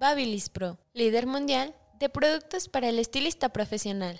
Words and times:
Babilis 0.00 0.48
Pro, 0.48 0.78
líder 0.92 1.26
mundial 1.26 1.74
de 2.00 2.08
productos 2.08 2.68
para 2.68 2.88
el 2.88 2.98
estilista 2.98 3.50
profesional. 3.50 4.18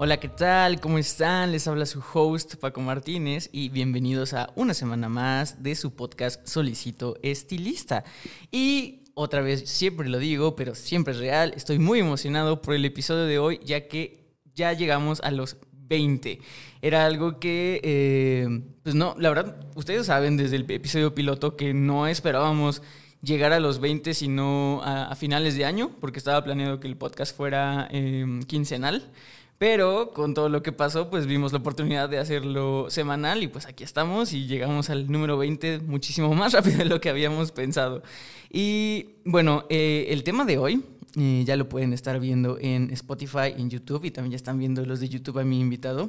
Hola, 0.00 0.18
¿qué 0.18 0.28
tal? 0.28 0.80
¿Cómo 0.80 0.98
están? 0.98 1.52
Les 1.52 1.66
habla 1.68 1.86
su 1.86 2.02
host 2.12 2.56
Paco 2.56 2.80
Martínez 2.80 3.48
y 3.52 3.68
bienvenidos 3.68 4.34
a 4.34 4.50
una 4.56 4.74
semana 4.74 5.08
más 5.08 5.62
de 5.62 5.76
su 5.76 5.94
podcast 5.94 6.46
Solicito 6.46 7.16
Estilista. 7.22 8.04
Y 8.50 9.04
otra 9.14 9.40
vez, 9.40 9.68
siempre 9.68 10.08
lo 10.08 10.18
digo, 10.18 10.56
pero 10.56 10.74
siempre 10.74 11.12
es 11.12 11.20
real, 11.20 11.52
estoy 11.56 11.78
muy 11.78 12.00
emocionado 12.00 12.60
por 12.60 12.74
el 12.74 12.84
episodio 12.84 13.24
de 13.24 13.38
hoy 13.38 13.60
ya 13.64 13.86
que 13.86 14.34
ya 14.54 14.72
llegamos 14.72 15.20
a 15.20 15.30
los 15.30 15.56
20. 15.72 16.40
Era 16.82 17.06
algo 17.06 17.38
que, 17.38 17.80
eh, 17.82 18.60
pues 18.82 18.94
no, 18.94 19.14
la 19.18 19.28
verdad, 19.30 19.60
ustedes 19.74 20.06
saben 20.06 20.36
desde 20.36 20.56
el 20.56 20.70
episodio 20.70 21.14
piloto 21.14 21.56
que 21.56 21.72
no 21.72 22.06
esperábamos 22.06 22.82
llegar 23.22 23.52
a 23.52 23.60
los 23.60 23.80
20 23.80 24.14
sino 24.14 24.80
a, 24.84 25.14
finales 25.16 25.56
de 25.56 25.64
año, 25.64 25.90
porque 26.00 26.18
estaba 26.18 26.42
planeado 26.44 26.80
que 26.80 26.88
el 26.88 26.96
podcast 26.96 27.36
fuera 27.36 27.88
em, 27.90 28.42
quincenal. 28.42 29.10
Pero 29.58 30.12
con 30.14 30.34
todo 30.34 30.48
lo 30.48 30.62
que 30.62 30.70
pasó, 30.70 31.10
pues 31.10 31.26
vimos 31.26 31.50
la 31.52 31.58
oportunidad 31.58 32.08
de 32.08 32.18
hacerlo 32.18 32.86
semanal 32.90 33.42
y 33.42 33.48
pues 33.48 33.66
aquí 33.66 33.82
estamos 33.82 34.32
y 34.32 34.46
llegamos 34.46 34.88
al 34.88 35.10
número 35.10 35.36
20 35.36 35.80
muchísimo 35.80 36.32
más 36.34 36.52
rápido 36.52 36.78
de 36.78 36.84
lo 36.84 37.00
que 37.00 37.10
habíamos 37.10 37.50
pensado. 37.50 38.02
Y 38.50 39.16
bueno, 39.24 39.64
eh, 39.68 40.06
el 40.10 40.22
tema 40.22 40.44
de 40.44 40.58
hoy 40.58 40.84
eh, 41.16 41.42
ya 41.44 41.56
lo 41.56 41.68
pueden 41.68 41.92
estar 41.92 42.20
viendo 42.20 42.56
en 42.60 42.92
Spotify, 42.92 43.52
en 43.56 43.68
YouTube 43.68 44.04
y 44.04 44.12
también 44.12 44.30
ya 44.32 44.36
están 44.36 44.60
viendo 44.60 44.86
los 44.86 45.00
de 45.00 45.08
YouTube 45.08 45.40
a 45.40 45.44
mi 45.44 45.58
invitado. 45.58 46.08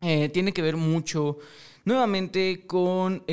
Eh, 0.00 0.30
tiene 0.30 0.52
que 0.52 0.62
ver 0.62 0.76
mucho 0.78 1.38
nuevamente 1.84 2.64
con 2.66 3.24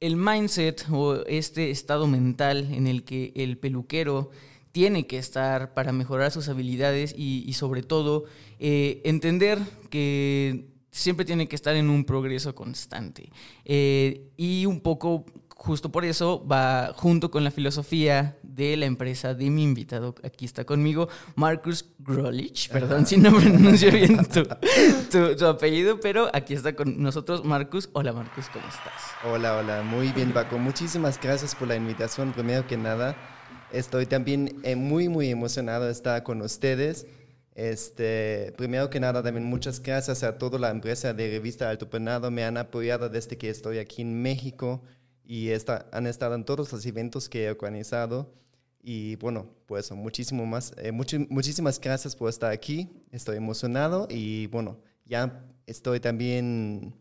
el 0.00 0.16
mindset 0.16 0.86
o 0.90 1.24
este 1.26 1.70
estado 1.70 2.06
mental 2.06 2.68
en 2.72 2.86
el 2.86 3.04
que 3.04 3.32
el 3.36 3.58
peluquero 3.58 4.30
tiene 4.72 5.06
que 5.06 5.18
estar 5.18 5.74
para 5.74 5.92
mejorar 5.92 6.30
sus 6.30 6.48
habilidades 6.48 7.14
y, 7.16 7.52
sobre 7.54 7.82
todo 7.82 8.24
eh, 8.60 9.00
entender 9.04 9.58
que 9.90 10.66
siempre 10.90 11.24
tiene 11.24 11.48
que 11.48 11.56
estar 11.56 11.74
en 11.76 11.90
un 11.90 12.04
progreso 12.04 12.54
constante. 12.54 13.30
Eh, 13.64 14.30
y 14.36 14.66
un 14.66 14.80
poco 14.80 15.24
justo 15.58 15.90
por 15.92 16.06
eso 16.06 16.46
va 16.46 16.94
junto 16.96 17.30
con 17.30 17.44
la 17.44 17.50
filosofía 17.50 18.38
de 18.42 18.78
la 18.78 18.86
empresa 18.86 19.34
de 19.34 19.50
mi 19.50 19.64
invitado. 19.64 20.14
Aquí 20.24 20.46
está 20.46 20.64
conmigo 20.64 21.08
Marcus 21.34 21.84
Grolich. 21.98 22.70
Perdón 22.70 23.06
si 23.06 23.18
no 23.18 23.30
pronuncio 23.36 23.92
bien 23.92 24.24
tu, 24.26 25.36
tu, 25.36 25.46
apellido, 25.46 26.00
pero 26.00 26.30
aquí 26.32 26.54
está 26.54 26.74
con 26.74 27.02
nosotros 27.02 27.44
Marcus. 27.44 27.90
Hola 27.92 28.14
Marcus, 28.14 28.46
¿cómo 28.48 28.66
estás? 28.66 28.92
Hola, 29.30 29.58
hola, 29.58 29.82
muy 29.82 30.12
bien 30.12 30.32
Paco. 30.32 30.56
Muchísimas 30.56 31.20
gracias 31.20 31.54
por 31.54 31.68
la 31.68 31.76
invitación. 31.76 32.32
Primero 32.32 32.66
que 32.66 32.78
nada, 32.78 33.14
Estoy 33.70 34.06
también 34.06 34.60
eh, 34.62 34.76
muy, 34.76 35.08
muy 35.08 35.28
emocionado 35.28 35.84
de 35.84 35.92
estar 35.92 36.22
con 36.22 36.40
ustedes. 36.40 37.06
Este, 37.54 38.54
primero 38.56 38.88
que 38.88 39.00
nada, 39.00 39.22
también 39.22 39.44
muchas 39.44 39.82
gracias 39.82 40.22
a 40.22 40.38
toda 40.38 40.58
la 40.58 40.70
empresa 40.70 41.12
de 41.12 41.28
Revista 41.28 41.68
Alto 41.68 41.90
Penado. 41.90 42.30
Me 42.30 42.44
han 42.44 42.56
apoyado 42.56 43.10
desde 43.10 43.36
que 43.36 43.50
estoy 43.50 43.78
aquí 43.78 44.02
en 44.02 44.22
México 44.22 44.82
y 45.28 45.50
han 45.92 46.06
estado 46.06 46.34
en 46.34 46.42
todos 46.42 46.72
los 46.72 46.86
eventos 46.86 47.28
que 47.28 47.44
he 47.44 47.50
organizado. 47.50 48.32
Y 48.80 49.16
bueno, 49.16 49.46
pues 49.66 49.92
muchísimo 49.92 50.46
más, 50.46 50.72
eh, 50.78 50.90
muchísimas 50.90 51.78
gracias 51.78 52.16
por 52.16 52.30
estar 52.30 52.50
aquí. 52.50 52.88
Estoy 53.12 53.36
emocionado 53.36 54.08
y 54.08 54.46
bueno, 54.46 54.80
ya 55.04 55.44
estoy 55.66 56.00
también 56.00 56.94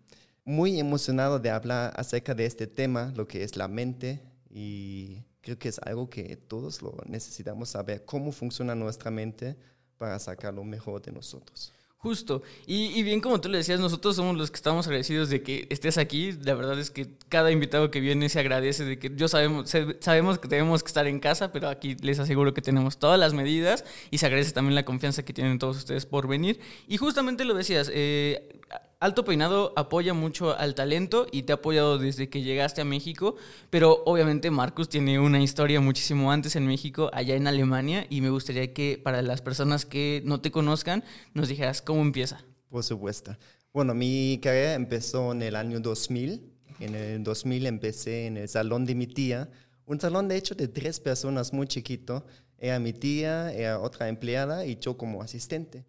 muy 0.43 0.77
emocionado 0.77 1.39
de 1.39 1.51
hablar 1.51 1.93
acerca 1.95 2.35
de 2.35 2.45
este 2.45 2.67
tema, 2.67 3.13
lo 3.15 3.25
que 3.29 3.43
es 3.45 3.55
la 3.55 3.69
mente 3.69 4.21
y 4.49 5.23
creo 5.39 5.57
que 5.57 5.69
es 5.69 5.79
algo 5.79 6.09
que 6.09 6.35
todos 6.35 6.81
lo 6.81 6.97
necesitamos 7.05 7.69
saber, 7.69 8.03
cómo 8.03 8.33
funciona 8.33 8.75
nuestra 8.75 9.09
mente 9.09 9.55
para 9.97 10.19
sacar 10.19 10.53
lo 10.53 10.65
mejor 10.65 11.01
de 11.01 11.13
nosotros. 11.13 11.71
Justo. 11.99 12.43
Y, 12.67 13.01
bien 13.01 13.21
como 13.21 13.41
tú 13.41 13.49
le 13.49 13.57
decías, 13.57 13.79
nosotros 13.79 14.15
somos 14.15 14.37
los 14.37 14.51
que 14.51 14.57
estamos 14.57 14.85
agradecidos 14.85 15.29
de 15.29 15.41
que 15.41 15.65
estés 15.71 15.97
aquí. 15.97 16.31
La 16.43 16.53
verdad 16.53 16.77
es 16.79 16.91
que 16.91 17.07
cada 17.27 17.51
invitado 17.51 17.89
que 17.89 17.99
viene 17.99 18.29
se 18.29 18.39
agradece 18.39 18.85
de 18.85 18.99
que 18.99 19.11
yo 19.15 19.27
sabemos, 19.27 19.73
sabemos 19.99 20.37
que 20.37 20.47
tenemos 20.47 20.83
que 20.83 20.87
estar 20.87 21.07
en 21.07 21.19
casa, 21.19 21.51
pero 21.51 21.69
aquí 21.69 21.95
les 22.01 22.19
aseguro 22.19 22.53
que 22.53 22.61
tenemos 22.61 22.99
todas 22.99 23.19
las 23.19 23.33
medidas 23.33 23.83
y 24.11 24.19
se 24.19 24.27
agradece 24.27 24.51
también 24.51 24.75
la 24.75 24.85
confianza 24.85 25.25
que 25.25 25.33
tienen 25.33 25.57
todos 25.57 25.77
ustedes 25.77 26.05
por 26.05 26.27
venir. 26.27 26.59
Y 26.87 26.97
justamente 26.97 27.45
lo 27.45 27.55
decías, 27.55 27.89
eh, 27.91 28.61
Alto 28.99 29.23
Peinado 29.23 29.73
apoya 29.75 30.15
mucho 30.15 30.57
al 30.57 30.73
talento 30.73 31.27
y 31.31 31.43
te 31.43 31.51
ha 31.53 31.57
apoyado 31.57 31.99
desde 31.99 32.29
que 32.29 32.41
llegaste 32.41 32.81
a 32.81 32.85
México, 32.85 33.35
pero 33.69 34.01
obviamente 34.05 34.49
Marcus 34.49 34.89
tiene 34.89 35.19
una 35.19 35.39
historia 35.39 35.79
muchísimo 35.79 36.31
antes 36.31 36.55
en 36.55 36.65
México, 36.65 37.11
allá 37.13 37.35
en 37.35 37.45
Alemania, 37.45 38.07
y 38.09 38.21
me 38.21 38.31
gustaría 38.31 38.73
que 38.73 38.99
para 39.03 39.21
las 39.21 39.43
personas 39.43 39.85
que 39.85 40.23
no 40.25 40.41
te 40.41 40.49
conozcan 40.49 41.03
nos 41.35 41.47
dijeras 41.47 41.83
cómo 41.83 42.01
empieza. 42.01 42.43
Por 42.69 42.83
supuesto. 42.83 43.37
Bueno, 43.71 43.93
mi 43.93 44.39
carrera 44.41 44.73
empezó 44.73 45.31
en 45.31 45.43
el 45.43 45.55
año 45.55 45.79
2000. 45.79 46.41
En 46.79 46.95
el 46.95 47.23
2000 47.23 47.67
empecé 47.67 48.25
en 48.25 48.37
el 48.37 48.49
salón 48.49 48.85
de 48.85 48.95
mi 48.95 49.05
tía, 49.05 49.47
un 49.85 50.01
salón 50.01 50.27
de 50.27 50.37
hecho 50.37 50.55
de 50.55 50.67
tres 50.67 50.99
personas 50.99 51.53
muy 51.53 51.67
chiquito. 51.67 52.25
Era 52.57 52.79
mi 52.79 52.93
tía, 52.93 53.53
era 53.53 53.79
otra 53.79 54.09
empleada 54.09 54.65
y 54.65 54.77
yo 54.79 54.97
como 54.97 55.21
asistente. 55.21 55.85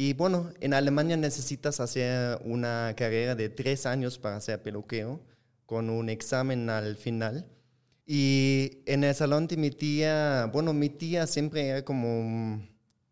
Y 0.00 0.12
bueno, 0.12 0.52
en 0.60 0.74
Alemania 0.74 1.16
necesitas 1.16 1.80
hacer 1.80 2.40
una 2.44 2.94
carrera 2.96 3.34
de 3.34 3.48
tres 3.48 3.84
años 3.84 4.16
para 4.16 4.36
hacer 4.36 4.62
peluqueo, 4.62 5.20
con 5.66 5.90
un 5.90 6.08
examen 6.08 6.70
al 6.70 6.96
final. 6.96 7.48
Y 8.06 8.78
en 8.86 9.02
el 9.02 9.12
salón 9.16 9.48
de 9.48 9.56
mi 9.56 9.72
tía, 9.72 10.48
bueno, 10.52 10.72
mi 10.72 10.88
tía 10.88 11.26
siempre 11.26 11.66
era 11.66 11.84
como, 11.84 12.62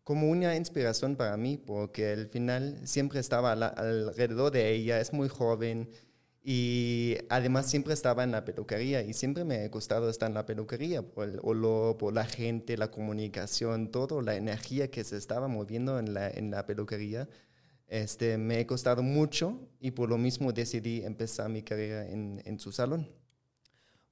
como 0.05 0.29
una 0.29 0.55
inspiración 0.55 1.17
para 1.17 1.35
mí, 1.35 1.57
porque 1.57 2.13
al 2.13 2.29
final 2.29 2.79
siempre 2.85 3.19
estaba 3.19 3.51
alrededor 3.51 4.53
de 4.53 4.71
ella, 4.73 5.01
es 5.01 5.11
muy 5.11 5.27
joven, 5.27 5.89
y 6.43 7.17
además 7.29 7.69
siempre 7.69 7.93
estaba 7.93 8.23
en 8.23 8.31
la 8.31 8.45
peluquería 8.45 9.01
y 9.01 9.13
siempre 9.13 9.43
me 9.43 9.55
ha 9.57 9.67
gustado 9.69 10.09
estar 10.09 10.29
en 10.29 10.35
la 10.35 10.45
peluquería 10.45 11.01
por 11.01 11.27
el 11.27 11.39
olor, 11.43 11.97
por 11.97 12.13
la 12.13 12.25
gente, 12.25 12.77
la 12.77 12.89
comunicación, 12.89 13.91
todo, 13.91 14.21
la 14.21 14.35
energía 14.35 14.89
que 14.89 15.03
se 15.03 15.17
estaba 15.17 15.47
moviendo 15.47 15.99
en 15.99 16.13
la, 16.13 16.29
en 16.29 16.51
la 16.51 16.65
peluquería. 16.65 17.27
Este, 17.87 18.37
me 18.37 18.59
ha 18.59 18.67
costado 18.67 19.03
mucho 19.03 19.59
y 19.79 19.91
por 19.91 20.09
lo 20.09 20.17
mismo 20.17 20.53
decidí 20.53 21.03
empezar 21.03 21.49
mi 21.49 21.63
carrera 21.63 22.07
en, 22.07 22.41
en 22.45 22.59
su 22.59 22.71
salón. 22.71 23.09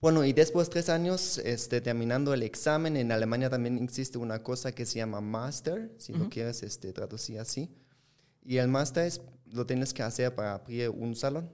Bueno, 0.02 0.24
y 0.24 0.34
después 0.34 0.68
de 0.68 0.74
tres 0.74 0.90
años, 0.90 1.40
este, 1.40 1.82
terminando 1.82 2.34
el 2.34 2.44
examen, 2.44 2.96
en 2.96 3.12
Alemania 3.12 3.50
también 3.50 3.82
existe 3.84 4.18
una 4.18 4.44
cosa 4.44 4.72
que 4.72 4.86
se 4.86 5.00
llama 5.00 5.20
master, 5.22 5.92
si 5.98 6.14
lo 6.14 6.30
quieres 6.30 6.62
este, 6.64 6.94
traducir 6.94 7.40
así. 7.40 7.74
Y 8.44 8.58
el 8.58 8.68
master 8.68 9.08
es, 9.08 9.22
lo 9.52 9.66
tienes 9.66 9.94
que 9.94 10.04
hacer 10.04 10.36
para 10.36 10.54
abrir 10.54 10.90
un 10.90 11.16
salón. 11.16 11.50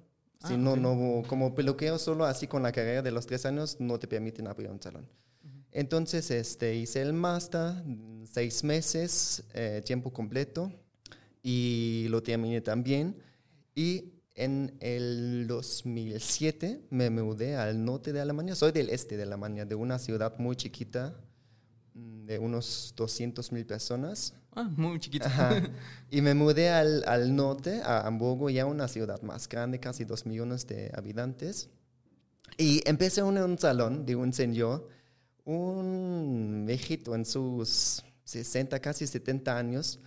Si 0.47 0.53
ah, 0.53 0.57
no, 0.57 0.75
no, 0.75 1.21
como 1.27 1.53
peluquero 1.53 1.99
solo 1.99 2.25
así 2.25 2.47
con 2.47 2.63
la 2.63 2.71
carrera 2.71 3.01
de 3.01 3.11
los 3.11 3.27
tres 3.27 3.45
años 3.45 3.77
no 3.79 3.99
te 3.99 4.07
permiten 4.07 4.47
abrir 4.47 4.69
un 4.69 4.81
salón. 4.81 5.07
Entonces 5.71 6.31
este, 6.31 6.75
hice 6.75 7.01
el 7.01 7.13
máster, 7.13 7.73
seis 8.25 8.63
meses, 8.63 9.43
eh, 9.53 9.81
tiempo 9.85 10.11
completo, 10.11 10.71
y 11.43 12.07
lo 12.09 12.21
terminé 12.21 12.61
también. 12.61 13.15
Y 13.75 14.13
en 14.35 14.75
el 14.79 15.45
2007 15.47 16.87
me 16.89 17.09
mudé 17.09 17.55
al 17.55 17.83
norte 17.83 18.11
de 18.11 18.21
Alemania. 18.21 18.55
Soy 18.55 18.71
del 18.71 18.89
este 18.89 19.17
de 19.17 19.23
Alemania, 19.23 19.65
de 19.65 19.75
una 19.75 19.99
ciudad 19.99 20.37
muy 20.39 20.55
chiquita, 20.55 21.15
de 21.93 22.39
unos 22.39 22.93
200 22.95 23.51
mil 23.51 23.65
personas. 23.65 24.33
Ah, 24.53 24.63
muy 24.63 24.99
chiquito. 24.99 25.27
Y 26.09 26.21
me 26.21 26.33
mudé 26.33 26.69
al, 26.69 27.03
al, 27.07 27.35
norte, 27.35 27.81
a 27.83 28.05
Hamburgo, 28.05 28.49
ya 28.49 28.65
una 28.65 28.87
ciudad 28.87 29.21
más 29.21 29.47
grande, 29.47 29.79
casi 29.79 30.03
dos 30.03 30.25
millones 30.25 30.67
de 30.67 30.91
habitantes. 30.93 31.69
Y 32.57 32.81
empecé 32.85 33.21
en 33.21 33.37
un 33.37 33.57
salón 33.57 34.05
de 34.05 34.15
un 34.15 34.33
señor, 34.33 34.89
un 35.45 36.65
viejito 36.67 37.15
en 37.15 37.25
sus 37.25 38.03
60, 38.25 38.79
casi 38.79 39.07
70 39.07 39.57
años, 39.57 39.99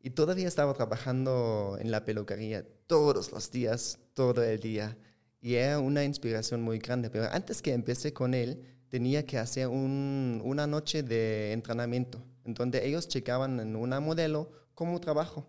y 0.00 0.10
todavía 0.10 0.48
estaba 0.48 0.74
trabajando 0.74 1.76
en 1.80 1.90
la 1.90 2.04
peluquería 2.04 2.64
todos 2.86 3.32
los 3.32 3.50
días, 3.50 3.98
todo 4.14 4.42
el 4.42 4.60
día. 4.60 4.96
Y 5.40 5.54
era 5.54 5.78
una 5.78 6.04
inspiración 6.04 6.62
muy 6.62 6.78
grande. 6.78 7.10
Pero 7.10 7.28
antes 7.30 7.62
que 7.62 7.72
empecé 7.72 8.12
con 8.12 8.34
él, 8.34 8.77
tenía 8.88 9.24
que 9.24 9.38
hacer 9.38 9.68
un- 9.68 10.40
una 10.44 10.66
noche 10.66 11.02
de 11.02 11.52
entrenamiento, 11.52 12.22
en 12.44 12.54
donde 12.54 12.86
ellos 12.86 13.08
checaban 13.08 13.60
en 13.60 13.76
una 13.76 14.00
modelo 14.00 14.50
cómo 14.74 15.00
trabajo. 15.00 15.46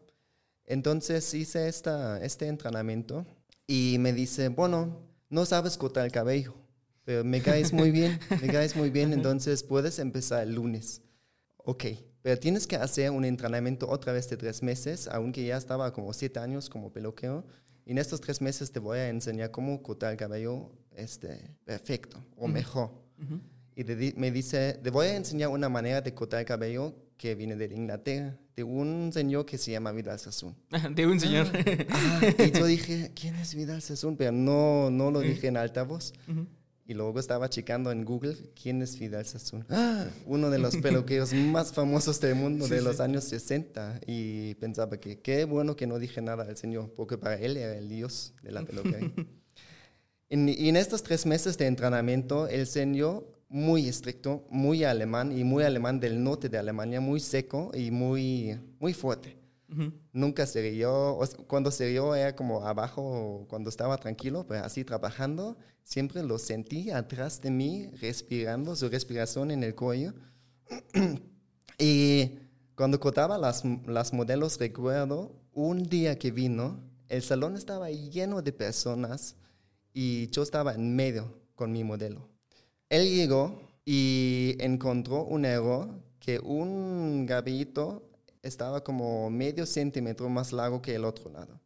Entonces 0.65 1.33
hice 1.33 1.67
esta, 1.67 2.23
este 2.23 2.47
entrenamiento 2.47 3.25
y 3.65 3.97
me 3.99 4.13
dice, 4.13 4.49
bueno, 4.49 5.01
no 5.29 5.45
sabes 5.45 5.77
cortar 5.77 6.05
el 6.05 6.11
cabello, 6.11 6.53
pero 7.03 7.23
me 7.23 7.41
caes 7.41 7.73
muy 7.73 7.91
bien, 7.91 8.19
me 8.41 8.47
caes 8.51 8.75
muy 8.75 8.89
bien, 8.89 9.13
entonces 9.13 9.63
puedes 9.63 9.99
empezar 9.99 10.43
el 10.43 10.53
lunes. 10.55 11.01
Ok, 11.57 11.85
pero 12.21 12.39
tienes 12.39 12.67
que 12.67 12.75
hacer 12.75 13.09
un 13.11 13.25
entrenamiento 13.25 13.89
otra 13.89 14.13
vez 14.13 14.29
de 14.29 14.37
tres 14.37 14.61
meses, 14.61 15.07
aunque 15.07 15.45
ya 15.45 15.57
estaba 15.57 15.91
como 15.93 16.13
siete 16.13 16.39
años 16.39 16.69
como 16.69 16.91
peluquero. 16.91 17.45
Y 17.85 17.91
en 17.91 17.97
estos 17.97 18.21
tres 18.21 18.39
meses 18.41 18.71
te 18.71 18.79
voy 18.79 18.99
a 18.99 19.09
enseñar 19.09 19.49
cómo 19.49 19.81
cortar 19.81 20.11
el 20.11 20.17
cabello 20.17 20.71
este, 20.95 21.55
perfecto 21.65 22.23
o 22.35 22.47
mejor. 22.47 22.91
Y 23.75 23.83
te 23.83 23.95
di- 23.95 24.13
me 24.17 24.31
dice, 24.31 24.79
te 24.83 24.89
voy 24.89 25.07
a 25.07 25.15
enseñar 25.15 25.49
una 25.49 25.69
manera 25.69 26.01
de 26.01 26.13
cortar 26.13 26.41
el 26.41 26.45
cabello 26.45 26.93
que 27.17 27.35
viene 27.35 27.55
de 27.55 27.65
Inglaterra, 27.73 28.37
de 28.55 28.63
un 28.63 29.11
señor 29.13 29.45
que 29.45 29.57
se 29.57 29.71
llama 29.71 29.91
Vidal 29.91 30.19
Sassoon. 30.19 30.55
De 30.95 31.05
un 31.07 31.19
señor. 31.19 31.47
Ah, 31.89 32.21
y 32.45 32.51
yo 32.51 32.65
dije, 32.65 33.11
¿quién 33.13 33.35
es 33.35 33.55
Vidal 33.55 33.81
Sassoon? 33.81 34.15
Pero 34.17 34.31
no, 34.31 34.89
no 34.89 35.11
lo 35.11 35.19
dije 35.21 35.47
en 35.47 35.57
altavoz. 35.57 36.13
Y 36.85 36.93
luego 36.95 37.19
estaba 37.19 37.49
checando 37.49 37.91
en 37.91 38.03
Google, 38.03 38.35
¿quién 38.59 38.81
es 38.81 38.97
Vidal 38.97 39.23
Sassoon? 39.25 39.63
Ah, 39.69 40.07
uno 40.25 40.49
de 40.49 40.57
los 40.59 40.75
peluqueros 40.77 41.31
más 41.33 41.71
famosos 41.71 42.19
del 42.19 42.35
mundo 42.35 42.67
de 42.67 42.81
los 42.81 42.99
años 42.99 43.25
60. 43.25 44.01
Y 44.07 44.55
pensaba 44.55 44.97
que 44.99 45.19
qué 45.19 45.45
bueno 45.45 45.75
que 45.75 45.85
no 45.87 45.99
dije 45.99 46.21
nada 46.21 46.43
al 46.45 46.57
señor, 46.57 46.91
porque 46.95 47.17
para 47.17 47.35
él 47.35 47.57
era 47.57 47.77
el 47.77 47.87
dios 47.89 48.33
de 48.43 48.51
la 48.51 48.61
peluquería. 48.65 49.11
En- 50.29 50.49
y 50.49 50.69
en 50.69 50.75
estos 50.75 51.03
tres 51.03 51.25
meses 51.25 51.57
de 51.57 51.65
entrenamiento, 51.67 52.47
el 52.47 52.67
señor 52.67 53.25
muy 53.49 53.87
estricto, 53.87 54.45
muy 54.49 54.83
alemán 54.83 55.35
y 55.35 55.43
muy 55.43 55.63
alemán 55.63 55.99
del 55.99 56.23
norte 56.23 56.49
de 56.49 56.57
Alemania, 56.59 57.01
muy 57.01 57.19
seco 57.19 57.71
y 57.73 57.89
muy, 57.91 58.59
muy 58.79 58.93
fuerte. 58.93 59.37
Nunca 60.13 60.47
se 60.47 60.61
rió, 60.61 61.15
o 61.15 61.23
sea, 61.25 61.37
cuando 61.45 61.69
se 61.69 61.85
rió 61.85 62.15
era 62.15 62.35
como 62.35 62.65
abajo, 62.65 63.45
cuando 63.47 63.69
estaba 63.69 63.97
tranquilo, 63.97 64.45
pero 64.47 64.65
así 64.65 64.83
trabajando, 64.83 65.57
siempre 65.83 66.23
lo 66.23 66.39
sentí 66.39 66.89
atrás 66.89 67.39
de 67.41 67.51
mí, 67.51 67.87
respirando, 68.01 68.75
su 68.75 68.89
respiración 68.89 69.51
en 69.51 69.63
el 69.63 69.75
cuello. 69.75 70.13
y 71.77 72.39
cuando 72.75 72.99
cortaba 72.99 73.37
las, 73.37 73.63
las 73.85 74.11
modelos, 74.11 74.57
recuerdo 74.59 75.35
un 75.53 75.83
día 75.83 76.17
que 76.17 76.31
vino, 76.31 76.79
el 77.07 77.21
salón 77.21 77.55
estaba 77.55 77.91
lleno 77.91 78.41
de 78.41 78.51
personas 78.51 79.35
y 79.93 80.27
yo 80.27 80.43
estaba 80.43 80.73
en 80.73 80.95
medio 80.95 81.33
con 81.55 81.71
mi 81.71 81.83
modelo. 81.83 82.29
Él 82.89 83.09
llegó 83.09 83.61
y 83.85 84.55
encontró 84.59 85.23
un 85.23 85.45
error 85.45 85.89
que 86.19 86.39
un 86.39 87.25
gabito 87.25 88.03
estaba 88.41 88.83
como 88.83 89.29
medio 89.29 89.65
centímetro 89.65 90.29
más 90.29 90.53
largo 90.53 90.81
que 90.81 90.95
el 90.95 91.05
otro 91.05 91.31
lado 91.31 91.59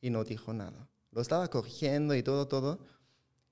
y 0.00 0.10
no 0.10 0.24
dijo 0.24 0.52
nada. 0.52 0.88
Lo 1.12 1.20
estaba 1.20 1.48
corrigiendo 1.48 2.14
y 2.14 2.22
todo, 2.22 2.48
todo. 2.48 2.80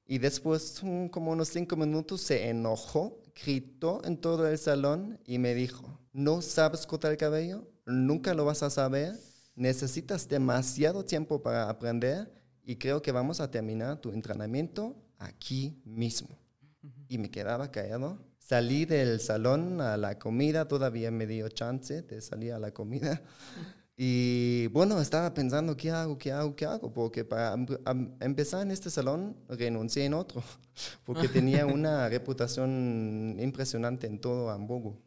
Y 0.04 0.18
después, 0.18 0.82
como 1.10 1.30
unos 1.30 1.48
cinco 1.48 1.76
minutos, 1.76 2.20
se 2.22 2.48
enojó, 2.48 3.20
gritó 3.44 4.02
en 4.04 4.16
todo 4.16 4.48
el 4.48 4.58
salón 4.58 5.20
y 5.24 5.38
me 5.38 5.54
dijo, 5.54 6.00
no 6.12 6.42
sabes 6.42 6.86
cortar 6.86 7.12
el 7.12 7.18
cabello, 7.18 7.68
nunca 7.86 8.34
lo 8.34 8.44
vas 8.44 8.64
a 8.64 8.70
saber, 8.70 9.14
necesitas 9.54 10.28
demasiado 10.28 11.04
tiempo 11.04 11.40
para 11.40 11.70
aprender 11.70 12.30
y 12.64 12.76
creo 12.76 13.02
que 13.02 13.12
vamos 13.12 13.40
a 13.40 13.50
terminar 13.50 14.00
tu 14.00 14.10
entrenamiento 14.12 14.96
aquí 15.18 15.80
mismo. 15.84 16.28
Y 17.08 17.18
me 17.18 17.30
quedaba 17.30 17.70
callado. 17.70 18.18
Salí 18.38 18.84
del 18.84 19.20
salón 19.20 19.80
a 19.80 19.96
la 19.96 20.18
comida, 20.18 20.66
todavía 20.66 21.10
me 21.10 21.26
dio 21.26 21.48
chance 21.48 22.02
de 22.02 22.20
salir 22.20 22.52
a 22.52 22.58
la 22.58 22.72
comida. 22.72 23.22
Y 23.96 24.66
bueno, 24.68 25.00
estaba 25.00 25.32
pensando, 25.34 25.76
¿qué 25.76 25.90
hago? 25.90 26.18
¿Qué 26.18 26.32
hago? 26.32 26.56
¿Qué 26.56 26.64
hago? 26.66 26.92
Porque 26.92 27.24
para 27.24 27.54
em- 27.54 27.66
am- 27.84 28.16
empezar 28.20 28.62
en 28.62 28.70
este 28.72 28.90
salón, 28.90 29.36
renuncié 29.48 30.04
en 30.06 30.14
otro, 30.14 30.42
porque 31.04 31.28
tenía 31.28 31.66
una 31.66 32.08
reputación 32.08 33.36
impresionante 33.38 34.06
en 34.06 34.18
todo 34.18 34.50
Hamburgo. 34.50 34.98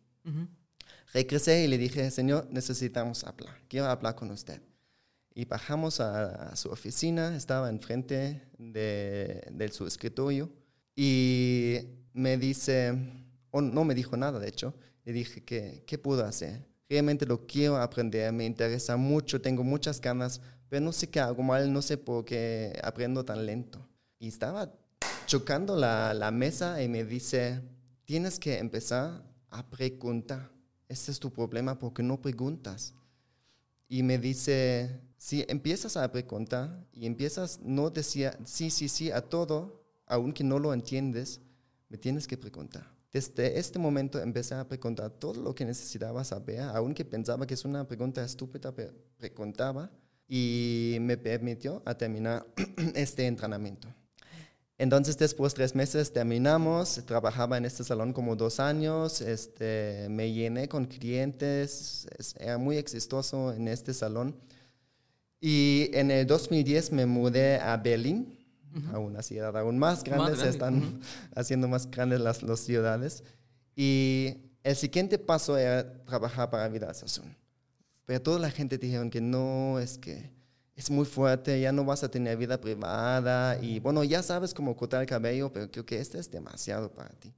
Regresé 1.13 1.65
y 1.65 1.67
le 1.67 1.77
dije, 1.77 2.09
señor, 2.11 2.47
necesitamos 2.51 3.23
hablar, 3.23 3.55
quiero 3.67 3.87
hablar 3.87 4.15
con 4.15 4.31
usted. 4.31 4.61
Y 5.35 5.45
bajamos 5.45 5.99
a, 5.99 6.55
su 6.55 6.69
oficina, 6.69 7.35
estaba 7.35 7.69
enfrente 7.69 8.41
de, 8.57 9.45
de 9.51 9.67
su 9.69 9.85
escritorio 9.85 10.49
y 10.95 11.81
me 12.13 12.37
dice, 12.37 12.97
o 13.51 13.61
no 13.61 13.83
me 13.83 13.93
dijo 13.93 14.15
nada 14.15 14.39
de 14.39 14.47
hecho, 14.47 14.73
le 15.03 15.11
dije 15.11 15.43
que 15.43 15.83
qué 15.85 15.97
puedo 15.97 16.25
hacer. 16.25 16.65
Realmente 16.89 17.25
lo 17.25 17.45
quiero 17.45 17.77
aprender, 17.77 18.31
me 18.31 18.45
interesa 18.45 18.95
mucho, 18.95 19.41
tengo 19.41 19.63
muchas 19.63 19.99
ganas, 19.99 20.39
pero 20.69 20.85
no 20.85 20.91
sé 20.91 21.09
qué 21.09 21.19
hago 21.19 21.43
mal, 21.43 21.71
no 21.71 21.81
sé 21.81 21.97
por 21.97 22.23
qué 22.23 22.79
aprendo 22.83 23.25
tan 23.25 23.45
lento. 23.45 23.85
Y 24.19 24.29
estaba 24.29 24.71
chocando 25.25 25.75
la, 25.75 26.13
la 26.13 26.31
mesa 26.31 26.81
y 26.81 26.87
me 26.87 27.03
dice, 27.03 27.61
tienes 28.05 28.39
que 28.39 28.57
empezar 28.59 29.23
a 29.49 29.69
preguntar. 29.69 30.51
Ese 30.87 31.11
es 31.11 31.19
tu 31.19 31.31
problema 31.33 31.77
porque 31.77 32.03
no 32.03 32.21
preguntas. 32.21 32.93
Y 33.87 34.03
me 34.03 34.17
dice, 34.17 35.01
si 35.17 35.45
empiezas 35.47 35.97
a 35.97 36.11
preguntar 36.11 36.87
y 36.91 37.05
empiezas 37.05 37.59
no 37.61 37.89
decía 37.89 38.37
sí, 38.45 38.69
sí, 38.69 38.89
sí 38.89 39.11
a 39.11 39.21
todo, 39.21 39.85
aunque 40.07 40.43
no 40.43 40.59
lo 40.59 40.73
entiendes, 40.73 41.41
me 41.89 41.97
tienes 41.97 42.27
que 42.27 42.37
preguntar. 42.37 42.95
Desde 43.11 43.57
este 43.57 43.79
momento 43.79 44.19
empecé 44.19 44.55
a 44.55 44.67
preguntar 44.67 45.09
todo 45.09 45.41
lo 45.41 45.55
que 45.55 45.63
necesitaba 45.63 46.23
saber, 46.23 46.59
aunque 46.61 47.05
pensaba 47.05 47.47
que 47.47 47.53
es 47.53 47.63
una 47.63 47.87
pregunta 47.87 48.23
estúpida, 48.23 48.73
pero 48.75 48.93
preguntaba 49.17 49.89
y 50.27 50.97
me 50.99 51.17
permitió 51.17 51.81
a 51.85 51.95
terminar 51.95 52.45
este 52.95 53.25
entrenamiento. 53.25 53.87
Entonces, 54.77 55.17
después 55.17 55.53
de 55.53 55.57
tres 55.57 55.73
meses 55.75 56.11
terminamos, 56.11 57.01
trabajaba 57.05 57.57
en 57.57 57.63
este 57.65 57.83
salón 57.85 58.11
como 58.11 58.35
dos 58.35 58.59
años, 58.59 59.21
este, 59.21 60.07
me 60.09 60.33
llené 60.33 60.67
con 60.67 60.85
clientes, 60.85 62.07
es- 62.19 62.35
era 62.37 62.57
muy 62.57 62.75
exitoso 62.77 63.53
en 63.53 63.69
este 63.69 63.93
salón. 63.93 64.35
Y 65.39 65.89
en 65.93 66.11
el 66.11 66.25
2010 66.27 66.91
me 66.91 67.05
mudé 67.05 67.57
a 67.59 67.77
Berlín, 67.77 68.37
a 68.91 68.99
una 68.99 69.21
ciudad 69.21 69.55
aún 69.55 69.77
más 69.79 70.03
grande, 70.03 70.31
se 70.31 70.37
grande, 70.37 70.49
están 70.49 70.99
haciendo 71.35 71.67
más 71.69 71.89
grandes 71.89 72.19
las, 72.19 72.43
las 72.43 72.59
ciudades. 72.59 73.23
Y 73.77 74.35
el 74.63 74.75
siguiente 74.75 75.17
paso 75.17 75.57
era 75.57 76.03
trabajar 76.03 76.49
para 76.49 76.67
Vidal 76.67 76.93
Sassoon. 76.93 77.33
Pero 78.05 78.21
toda 78.21 78.39
la 78.39 78.51
gente 78.51 78.77
dijeron 78.77 79.09
que 79.09 79.21
no, 79.21 79.79
es 79.79 79.97
que 79.97 80.29
es 80.75 80.91
muy 80.91 81.05
fuerte, 81.05 81.59
ya 81.61 81.71
no 81.71 81.85
vas 81.85 82.03
a 82.03 82.09
tener 82.09 82.37
vida 82.37 82.59
privada 82.59 83.57
y 83.61 83.79
bueno, 83.79 84.03
ya 84.03 84.21
sabes 84.21 84.53
cómo 84.53 84.75
cortar 84.75 85.01
el 85.01 85.07
cabello, 85.07 85.51
pero 85.51 85.71
creo 85.71 85.85
que 85.85 85.99
este 85.99 86.19
es 86.19 86.29
demasiado 86.29 86.91
para 86.91 87.09
ti. 87.09 87.33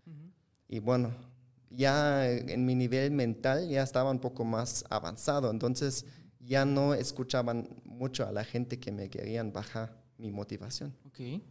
Y 0.68 0.80
bueno, 0.80 1.14
ya 1.70 2.28
en 2.30 2.66
mi 2.66 2.74
nivel 2.74 3.12
mental 3.12 3.70
ya 3.70 3.84
estaba 3.84 4.10
un 4.10 4.20
poco 4.20 4.44
más 4.44 4.84
avanzado, 4.90 5.52
entonces 5.52 6.06
ya 6.40 6.66
no 6.66 6.96
escuchaban 6.96 7.70
mucho 7.84 8.26
a 8.26 8.32
la 8.32 8.44
gente 8.44 8.80
que 8.80 8.92
me 8.92 9.10
querían 9.10 9.54
bajar 9.54 9.96
mi 10.18 10.32
motivación. 10.32 10.96
Ok. 11.06 11.42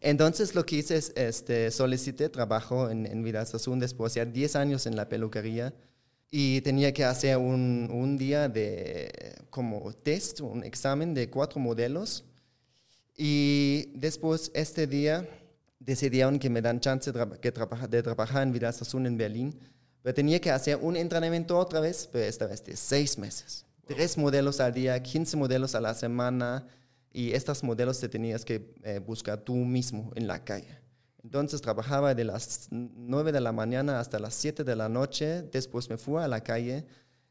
Entonces 0.00 0.54
lo 0.54 0.66
que 0.66 0.76
hice 0.76 0.96
es, 0.96 1.12
este, 1.14 1.70
solicité 1.70 2.28
trabajo 2.28 2.90
en, 2.90 3.06
en 3.06 3.22
Vidal 3.22 3.46
Sassoon 3.46 3.78
después 3.78 4.14
de 4.14 4.26
10 4.26 4.56
años 4.56 4.86
en 4.86 4.96
la 4.96 5.08
peluquería 5.08 5.72
y 6.30 6.60
tenía 6.62 6.92
que 6.92 7.04
hacer 7.04 7.36
un, 7.36 7.88
un 7.92 8.18
día 8.18 8.48
de 8.48 9.23
como 9.54 9.92
test, 9.92 10.40
un 10.40 10.64
examen 10.64 11.14
de 11.14 11.30
cuatro 11.30 11.60
modelos 11.60 12.24
y 13.16 13.88
después 13.94 14.50
este 14.52 14.88
día 14.88 15.28
decidieron 15.78 16.40
que 16.40 16.50
me 16.50 16.60
dan 16.60 16.80
chance 16.80 17.12
de, 17.12 17.52
trabaja- 17.52 17.86
de 17.86 18.02
trabajar 18.02 18.42
en 18.42 18.50
Vidal 18.52 18.74
Sassoon 18.74 19.06
en 19.06 19.16
Berlín, 19.16 19.56
pero 20.02 20.12
tenía 20.12 20.40
que 20.40 20.50
hacer 20.50 20.76
un 20.82 20.96
entrenamiento 20.96 21.56
otra 21.56 21.78
vez, 21.78 22.08
pero 22.10 22.24
esta 22.24 22.46
vez 22.48 22.64
de 22.64 22.76
seis 22.76 23.16
meses. 23.16 23.64
Tres 23.86 24.18
modelos 24.18 24.58
al 24.58 24.72
día, 24.74 25.00
15 25.00 25.36
modelos 25.36 25.76
a 25.76 25.80
la 25.80 25.94
semana 25.94 26.66
y 27.12 27.30
estos 27.32 27.62
modelos 27.62 28.00
te 28.00 28.08
tenías 28.08 28.44
que 28.44 28.74
eh, 28.82 28.98
buscar 28.98 29.38
tú 29.40 29.54
mismo 29.54 30.10
en 30.16 30.26
la 30.26 30.42
calle. 30.42 30.80
Entonces 31.22 31.60
trabajaba 31.60 32.12
de 32.14 32.24
las 32.24 32.66
9 32.70 33.30
de 33.30 33.40
la 33.40 33.52
mañana 33.52 34.00
hasta 34.00 34.18
las 34.18 34.34
7 34.34 34.64
de 34.64 34.74
la 34.74 34.88
noche, 34.88 35.42
después 35.42 35.88
me 35.88 35.96
fui 35.96 36.20
a 36.20 36.26
la 36.26 36.40
calle, 36.42 36.84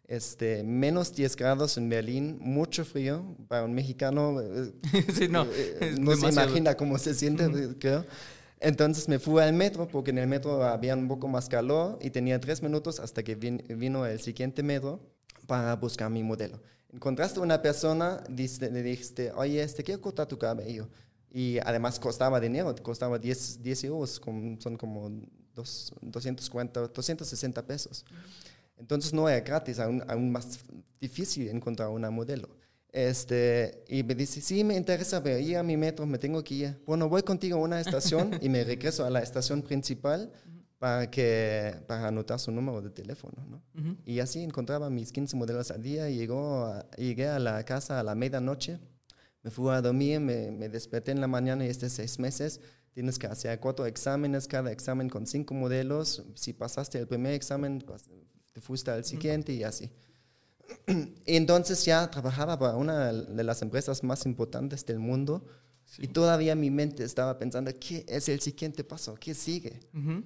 este, 0.08 0.64
menos 0.64 1.14
10 1.16 1.36
grados 1.36 1.78
en 1.78 1.90
Berlín, 1.90 2.38
mucho 2.42 2.84
frío, 2.86 3.36
para 3.48 3.64
un 3.66 3.74
mexicano 3.74 4.42
eh, 4.42 4.74
sí, 5.14 5.28
no. 5.28 5.46
eh, 5.54 5.96
no 6.00 6.16
se 6.16 6.28
imagina 6.30 6.76
cómo 6.76 6.98
se 6.98 7.14
siente, 7.14 7.46
eh, 7.46 7.76
creo. 7.80 8.06
Entonces 8.60 9.10
me 9.10 9.20
fui 9.20 9.42
al 9.42 9.54
metro, 9.54 9.88
porque 9.88 10.12
en 10.12 10.20
el 10.20 10.28
metro 10.28 10.64
había 10.64 10.96
un 10.96 11.08
poco 11.08 11.28
más 11.28 11.50
calor 11.50 12.00
y 12.02 12.10
tenía 12.12 12.40
tres 12.40 12.62
minutos 12.64 13.00
hasta 13.00 13.22
que 13.24 13.38
vin- 13.38 13.62
vino 13.78 14.06
el 14.06 14.20
siguiente 14.22 14.64
metro 14.64 15.02
para 15.48 15.76
buscar 15.76 16.10
mi 16.10 16.24
modelo. 16.24 16.62
Encontraste 16.94 17.40
una 17.40 17.62
persona, 17.62 18.24
dice- 18.30 18.70
le 18.72 18.82
dijiste, 18.84 19.32
oye, 19.34 19.62
este, 19.64 19.84
quiero 19.84 20.00
cortar 20.00 20.28
tu 20.28 20.38
cabello. 20.38 20.88
Y 21.30 21.58
además 21.66 22.00
costaba 22.00 22.40
dinero, 22.40 22.74
costaba 22.84 23.18
10, 23.20 23.62
10 23.64 23.84
euros, 23.86 24.20
com- 24.20 24.58
son 24.60 24.78
como 24.78 25.10
dos- 25.56 25.92
240, 26.02 26.88
260 26.88 27.66
pesos. 27.66 28.06
Entonces 28.78 29.14
no 29.14 29.30
era 29.30 29.40
gratis, 29.42 29.80
aún, 29.80 30.04
aún 30.08 30.32
más 30.32 30.60
difícil 31.00 31.48
encontrar 31.50 31.90
una 31.90 32.10
modelo. 32.10 32.50
Este, 32.92 33.84
y 33.88 34.04
me 34.04 34.14
dice, 34.14 34.40
sí, 34.40 34.64
me 34.64 34.76
interesa 34.76 35.20
ver, 35.20 35.42
ir 35.42 35.58
a 35.58 35.64
mi 35.64 35.76
metro, 35.76 36.06
me 36.06 36.18
tengo 36.20 36.44
que 36.44 36.54
ir. 36.54 36.82
Bueno, 36.86 37.10
voy 37.10 37.24
contigo 37.24 37.58
a 37.58 37.62
una 37.62 37.82
estación 37.82 38.32
y 38.42 38.50
me 38.50 38.64
regreso 38.64 39.04
a 39.04 39.10
la 39.10 39.20
estación 39.22 39.64
principal 39.64 40.32
para, 40.78 41.10
que, 41.10 41.76
para 41.88 42.08
anotar 42.10 42.40
su 42.40 42.52
número 42.52 42.82
de 42.82 42.92
teléfono. 42.92 43.34
¿no? 43.48 43.64
Ujú. 43.80 43.98
Y 44.06 44.20
así 44.20 44.44
encontraba 44.44 44.90
mis 44.92 45.12
15 45.12 45.36
modelos 45.36 45.72
al 45.72 45.82
día. 45.82 46.08
Llegó 46.10 46.66
a- 46.66 46.88
llegué 46.96 47.28
a 47.28 47.40
la 47.40 47.64
casa 47.66 48.00
a 48.00 48.04
la 48.04 48.14
medianoche, 48.14 48.80
me 49.42 49.50
fui 49.50 49.72
a 49.72 49.82
dormir, 49.82 50.20
me, 50.20 50.52
me 50.52 50.70
desperté 50.70 51.12
en 51.12 51.20
la 51.20 51.28
mañana 51.28 51.66
y 51.66 51.70
este 51.70 51.90
seis 51.90 52.20
meses 52.20 52.62
tienes 52.94 53.18
que 53.18 53.26
hacer 53.28 53.60
cuatro 53.60 53.88
exámenes, 53.88 54.48
cada 54.48 54.72
examen 54.72 55.10
con 55.10 55.26
cinco 55.26 55.56
modelos. 55.56 56.24
Si 56.36 56.54
pasaste 56.54 57.00
el 57.00 57.08
primer 57.08 57.34
examen, 57.34 57.84
te 58.54 58.62
fuiste 58.62 58.92
al 58.92 59.04
siguiente 59.04 59.52
y 59.54 59.64
así. 59.64 59.90
Entonces 61.26 61.84
ya 61.84 62.10
trabajaba 62.10 62.58
para 62.58 62.76
una 62.78 63.12
de 63.12 63.44
las 63.44 63.62
empresas 63.62 64.04
más 64.04 64.26
importantes 64.26 64.86
del 64.86 65.00
mundo 65.00 65.46
y 65.98 66.08
todavía 66.08 66.56
mi 66.56 66.72
mente 66.72 67.04
estaba 67.04 67.38
pensando, 67.38 67.72
¿qué 67.80 68.06
es 68.08 68.30
el 68.30 68.40
siguiente 68.40 68.84
paso? 68.84 69.16
¿Qué 69.16 69.34
sigue? 69.34 69.80
Ujú. 69.94 70.24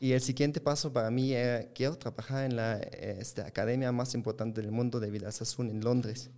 Y 0.00 0.12
el 0.12 0.20
siguiente 0.20 0.60
paso 0.60 0.92
para 0.92 1.10
mí 1.10 1.32
era, 1.32 1.72
quiero 1.72 1.96
trabajar 1.96 2.44
en 2.44 2.56
la 2.56 2.78
este, 2.78 3.42
academia 3.42 3.90
más 3.92 4.14
importante 4.14 4.60
del 4.60 4.70
mundo 4.70 5.00
de 5.00 5.10
Vidas 5.10 5.40
Azul 5.40 5.70
en 5.70 5.80
Londres. 5.82 6.30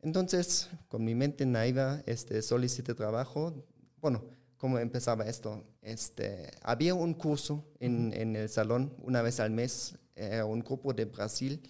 Entonces, 0.00 0.68
con 0.88 1.04
mi 1.04 1.14
mente 1.14 1.44
naiva, 1.44 2.02
este, 2.06 2.40
solicité 2.42 2.94
trabajo. 2.94 3.64
Bueno, 4.00 4.24
¿cómo 4.58 4.78
empezaba 4.78 5.24
esto? 5.24 5.64
Este, 5.80 6.50
había 6.62 6.94
un 6.94 7.14
curso 7.14 7.64
en, 7.80 8.12
en 8.12 8.36
el 8.36 8.48
salón 8.48 8.92
una 9.02 9.22
vez 9.22 9.40
al 9.40 9.50
mes, 9.50 9.94
era 10.14 10.44
un 10.44 10.60
grupo 10.60 10.92
de 10.92 11.06
Brasil, 11.06 11.62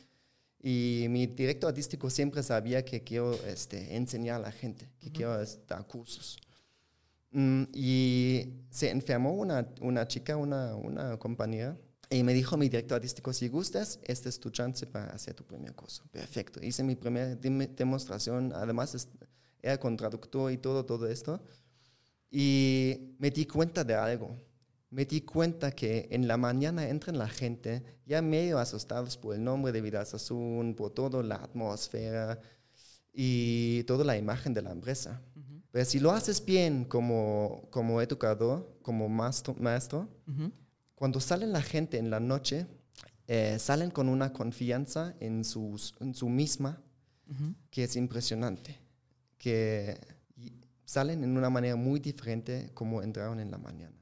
y 0.61 1.07
mi 1.09 1.26
director 1.26 1.68
artístico 1.68 2.11
siempre 2.11 2.42
sabía 2.42 2.85
que 2.85 3.04
quiero 3.04 3.33
este, 3.45 3.95
enseñar 3.95 4.37
a 4.37 4.38
la 4.40 4.52
gente, 4.52 4.88
que 4.99 5.12
quiero 5.12 5.40
este, 5.40 5.62
dar 5.68 5.87
cursos. 5.87 6.37
Mm, 7.30 7.64
y 7.75 8.54
se 8.71 8.90
enfermó 8.90 9.35
una, 9.35 9.68
una 9.80 10.09
chica, 10.09 10.37
una, 10.37 10.75
una 10.75 11.16
compañera, 11.18 11.76
y 12.11 12.23
me 12.23 12.33
dijo 12.33 12.57
mi 12.57 12.71
director 12.71 12.97
artístico, 12.97 13.35
si 13.35 13.49
gustas, 13.49 14.00
esta 14.02 14.30
es 14.30 14.40
tu 14.40 14.49
chance 14.49 14.87
para 14.87 15.09
hacer 15.12 15.35
tu 15.35 15.45
primer 15.45 15.75
curso. 15.75 16.04
Perfecto. 16.11 16.59
Hice 16.64 16.83
mi 16.83 16.97
primera 16.97 17.35
dem- 17.35 17.68
demostración, 17.76 18.50
además 18.54 19.09
era 19.61 19.78
con 19.78 19.95
traductor 19.95 20.50
y 20.50 20.57
todo, 20.57 20.87
todo 20.87 21.07
esto. 21.07 21.38
Y 22.30 23.14
me 23.18 23.30
di 23.30 23.47
cuenta 23.47 23.85
de 23.85 23.94
algo. 23.94 24.37
Me 24.90 25.04
di 25.04 25.20
cuenta 25.20 25.70
que 25.73 26.08
en 26.11 26.26
la 26.26 26.37
mañana 26.37 26.88
entran 26.88 27.18
la 27.18 27.28
gente 27.28 27.82
ya 28.06 28.23
medio 28.23 28.58
asustados 28.58 29.16
por 29.18 29.35
el 29.35 29.44
nombre 29.44 29.70
de 29.73 29.80
Vidal 29.82 30.06
Sassoon, 30.06 30.75
por 30.75 30.90
toda 30.92 31.23
la 31.23 31.37
atmósfera 31.37 32.40
y 33.12 33.82
toda 33.85 34.04
la 34.04 34.16
imagen 34.16 34.54
de 34.54 34.62
la 34.62 34.70
empresa. 34.73 35.20
Pero 35.70 35.85
si 35.85 36.00
lo 36.00 36.11
haces 36.12 36.42
bien 36.42 36.85
como, 36.87 37.68
como 37.70 38.00
educador, 38.00 38.78
como 38.80 39.08
maestro, 39.11 39.54
maestro 39.58 40.08
Ujú. 40.26 40.50
cuando 40.94 41.20
salen 41.20 41.52
la 41.52 41.61
gente 41.61 41.99
en 41.99 42.08
la 42.11 42.20
noche, 42.20 42.66
eh, 43.26 43.58
salen 43.58 43.90
con 43.90 44.08
una 44.08 44.32
confianza 44.32 45.14
en, 45.20 45.44
sus, 45.44 45.94
en 46.00 46.14
su 46.14 46.30
misma 46.30 46.80
Ujú. 47.30 47.54
que 47.70 47.85
es 47.85 47.97
impresionante, 47.97 48.78
que 49.37 49.99
salen 50.88 51.23
en 51.23 51.37
una 51.37 51.50
manera 51.50 51.76
muy 51.76 52.00
diferente 52.00 52.71
como 52.73 53.02
entraron 53.02 53.40
en 53.40 53.50
la 53.50 53.59
mañana. 53.59 53.95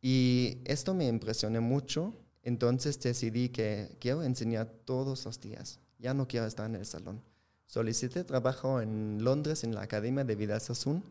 Y 0.00 0.58
esto 0.64 0.94
me 0.94 1.06
impresionó 1.06 1.60
mucho, 1.60 2.12
entonces 2.42 2.98
decidí 2.98 3.50
que 3.50 3.96
quiero 4.00 4.24
enseñar 4.24 4.66
todos 4.84 5.24
los 5.24 5.40
días, 5.40 5.78
ya 6.00 6.12
no 6.12 6.26
quiero 6.26 6.46
estar 6.46 6.68
en 6.68 6.74
el 6.74 6.86
salón. 6.86 7.22
Solicité 7.66 8.24
trabajo 8.24 8.80
en 8.80 9.22
Londres 9.22 9.62
en 9.62 9.76
la 9.76 9.82
Academia 9.82 10.24
de 10.24 10.34
Vidal 10.34 10.60
Sassoon 10.60 11.04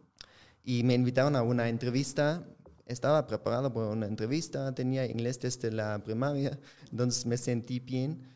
y 0.62 0.84
me 0.84 0.94
invitaron 0.94 1.38
a 1.38 1.42
una 1.42 1.70
entrevista. 1.70 2.46
Estaba 2.86 3.26
preparado 3.28 3.72
para 3.72 3.88
una 3.88 4.08
entrevista, 4.08 4.76
tenía 4.76 5.06
inglés 5.06 5.40
desde 5.40 5.72
la 5.72 6.04
primaria, 6.04 6.60
entonces 6.92 7.26
me 7.26 7.38
sentí 7.38 7.80
bien. 7.80 8.28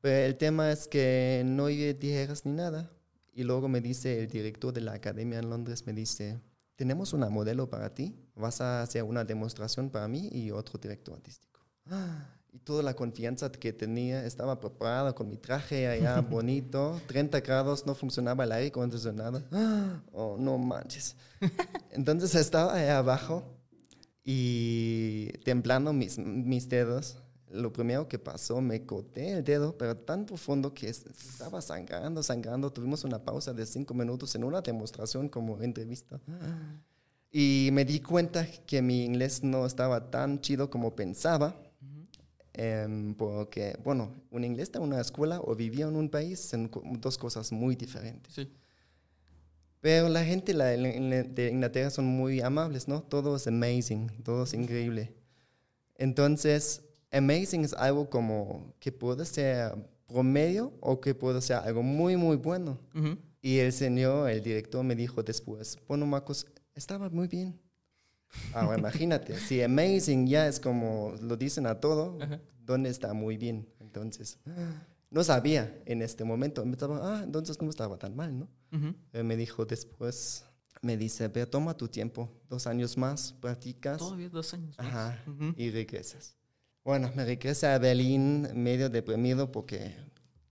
Pero 0.00 0.26
el 0.26 0.36
tema 0.36 0.72
es 0.72 0.88
que 0.88 1.44
no 1.46 1.64
oí 1.64 1.94
tijeras 1.94 2.44
ni 2.44 2.52
nada. 2.52 2.90
Y 3.32 3.44
luego 3.44 3.68
me 3.68 3.80
dice 3.80 4.20
el 4.20 4.28
director 4.28 4.72
de 4.72 4.80
la 4.80 4.92
academia 4.92 5.38
en 5.38 5.50
Londres, 5.50 5.86
me 5.86 5.92
dice, 5.92 6.40
tenemos 6.76 7.12
una 7.12 7.28
modelo 7.28 7.68
para 7.68 7.94
ti, 7.94 8.16
vas 8.34 8.60
a 8.60 8.82
hacer 8.82 9.02
una 9.02 9.24
demostración 9.24 9.90
para 9.90 10.08
mí 10.08 10.28
y 10.32 10.50
otro 10.50 10.78
director 10.78 11.14
artístico. 11.14 11.60
Ah, 11.86 12.36
Y 12.52 12.58
toda 12.58 12.82
la 12.82 12.94
confianza 12.94 13.52
que 13.52 13.72
tenía, 13.72 14.26
estaba 14.26 14.58
preparado 14.58 15.14
con 15.14 15.28
mi 15.28 15.36
traje 15.36 15.86
allá 15.86 16.20
bonito, 16.30 17.00
30 17.06 17.40
grados, 17.42 17.86
no 17.86 17.94
funcionaba 17.94 18.42
el 18.42 18.50
aire 18.50 18.68
acondicionado. 18.68 19.42
Ah, 19.52 20.02
Oh, 20.12 20.36
no 20.36 20.58
manches. 20.58 21.14
Entonces 21.92 22.34
estaba 22.34 22.74
ahí 22.74 22.88
abajo 22.88 23.44
y 24.24 25.28
temblando 25.44 25.92
mis, 25.92 26.18
mis 26.18 26.68
dedos. 26.68 27.18
Lo 27.52 27.72
primero 27.72 28.06
que 28.08 28.18
pasó, 28.18 28.60
me 28.60 28.84
corté 28.86 29.32
el 29.32 29.44
dedo, 29.44 29.76
pero 29.76 29.96
tan 29.96 30.24
profundo 30.26 30.72
que 30.72 30.88
es- 30.88 31.04
estaba 31.06 31.60
sangrando, 31.60 32.22
sangrando. 32.22 32.72
Tuvimos 32.72 33.02
una 33.04 33.22
pausa 33.24 33.52
de 33.52 33.66
cinco 33.66 33.92
minutos 33.94 34.34
en 34.34 34.44
una 34.44 34.60
demostración 34.60 35.28
como 35.28 35.60
entrevista. 35.60 36.20
Y 37.32 37.70
me 37.72 37.84
di 37.84 38.00
cuenta 38.00 38.46
que 38.66 38.82
mi 38.82 39.04
inglés 39.04 39.42
no 39.42 39.66
estaba 39.66 40.10
tan 40.10 40.40
chido 40.40 40.70
como 40.70 40.94
pensaba. 40.94 41.60
Em, 42.52 43.14
porque, 43.14 43.78
bueno, 43.84 44.12
un 44.30 44.44
inglés 44.44 44.70
de 44.72 44.80
una 44.80 45.00
escuela 45.00 45.40
o 45.40 45.54
vivía 45.54 45.86
en 45.86 45.96
un 45.96 46.08
país 46.10 46.40
son 46.40 46.70
dos 47.00 47.16
cosas 47.16 47.52
muy 47.52 47.76
diferentes. 47.76 48.34
Sí. 48.34 48.52
Pero 49.80 50.08
la 50.08 50.24
gente 50.24 50.52
la- 50.52 50.66
de 50.66 51.48
Inglaterra 51.50 51.90
son 51.90 52.04
muy 52.04 52.40
amables, 52.40 52.86
¿no? 52.86 53.02
Todo 53.02 53.36
es 53.36 53.46
amazing, 53.46 54.08
todo 54.24 54.42
es 54.44 54.52
increíble. 54.52 55.14
Entonces, 55.96 56.82
amazing 57.12 57.64
es 57.64 57.72
algo 57.74 58.08
como 58.08 58.74
que 58.78 58.92
puede 58.92 59.24
ser 59.24 59.74
promedio 60.06 60.72
o 60.80 61.00
que 61.00 61.14
puede 61.14 61.40
ser 61.40 61.56
algo 61.56 61.82
muy, 61.82 62.16
muy 62.16 62.36
bueno. 62.36 62.78
Y 63.42 63.58
el 63.58 63.72
señor, 63.72 64.30
el 64.30 64.42
director, 64.42 64.84
me 64.84 64.94
dijo 64.94 65.22
después, 65.22 65.78
bueno, 65.88 66.06
Marcos, 66.06 66.46
estaba 66.74 67.08
muy 67.08 67.26
bien. 67.28 67.58
Ahora 68.52 68.78
imagínate, 68.78 69.38
si 69.38 69.60
amazing 69.62 70.26
ya 70.26 70.46
es 70.46 70.60
como 70.60 71.14
lo 71.20 71.36
dicen 71.36 71.66
a 71.66 71.80
todo, 71.80 72.18
¿dónde 72.64 72.90
está 72.90 73.12
muy 73.12 73.36
bien? 73.36 73.68
Entonces, 73.80 74.38
no 75.10 75.24
sabía 75.24 75.82
en 75.86 76.02
este 76.02 76.22
momento. 76.24 76.64
Me 76.64 76.72
estaba, 76.72 77.18
ah, 77.18 77.22
entonces 77.24 77.60
no 77.60 77.70
estaba 77.70 77.98
tan 77.98 78.14
mal, 78.14 78.38
¿no? 78.38 78.48
Me 79.12 79.36
dijo 79.36 79.64
después, 79.64 80.44
me 80.82 80.96
dice, 80.96 81.28
ve, 81.28 81.46
toma 81.46 81.76
tu 81.76 81.88
tiempo, 81.88 82.30
dos 82.48 82.66
años 82.66 82.96
más, 82.96 83.32
practicas 83.40 83.98
Todavía 83.98 84.28
dos 84.28 84.54
años. 84.54 84.76
más. 84.78 84.86
ajá, 84.86 85.24
y 85.56 85.70
regresas. 85.70 86.36
Bueno, 86.82 87.12
me 87.14 87.24
regresé 87.24 87.66
a 87.66 87.78
Berlín 87.78 88.48
medio 88.54 88.88
deprimido 88.88 89.52
porque 89.52 89.94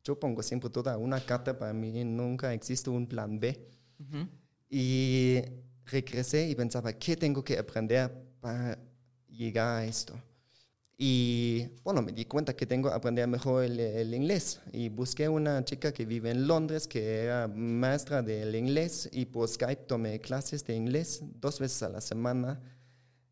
yo 0.03 0.19
pongo 0.19 0.43
siempre 0.43 0.69
toda 0.69 0.97
una 0.97 1.19
carta 1.19 1.57
para 1.57 1.73
mí, 1.73 2.03
nunca 2.03 2.53
existe 2.53 2.89
un 2.89 3.07
plan 3.07 3.39
B. 3.39 3.59
Ujú. 3.99 4.27
Y 4.69 5.41
regresé 5.85 6.47
y 6.47 6.55
pensaba, 6.55 6.93
¿qué 6.93 7.15
tengo 7.17 7.43
que 7.43 7.57
aprender 7.57 8.11
para 8.39 8.77
llegar 9.27 9.79
a 9.79 9.85
esto? 9.85 10.13
Y 11.01 11.65
bueno, 11.83 12.01
me 12.01 12.11
di 12.11 12.25
cuenta 12.25 12.55
que 12.55 12.65
tengo 12.65 12.89
que 12.89 12.95
aprender 12.95 13.27
mejor 13.27 13.63
el, 13.63 13.79
el 13.79 14.13
inglés. 14.13 14.59
Y 14.71 14.89
busqué 14.89 15.29
una 15.29 15.63
chica 15.63 15.93
que 15.93 16.05
vive 16.05 16.29
en 16.29 16.45
Londres, 16.45 16.87
que 16.87 17.23
era 17.23 17.47
maestra 17.47 18.21
del 18.21 18.53
inglés, 18.53 19.09
y 19.11 19.25
por 19.25 19.47
Skype 19.47 19.83
tomé 19.87 20.19
clases 20.19 20.63
de 20.65 20.75
inglés 20.75 21.23
dos 21.39 21.59
veces 21.59 21.81
a 21.83 21.89
la 21.89 22.01
semana. 22.01 22.61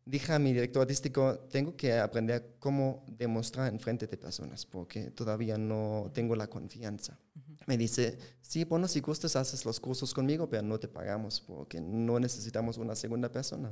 Dije 0.08 0.32
a 0.32 0.38
mi 0.38 0.54
director 0.54 0.80
artístico, 0.80 1.38
tengo 1.50 1.76
que 1.76 1.92
aprender 1.98 2.54
cómo 2.58 3.04
demostrar 3.06 3.70
en 3.70 3.78
frente 3.78 4.06
de 4.06 4.16
personas, 4.16 4.64
porque 4.64 5.10
todavía 5.10 5.58
no 5.58 6.10
tengo 6.14 6.34
la 6.34 6.46
confianza. 6.46 7.18
Me 7.66 7.76
dice, 7.76 8.16
sí, 8.40 8.64
bueno, 8.64 8.88
si 8.88 9.00
gustas, 9.00 9.36
haces 9.36 9.66
los 9.66 9.78
cursos 9.78 10.14
conmigo, 10.14 10.48
pero 10.48 10.62
no 10.62 10.80
te 10.80 10.88
pagamos, 10.88 11.42
porque 11.42 11.78
no 11.78 12.18
necesitamos 12.18 12.78
una 12.78 12.94
segunda 12.94 13.30
persona. 13.30 13.70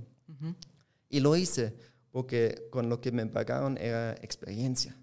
Y 1.08 1.20
lo 1.20 1.34
hice, 1.36 1.74
porque 2.10 2.68
con 2.70 2.90
lo 2.90 3.00
que 3.00 3.12
me 3.12 3.24
pagaron 3.24 3.78
era 3.78 4.12
experiencia, 4.20 4.94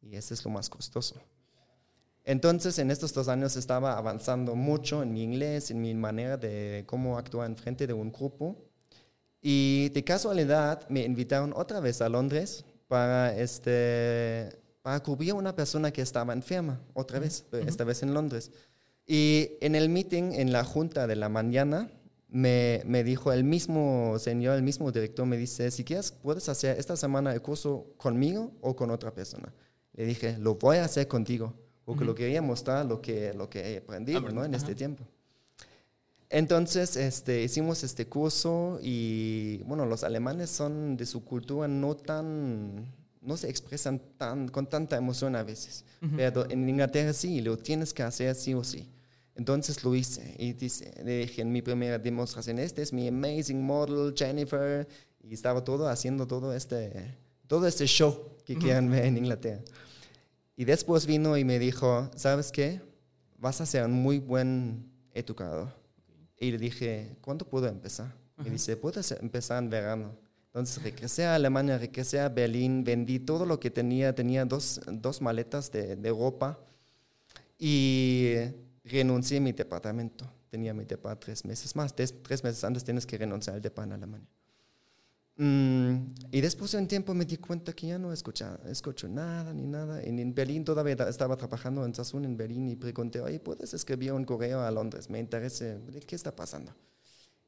y 0.00 0.14
eso 0.14 0.34
es 0.34 0.44
lo 0.44 0.52
más 0.52 0.70
costoso. 0.70 1.20
Entonces, 2.22 2.78
en 2.78 2.92
estos 2.92 3.12
dos 3.12 3.26
años 3.26 3.56
estaba 3.56 3.98
avanzando 3.98 4.54
mucho 4.54 5.02
en 5.02 5.12
mi 5.12 5.24
inglés, 5.24 5.72
en 5.72 5.80
mi 5.80 5.94
manera 5.94 6.36
de 6.36 6.84
cómo 6.86 7.18
actuar 7.18 7.50
en 7.50 7.56
frente 7.56 7.88
de 7.88 7.92
un 7.92 8.12
grupo. 8.12 8.70
Y 9.46 9.90
de 9.90 10.02
casualidad 10.04 10.88
me 10.88 11.04
invitaron 11.04 11.52
otra 11.54 11.78
vez 11.78 12.00
a 12.00 12.08
Londres 12.08 12.64
para, 12.88 13.36
este, 13.36 14.48
para 14.80 15.02
cubrir 15.02 15.32
a 15.32 15.34
una 15.34 15.54
persona 15.54 15.90
que 15.90 16.00
estaba 16.00 16.32
enferma, 16.32 16.80
otra 16.94 17.18
vez, 17.18 17.44
pero 17.50 17.68
esta 17.68 17.84
vez 17.84 18.02
en 18.02 18.14
Londres. 18.14 18.50
Y 19.06 19.50
en 19.60 19.74
el 19.74 19.90
meeting, 19.90 20.32
en 20.32 20.50
la 20.50 20.64
junta 20.64 21.06
de 21.06 21.16
la 21.16 21.28
mañana, 21.28 21.90
me, 22.26 22.80
me 22.86 23.04
dijo 23.04 23.34
el 23.34 23.44
mismo 23.44 24.18
señor, 24.18 24.56
el 24.56 24.62
mismo 24.62 24.90
director, 24.90 25.26
me 25.26 25.36
dice, 25.36 25.70
si 25.70 25.84
quieres, 25.84 26.10
puedes 26.10 26.48
hacer 26.48 26.78
esta 26.78 26.96
semana 26.96 27.34
el 27.34 27.42
curso 27.42 27.92
conmigo 27.98 28.50
o 28.62 28.74
con 28.74 28.90
otra 28.90 29.12
persona. 29.12 29.52
Le 29.92 30.06
dije, 30.06 30.38
lo 30.38 30.54
voy 30.54 30.78
a 30.78 30.86
hacer 30.86 31.06
contigo, 31.06 31.52
porque 31.84 32.06
lo 32.06 32.14
quería 32.14 32.40
mostrar 32.40 32.86
lo 32.86 33.02
que, 33.02 33.34
lo 33.34 33.50
que 33.50 33.74
he 33.74 33.76
aprendido 33.76 34.22
¿no? 34.22 34.42
en 34.42 34.54
este 34.54 34.74
tiempo. 34.74 35.04
Entonces, 36.30 36.96
este, 36.96 37.42
hicimos 37.42 37.84
este 37.84 38.06
curso 38.06 38.78
y, 38.82 39.62
bueno, 39.64 39.86
los 39.86 40.04
alemanes 40.04 40.50
son 40.50 40.96
de 40.96 41.06
su 41.06 41.24
cultura 41.24 41.68
no 41.68 41.94
tan, 41.94 42.92
no 43.20 43.36
se 43.36 43.48
expresan 43.48 44.00
tan, 44.16 44.48
con 44.48 44.66
tanta 44.66 44.96
emoción 44.96 45.36
a 45.36 45.42
veces. 45.42 45.84
Pero 46.16 46.48
en 46.50 46.68
Inglaterra 46.68 47.12
sí, 47.12 47.40
lo 47.40 47.56
tienes 47.56 47.94
que 47.94 48.02
hacer 48.02 48.34
sí 48.34 48.52
o 48.52 48.62
sí. 48.62 48.90
Entonces 49.36 49.82
lo 49.82 49.94
hice 49.94 50.34
y 50.38 50.52
dice, 50.52 50.92
le 51.02 51.18
dije 51.18 51.42
en 51.42 51.50
mi 51.50 51.60
primera 51.60 51.98
demostración, 51.98 52.58
este 52.58 52.82
es 52.82 52.92
mi 52.92 53.08
amazing 53.08 53.60
model, 53.60 54.14
Jennifer, 54.16 54.86
y 55.22 55.34
estaba 55.34 55.64
todo 55.64 55.88
haciendo 55.88 56.26
todo 56.26 56.54
este, 56.54 57.16
todo 57.48 57.66
este 57.66 57.86
show 57.86 58.36
que 58.44 58.56
quieran 58.56 58.90
ver 58.90 59.06
en 59.06 59.16
Inglaterra. 59.16 59.62
Y 60.56 60.64
después 60.64 61.06
vino 61.06 61.36
y 61.36 61.44
me 61.44 61.58
dijo, 61.58 62.10
¿sabes 62.14 62.52
qué? 62.52 62.80
Vas 63.38 63.60
a 63.60 63.66
ser 63.66 63.84
un 63.86 63.92
muy 63.92 64.18
buen 64.18 64.88
educador. 65.12 65.83
Y 66.44 66.52
le 66.52 66.58
dije, 66.58 67.16
¿cuándo 67.20 67.46
puedo 67.46 67.66
empezar? 67.66 68.12
Me 68.36 68.50
dice, 68.50 68.76
puedes 68.76 69.12
empezar 69.12 69.62
en 69.62 69.70
verano. 69.70 70.16
Entonces 70.46 70.82
regresé 70.82 71.24
a 71.24 71.34
Alemania, 71.34 71.78
regresé 71.78 72.20
a 72.20 72.28
Berlín, 72.28 72.84
vendí 72.84 73.18
todo 73.18 73.46
lo 73.46 73.58
que 73.58 73.70
tenía, 73.70 74.14
tenía 74.14 74.44
dos, 74.44 74.80
dos 74.86 75.20
maletas 75.20 75.72
de, 75.72 75.96
de 75.96 76.10
ropa 76.10 76.58
y 77.58 78.34
renuncié 78.84 79.38
a 79.38 79.40
mi 79.40 79.52
departamento. 79.52 80.30
Tenía 80.50 80.74
mi 80.74 80.84
depa 80.84 81.18
tres 81.18 81.44
meses 81.44 81.74
más. 81.74 81.94
Tres, 81.94 82.14
meses 82.44 82.62
antes 82.62 82.84
tienes 82.84 83.06
que 83.06 83.18
renunciar 83.18 83.56
al 83.56 83.62
depa 83.62 83.82
en 83.84 83.92
Alemania. 83.92 84.28
Mm, 85.36 86.06
y 86.30 86.40
después 86.40 86.70
de 86.72 86.78
un 86.78 86.86
tiempo 86.86 87.12
me 87.12 87.24
di 87.24 87.38
cuenta 87.38 87.72
que 87.72 87.88
ya 87.88 87.98
no 87.98 88.12
escucha, 88.12 88.58
escucho 88.66 89.08
nada 89.08 89.52
ni 89.52 89.66
nada. 89.66 90.02
En, 90.02 90.18
en 90.18 90.34
Berlín 90.34 90.64
todavía 90.64 90.94
estaba 91.08 91.36
trabajando 91.36 91.84
en 91.84 91.94
Sassoon 91.94 92.24
en 92.24 92.36
Berlín 92.36 92.68
y 92.68 92.76
pregunté, 92.76 93.20
oye, 93.20 93.40
¿puedes 93.40 93.74
escribir 93.74 94.12
un 94.12 94.24
correo 94.24 94.60
a 94.60 94.70
Londres? 94.70 95.10
Me 95.10 95.18
interesa, 95.18 95.78
¿qué 96.06 96.14
está 96.14 96.34
pasando? 96.34 96.72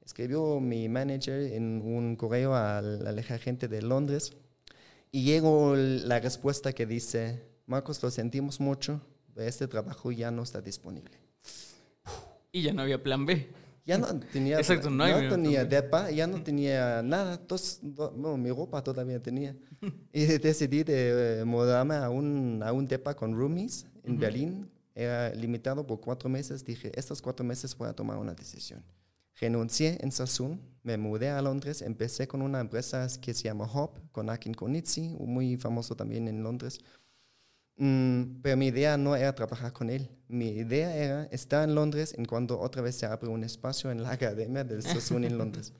Escribió 0.04 0.60
mi 0.60 0.88
manager 0.88 1.52
en 1.52 1.82
un 1.82 2.16
correo 2.16 2.54
a 2.54 2.80
la 2.80 3.22
gente 3.22 3.68
de 3.68 3.82
Londres 3.82 4.32
y 5.10 5.24
llegó 5.24 5.74
la 5.76 6.20
respuesta 6.20 6.72
que 6.72 6.86
dice, 6.86 7.42
Marcos, 7.66 8.02
lo 8.02 8.10
sentimos 8.10 8.60
mucho, 8.60 9.00
este 9.36 9.66
trabajo 9.66 10.12
ya 10.12 10.30
no 10.30 10.42
está 10.42 10.60
disponible. 10.60 11.18
Y 12.52 12.62
ya 12.62 12.72
no 12.72 12.82
había 12.82 13.02
plan 13.02 13.26
B. 13.26 13.48
Ya 13.86 13.98
no 13.98 14.18
tenía, 14.18 14.58
Exacto, 14.58 14.90
no, 14.90 15.06
no 15.06 15.28
tenía 15.28 15.64
depa, 15.64 16.10
ya 16.10 16.26
no 16.26 16.42
tenía 16.42 17.02
nada. 17.02 17.36
Dos, 17.36 17.80
no, 17.82 18.36
mi 18.36 18.50
ropa 18.50 18.82
todavía 18.82 19.22
tenía. 19.22 19.56
y 20.12 20.24
decidí 20.24 20.82
de 20.82 21.40
eh, 21.40 21.44
mudarme 21.44 21.94
a 21.94 22.10
un, 22.10 22.62
a 22.64 22.72
un 22.72 22.88
depa 22.88 23.14
con 23.14 23.32
roomies 23.32 23.86
en 24.02 24.18
Berlín. 24.18 24.68
Era 24.92 25.32
limitado 25.34 25.86
por 25.86 26.00
cuatro 26.00 26.28
meses. 26.28 26.64
Dije, 26.64 26.90
estos 26.98 27.22
cuatro 27.22 27.46
meses 27.46 27.76
voy 27.76 27.88
a 27.88 27.92
tomar 27.92 28.18
una 28.18 28.34
decisión. 28.34 28.82
Renuncié 29.38 29.98
en 30.00 30.10
Sassoon, 30.10 30.60
me 30.82 30.96
mudé 30.96 31.28
a 31.28 31.40
Londres, 31.40 31.82
empecé 31.82 32.26
con 32.26 32.42
una 32.42 32.58
empresa 32.58 33.06
que 33.20 33.34
se 33.34 33.44
llama 33.44 33.70
Hop, 33.72 34.00
con 34.10 34.30
Akin 34.30 34.54
Konitsi, 34.54 35.14
muy 35.20 35.56
famoso 35.58 35.94
también 35.94 36.26
en 36.26 36.42
Londres. 36.42 36.80
Mm, 37.76 38.40
pero 38.42 38.56
mi 38.56 38.68
idea 38.68 38.96
no 38.96 39.14
era 39.16 39.34
trabajar 39.34 39.72
con 39.72 39.90
él. 39.90 40.08
Mi 40.28 40.48
idea 40.48 40.96
era 40.96 41.24
estar 41.26 41.68
en 41.68 41.74
Londres 41.74 42.14
en 42.16 42.24
cuando 42.24 42.58
otra 42.58 42.82
vez 42.82 42.96
se 42.96 43.06
abre 43.06 43.28
un 43.28 43.44
espacio 43.44 43.90
en 43.90 44.02
la 44.02 44.10
academia 44.12 44.64
del 44.64 44.82
Sassoon 44.82 45.24
en 45.24 45.38
Londres. 45.38 45.72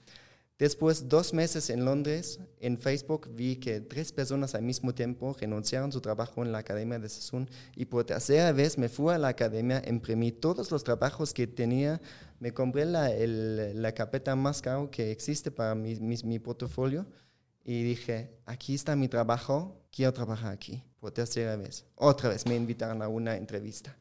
Después, 0.58 1.06
dos 1.10 1.34
meses 1.34 1.68
en 1.68 1.84
Londres, 1.84 2.40
en 2.60 2.78
Facebook 2.78 3.28
vi 3.34 3.56
que 3.56 3.80
tres 3.80 4.10
personas 4.10 4.54
al 4.54 4.62
mismo 4.62 4.94
tiempo 4.94 5.36
renunciaron 5.38 5.92
su 5.92 6.00
trabajo 6.00 6.42
en 6.42 6.50
la 6.50 6.58
academia 6.58 6.98
de 6.98 7.10
Sassoon 7.10 7.46
y 7.74 7.84
por 7.84 8.04
tercera 8.04 8.52
vez 8.52 8.78
me 8.78 8.88
fui 8.88 9.12
a 9.12 9.18
la 9.18 9.28
academia, 9.28 9.82
imprimí 9.86 10.32
todos 10.32 10.70
los 10.70 10.82
trabajos 10.82 11.34
que 11.34 11.46
tenía, 11.46 12.00
me 12.40 12.54
compré 12.54 12.86
la, 12.86 13.10
el, 13.10 13.82
la 13.82 13.92
carpeta 13.92 14.34
más 14.34 14.62
caro 14.62 14.90
que 14.90 15.10
existe 15.10 15.50
para 15.50 15.74
mi, 15.74 15.96
mi, 15.96 16.16
mi 16.24 16.38
portafolio 16.38 17.06
y 17.68 17.82
dije, 17.82 18.30
aquí 18.44 18.76
está 18.76 18.94
mi 18.94 19.08
trabajo, 19.08 19.82
quiero 19.90 20.12
trabajar 20.12 20.52
aquí 20.52 20.84
por 21.00 21.10
tercera 21.10 21.56
vez. 21.56 21.84
Otra 21.96 22.28
vez 22.28 22.46
me 22.46 22.54
invitaron 22.54 23.02
a 23.02 23.08
una 23.08 23.36
entrevista. 23.36 23.96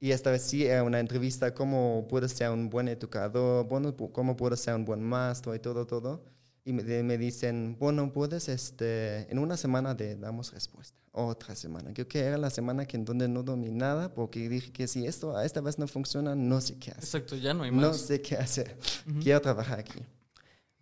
Y 0.00 0.10
esta 0.10 0.32
vez 0.32 0.42
sí 0.42 0.66
era 0.66 0.82
una 0.82 0.98
entrevista, 0.98 1.54
cómo 1.54 2.08
puedes 2.10 2.32
ser 2.32 2.50
un 2.50 2.68
buen 2.68 2.88
educador, 2.88 3.68
bueno, 3.68 3.96
cómo 4.12 4.36
puedes 4.36 4.58
ser 4.58 4.74
un 4.74 4.84
buen 4.84 5.00
maestro 5.00 5.54
y 5.54 5.60
todo, 5.60 5.86
todo. 5.86 6.24
Y 6.64 6.72
me, 6.72 6.82
me, 7.04 7.18
dicen, 7.18 7.76
bueno, 7.78 8.12
puedes, 8.12 8.48
este, 8.48 9.30
en 9.30 9.38
una 9.38 9.56
semana 9.56 9.96
te 9.96 10.16
damos 10.16 10.52
respuesta. 10.52 10.98
Otra 11.12 11.54
semana. 11.54 11.92
Creo 11.94 12.08
que 12.08 12.18
era 12.18 12.36
la 12.36 12.50
semana 12.50 12.84
que 12.84 12.96
en 12.96 13.04
donde 13.04 13.28
no 13.28 13.44
dormí 13.44 13.70
nada, 13.70 14.12
porque 14.12 14.48
dije 14.48 14.72
que 14.72 14.88
si 14.88 15.06
esto 15.06 15.36
a 15.36 15.44
esta 15.44 15.60
vez 15.60 15.78
no 15.78 15.86
funciona, 15.86 16.34
no 16.34 16.60
sé 16.60 16.78
qué 16.78 16.90
hacer. 16.90 17.04
Exacto, 17.04 17.36
ya 17.36 17.54
no 17.54 17.62
hay 17.62 17.70
más. 17.70 17.80
No 17.80 17.94
sé 17.94 18.20
qué 18.20 18.34
hacer. 18.36 18.76
Uh 19.06 19.10
-huh. 19.10 19.22
Quiero 19.22 19.40
trabajar 19.40 19.78
aquí. 19.78 20.00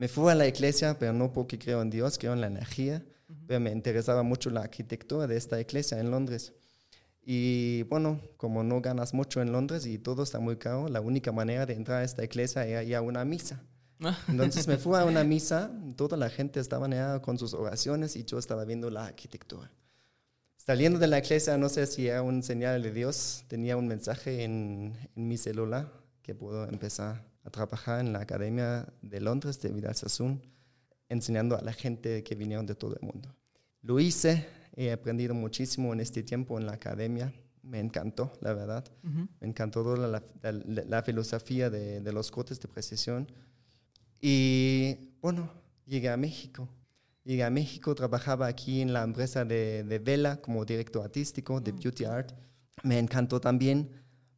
Me 0.00 0.08
fui 0.08 0.30
a 0.30 0.34
la 0.34 0.46
iglesia, 0.46 0.98
pero 0.98 1.12
no 1.12 1.30
porque 1.30 1.58
creo 1.58 1.82
en 1.82 1.90
Dios, 1.90 2.16
creo 2.16 2.32
en 2.32 2.40
la 2.40 2.46
energía. 2.46 3.04
Uh 3.28 3.32
-huh. 3.34 3.44
Pero 3.46 3.60
me 3.60 3.70
interesaba 3.70 4.22
mucho 4.22 4.48
la 4.48 4.62
arquitectura 4.62 5.26
de 5.26 5.36
esta 5.36 5.60
iglesia 5.60 6.00
en 6.00 6.10
Londres. 6.10 6.54
Y 7.22 7.82
bueno, 7.82 8.18
como 8.38 8.62
no 8.62 8.80
ganas 8.80 9.12
mucho 9.12 9.42
en 9.42 9.52
Londres 9.52 9.84
y 9.84 9.98
todo 9.98 10.22
está 10.22 10.40
muy 10.40 10.56
caro, 10.56 10.88
la 10.88 11.02
única 11.02 11.32
manera 11.32 11.66
de 11.66 11.74
entrar 11.74 11.98
a 11.98 12.04
esta 12.04 12.24
iglesia 12.24 12.66
era 12.66 12.82
ir 12.82 12.96
a 12.96 13.02
una 13.02 13.26
misa. 13.26 13.62
Entonces 14.28 14.66
me 14.66 14.78
fui 14.78 14.98
a 14.98 15.04
una 15.04 15.22
misa, 15.22 15.70
toda 15.96 16.16
la 16.16 16.30
gente 16.30 16.60
estaba 16.60 16.86
allá 16.86 17.20
con 17.20 17.38
sus 17.38 17.52
oraciones 17.52 18.16
y 18.16 18.24
yo 18.24 18.38
estaba 18.38 18.64
viendo 18.64 18.88
la 18.88 19.04
arquitectura. 19.04 19.70
Saliendo 20.56 20.98
de 20.98 21.08
la 21.08 21.18
iglesia, 21.18 21.58
no 21.58 21.68
sé 21.68 21.86
si 21.86 22.08
era 22.08 22.22
un 22.22 22.42
señal 22.42 22.82
de 22.82 22.90
Dios, 22.90 23.44
tenía 23.48 23.76
un 23.76 23.86
mensaje 23.86 24.44
en, 24.44 24.96
en 25.14 25.28
mi 25.28 25.36
celular 25.36 25.92
que 26.22 26.34
puedo 26.34 26.66
empezar 26.70 27.29
a 27.44 27.50
trabajar 27.50 28.00
en 28.00 28.12
la 28.12 28.20
Academia 28.20 28.86
de 29.02 29.20
Londres 29.20 29.60
de 29.60 29.70
Vidal 29.70 29.94
Sassoon, 29.94 30.42
enseñando 31.08 31.56
a 31.56 31.62
la 31.62 31.72
gente 31.72 32.22
que 32.22 32.34
vinieron 32.34 32.66
de 32.66 32.74
todo 32.74 32.94
el 33.00 33.06
mundo. 33.06 33.34
Lo 33.82 33.98
hice, 33.98 34.46
he 34.76 34.92
aprendido 34.92 35.34
muchísimo 35.34 35.92
en 35.92 36.00
este 36.00 36.22
tiempo 36.22 36.58
en 36.58 36.66
la 36.66 36.72
academia. 36.72 37.32
Me 37.62 37.80
encantó, 37.80 38.32
la 38.40 38.52
verdad. 38.54 38.84
Uh 39.02 39.08
-huh. 39.08 39.28
Me 39.40 39.48
encantó 39.48 39.82
toda 39.82 40.06
la, 40.08 40.22
la, 40.42 40.84
la 40.86 41.02
filosofía 41.02 41.70
de, 41.70 42.00
de, 42.00 42.12
los 42.12 42.30
cortes 42.30 42.60
de 42.60 42.68
precisión. 42.68 43.26
Y 44.20 45.14
bueno, 45.20 45.50
llegué 45.86 46.08
a 46.08 46.16
México. 46.16 46.68
Llegué 47.24 47.44
a 47.44 47.50
México, 47.50 47.94
trabajaba 47.94 48.46
aquí 48.46 48.80
en 48.80 48.92
la 48.92 49.02
empresa 49.02 49.44
de, 49.44 49.84
de 49.84 49.98
Vela 49.98 50.40
como 50.40 50.64
director 50.64 51.04
artístico 51.04 51.60
de 51.60 51.72
Beauty 51.72 52.04
Art. 52.04 52.32
Me 52.82 52.98
encantó 52.98 53.40
también, 53.40 53.90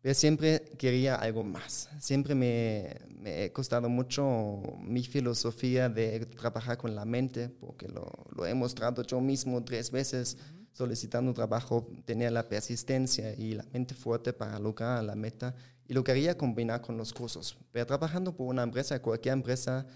pero 0.03 0.15
siempre 0.15 0.65
quería 0.77 1.15
algo 1.15 1.45
más. 1.45 1.89
Siempre 2.01 2.35
me, 2.35 2.97
me 3.21 3.45
ha 3.45 3.53
costado 3.53 3.89
mucho 3.89 4.61
mi 4.81 5.05
filosofía 5.05 5.89
de 5.89 6.27
trabajar 6.27 6.77
con 6.77 6.95
la 6.95 7.05
mente, 7.05 7.49
porque 7.49 7.87
lo, 7.89 8.11
lo 8.35 8.45
he 8.45 8.53
mostrado 8.53 9.03
yo 9.05 9.21
mismo 9.21 9.63
tres 9.65 9.93
veces 9.93 10.37
uh 10.37 10.39
-huh. 10.39 10.67
solicitando 10.73 11.33
trabajo, 11.33 11.89
tenía 12.05 12.31
la 12.33 12.49
persistencia 12.49 13.33
y 13.35 13.55
la 13.55 13.65
mente 13.73 13.95
fuerte 13.95 14.33
para 14.33 14.59
lograr 14.59 15.05
la 15.05 15.15
meta 15.15 15.55
y 15.87 15.95
lo 15.95 16.03
quería 16.03 16.37
combinar 16.37 16.81
con 16.81 16.97
los 16.97 17.13
cursos. 17.13 17.57
Pero 17.71 17.87
trabajando 17.87 18.35
por 18.35 18.49
una 18.49 18.63
empresa, 18.65 19.01
cualquier 19.01 19.35
empresa, 19.35 19.87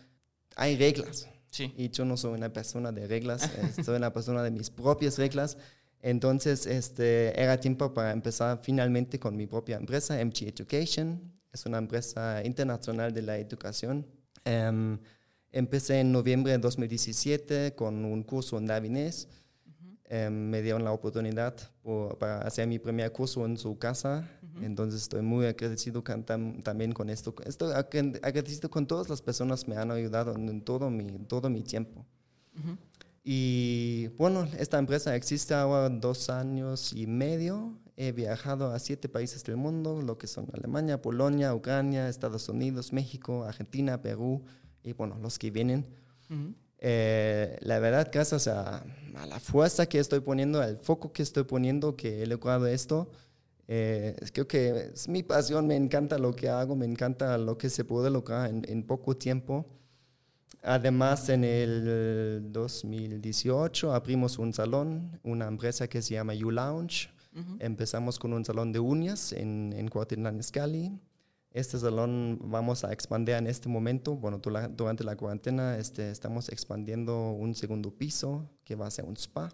hay 0.54 0.76
reglas. 0.76 1.28
Sí. 1.50 1.72
Y 1.76 1.90
yo 1.90 2.04
no 2.04 2.16
soy 2.16 2.34
una 2.34 2.52
persona 2.52 2.92
de 2.92 3.06
reglas, 3.06 3.44
eh, 3.44 3.82
soy 3.82 3.96
una 3.96 4.12
persona 4.12 4.42
de 4.42 4.50
mis 4.50 4.70
propias 4.70 5.18
reglas. 5.18 5.56
Entonces, 6.02 6.66
este, 6.66 7.40
era 7.40 7.58
tiempo 7.58 7.92
para 7.92 8.12
empezar 8.12 8.60
finalmente 8.62 9.18
con 9.18 9.36
mi 9.36 9.46
propia 9.46 9.76
empresa, 9.76 10.22
MG 10.24 10.48
Education. 10.48 11.20
Es 11.52 11.66
una 11.66 11.78
empresa 11.78 12.42
internacional 12.44 13.12
de 13.12 13.22
la 13.22 13.38
educación. 13.38 14.06
Um, 14.44 14.98
empecé 15.50 16.00
en 16.00 16.12
noviembre 16.12 16.52
de 16.52 16.58
2017 16.58 17.74
con 17.74 18.04
un 18.04 18.22
curso 18.22 18.58
en 18.58 18.66
Davinés. 18.66 19.26
Uh 19.66 20.14
-huh. 20.14 20.28
um, 20.28 20.34
me 20.34 20.62
dieron 20.62 20.84
la 20.84 20.92
oportunidad 20.92 21.54
por, 21.82 22.18
para 22.18 22.42
hacer 22.42 22.68
mi 22.68 22.78
primer 22.78 23.10
curso 23.10 23.44
en 23.46 23.56
su 23.56 23.78
casa. 23.78 24.28
Uh 24.42 24.60
-huh. 24.60 24.66
Entonces, 24.66 25.02
estoy 25.02 25.22
muy 25.22 25.46
agradecido 25.46 26.04
con, 26.04 26.24
tam, 26.24 26.62
también 26.62 26.92
con 26.92 27.08
esto. 27.08 27.34
Estoy 27.44 27.72
agradecido 27.72 28.68
con 28.68 28.86
todas 28.86 29.08
las 29.08 29.22
personas 29.22 29.64
que 29.64 29.70
me 29.70 29.76
han 29.78 29.90
ayudado 29.90 30.34
en 30.36 30.60
todo 30.60 30.90
mi, 30.90 31.06
todo 31.26 31.48
mi 31.48 31.62
tiempo. 31.62 32.04
Uh 32.54 32.60
-huh. 32.60 32.76
Y 33.28 34.06
bueno, 34.18 34.46
esta 34.56 34.78
empresa 34.78 35.16
existe 35.16 35.52
ahora 35.52 35.88
dos 35.88 36.30
años 36.30 36.92
y 36.92 37.08
medio. 37.08 37.76
He 37.96 38.12
viajado 38.12 38.70
a 38.70 38.78
siete 38.78 39.08
países 39.08 39.42
del 39.42 39.56
mundo, 39.56 40.00
lo 40.00 40.16
que 40.16 40.28
son 40.28 40.46
Alemania, 40.52 41.02
Polonia, 41.02 41.52
Ucrania, 41.52 42.08
Estados 42.08 42.48
Unidos, 42.48 42.92
México, 42.92 43.42
Argentina, 43.42 44.00
Perú 44.00 44.44
y 44.84 44.92
bueno, 44.92 45.18
los 45.20 45.40
que 45.40 45.50
vienen. 45.50 45.86
Uh 46.30 46.34
-huh. 46.34 46.54
eh, 46.78 47.56
la 47.62 47.80
verdad, 47.80 48.08
gracias 48.12 48.46
a, 48.46 48.84
a, 49.16 49.26
la 49.26 49.40
fuerza 49.40 49.86
que 49.86 49.98
estoy 49.98 50.20
poniendo, 50.20 50.60
al 50.60 50.76
foco 50.78 51.10
que 51.12 51.24
estoy 51.24 51.42
poniendo, 51.42 51.96
que 51.96 52.22
he 52.22 52.26
logrado 52.26 52.68
esto, 52.68 53.08
Eh, 53.68 54.14
creo 54.32 54.46
que 54.46 54.92
es 54.94 55.08
mi 55.08 55.22
pasión, 55.24 55.66
me 55.66 55.74
encanta 55.74 56.18
lo 56.18 56.30
que 56.36 56.48
hago, 56.48 56.76
me 56.76 56.86
encanta 56.86 57.36
lo 57.36 57.56
que 57.58 57.68
se 57.68 57.84
puede 57.84 58.10
lograr 58.10 58.48
en, 58.48 58.62
en 58.68 58.84
poco 58.84 59.16
tiempo. 59.16 59.66
Además, 60.62 61.28
en 61.28 61.44
el 61.44 62.52
2018 62.52 63.92
abrimos 63.92 64.38
un 64.38 64.52
salón, 64.52 65.20
una 65.22 65.46
empresa 65.46 65.88
que 65.88 66.02
se 66.02 66.14
llama 66.14 66.34
You 66.34 66.50
Lounge. 66.50 67.10
Empezamos 67.58 68.18
con 68.18 68.32
un 68.32 68.44
salón 68.44 68.72
de 68.72 68.80
uñas 68.80 69.32
en, 69.32 69.74
en 69.76 69.88
Cuautitlán 69.88 70.38
Izcalli. 70.38 70.98
Este 71.52 71.78
salón 71.78 72.38
vamos 72.42 72.82
a 72.84 72.92
expandir 72.92 73.34
en 73.36 73.46
este 73.46 73.68
momento. 73.68 74.16
Bueno, 74.16 74.40
durante 74.76 75.04
la 75.04 75.16
cuarentena 75.16 75.78
este, 75.78 76.10
estamos 76.10 76.48
expandiendo 76.48 77.30
un 77.30 77.54
segundo 77.54 77.90
piso 77.90 78.48
que 78.64 78.74
va 78.74 78.86
a 78.86 78.90
ser 78.90 79.04
un 79.04 79.16
spa. 79.16 79.50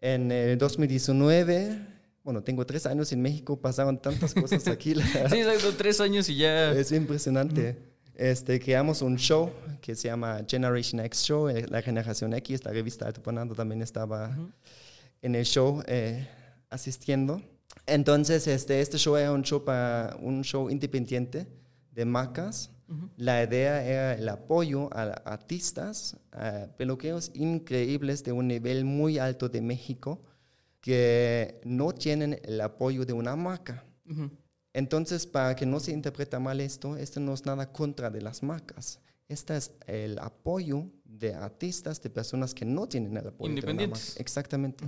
En 0.00 0.30
el 0.30 0.58
2019, 0.58 1.86
bueno, 2.22 2.42
tengo 2.42 2.66
tres 2.66 2.84
años 2.86 3.10
en 3.12 3.22
México, 3.22 3.60
pasaron 3.60 4.00
tantas 4.00 4.34
cosas 4.34 4.68
aquí. 4.68 4.94
sí, 5.30 5.38
exacto, 5.38 5.72
tres 5.76 6.00
años 6.00 6.28
y 6.28 6.36
ya. 6.36 6.72
Es 6.72 6.92
impresionante. 6.92 7.95
Este, 8.16 8.58
creamos 8.58 9.02
un 9.02 9.16
show 9.16 9.52
que 9.82 9.94
se 9.94 10.08
llama 10.08 10.40
Generation 10.48 11.00
X 11.00 11.20
Show, 11.22 11.50
eh, 11.50 11.66
la 11.68 11.82
generación 11.82 12.32
X, 12.32 12.64
la 12.64 12.72
revista 12.72 13.06
Alto 13.06 13.22
Ponando 13.22 13.54
también 13.54 13.82
estaba 13.82 14.34
en 15.20 15.34
el 15.34 15.44
show 15.44 15.82
eh, 15.86 16.26
asistiendo. 16.70 17.42
Entonces, 17.84 18.46
este, 18.46 18.80
este 18.80 18.96
show 18.96 19.16
era 19.16 19.32
un 19.32 19.42
show, 19.42 19.62
para, 19.62 20.16
un 20.22 20.42
show 20.42 20.70
independiente 20.70 21.46
de 21.92 22.04
marcas. 22.06 22.70
La 23.16 23.42
idea 23.42 23.84
era 23.84 24.14
el 24.14 24.28
apoyo 24.28 24.88
a 24.92 25.02
artistas, 25.24 26.16
a 26.30 26.68
peluqueros 26.78 27.32
increíbles 27.34 28.22
de 28.22 28.32
un 28.32 28.46
nivel 28.46 28.84
muy 28.84 29.18
alto 29.18 29.48
de 29.48 29.60
México 29.60 30.22
que 30.80 31.60
no 31.64 31.92
tienen 31.92 32.40
el 32.44 32.60
apoyo 32.60 33.04
de 33.04 33.12
una 33.12 33.34
marca. 33.34 33.84
Entonces, 34.76 35.26
para 35.26 35.56
que 35.56 35.64
no 35.64 35.80
se 35.80 35.90
interprete 35.90 36.38
mal 36.38 36.60
esto, 36.60 36.98
esto 36.98 37.18
no 37.18 37.32
es 37.32 37.46
nada 37.46 37.72
contra 37.72 38.10
de 38.10 38.20
las 38.20 38.42
marcas. 38.42 39.00
Este 39.26 39.56
es 39.56 39.72
el 39.86 40.18
apoyo 40.18 40.84
de 41.02 41.32
artistas, 41.32 42.02
de 42.02 42.10
personas 42.10 42.52
que 42.52 42.66
no 42.66 42.86
tienen 42.86 43.16
el 43.16 43.26
apoyo 43.26 43.54
de 43.54 43.72
una 43.72 43.86
marca. 43.86 44.04
Exactamente. 44.18 44.84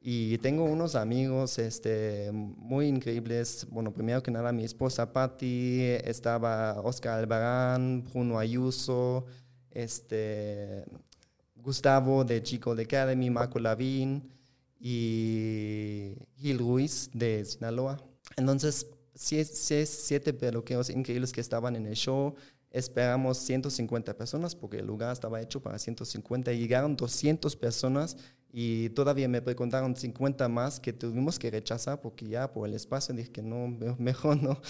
Y 0.00 0.38
tengo 0.38 0.64
unos 0.64 0.96
amigos 0.96 1.60
este, 1.60 2.32
muy 2.32 2.88
increíbles. 2.88 3.68
Bueno, 3.70 3.92
primero 3.92 4.20
que 4.20 4.32
nada, 4.32 4.50
mi 4.50 4.64
esposa 4.64 5.12
Patti, 5.12 5.80
estaba 6.02 6.80
Oscar 6.80 7.20
Albarán, 7.20 8.02
Bruno 8.02 8.36
Ayuso, 8.36 9.26
este, 9.70 10.84
Gustavo 11.54 12.24
de 12.24 12.42
Chico 12.42 12.74
de 12.74 12.82
Academy, 12.82 13.30
Marco 13.30 13.60
Lavín 13.60 14.28
y 14.80 16.16
Gil 16.34 16.58
Ruiz 16.58 17.10
de 17.14 17.44
Sinaloa. 17.44 18.02
Entonces, 18.38 18.86
siete, 19.14 20.32
peluqueros 20.32 20.90
increíbles 20.90 21.32
que 21.32 21.40
estaban 21.40 21.74
en 21.74 21.86
el 21.86 21.94
show. 21.94 22.34
Esperamos 22.70 23.38
150 23.38 24.16
personas 24.16 24.54
porque 24.54 24.78
el 24.78 24.86
lugar 24.86 25.12
estaba 25.12 25.40
hecho 25.40 25.60
para 25.60 25.78
150. 25.78 26.52
Llegaron 26.52 26.96
200 26.96 27.56
personas 27.56 28.16
y 28.52 28.90
todavía 28.90 29.28
me 29.28 29.42
preguntaron 29.42 29.96
50 29.96 30.48
más 30.48 30.78
que 30.78 30.92
tuvimos 30.92 31.38
que 31.38 31.50
rechazar 31.50 32.00
porque 32.00 32.28
ya 32.28 32.52
por 32.52 32.68
el 32.68 32.74
espacio 32.74 33.14
dije 33.14 33.32
que 33.32 33.42
no, 33.42 33.68
mejor 33.98 34.40
no. 34.40 34.60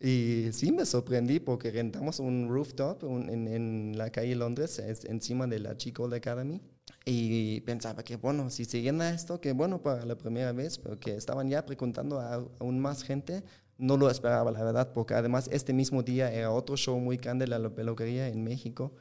Y 0.00 0.48
sí 0.52 0.72
me 0.72 0.84
sorprendí 0.84 1.38
porque 1.38 1.70
rentamos 1.70 2.18
un 2.18 2.48
rooftop 2.48 3.04
en, 3.04 3.46
en, 3.46 3.96
la 3.96 4.10
calle 4.10 4.34
Londres, 4.34 4.82
encima 5.04 5.46
de 5.46 5.60
la 5.60 5.76
Chico 5.76 6.12
Academy. 6.12 6.60
Y 7.04 7.60
pensaba 7.62 8.02
que, 8.02 8.16
bueno, 8.16 8.50
si 8.50 8.64
se 8.64 8.82
llena 8.82 9.10
esto, 9.10 9.40
que 9.40 9.52
bueno 9.52 9.80
para 9.80 10.04
la 10.04 10.16
primera 10.16 10.52
vez, 10.52 10.78
pero 10.78 10.98
que 10.98 11.14
estaban 11.14 11.48
ya 11.48 11.64
preguntando 11.64 12.20
a 12.20 12.34
aún 12.58 12.80
más 12.80 13.02
gente, 13.02 13.44
no 13.78 13.96
lo 13.96 14.10
esperaba, 14.10 14.50
la 14.50 14.64
verdad, 14.64 14.92
porque 14.92 15.14
además 15.14 15.48
este 15.52 15.72
mismo 15.72 16.02
día 16.02 16.32
era 16.32 16.50
otro 16.50 16.76
show 16.76 16.98
muy 16.98 17.16
grande, 17.16 17.46
la 17.46 17.70
peluquería 17.70 18.28
en 18.28 18.42
México. 18.42 18.92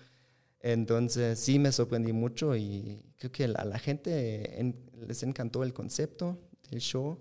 Entonces 0.60 1.40
sí 1.40 1.60
me 1.60 1.72
sorprendí 1.72 2.12
mucho 2.12 2.56
y 2.56 3.06
creo 3.18 3.32
que 3.32 3.46
a 3.46 3.66
la 3.66 3.80
gente 3.80 4.76
les 5.08 5.24
encantó 5.24 5.64
el 5.64 5.74
concepto 5.74 6.40
del 6.70 6.82
show. 6.82 7.20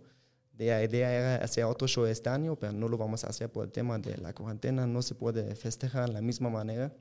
La 0.57 0.83
idea 0.83 1.13
era 1.13 1.45
hacer 1.45 1.65
otro 1.65 1.87
show 1.87 2.07
este 2.07 2.31
año, 2.31 2.57
pero 2.57 2.73
no 2.73 2.89
lo 2.89 2.97
vamos 2.97 3.25
a 3.25 3.29
hacer 3.29 3.51
por 3.51 3.67
el 3.67 3.73
tema 3.73 3.99
de 3.99 4.17
la 4.19 4.33
cuarentena. 4.33 4.87
No 4.87 5.03
se 5.03 5.15
puede 5.15 5.55
festejar 5.57 6.07
de 6.07 6.15
la 6.15 6.21
misma 6.23 6.49
manera. 6.49 6.95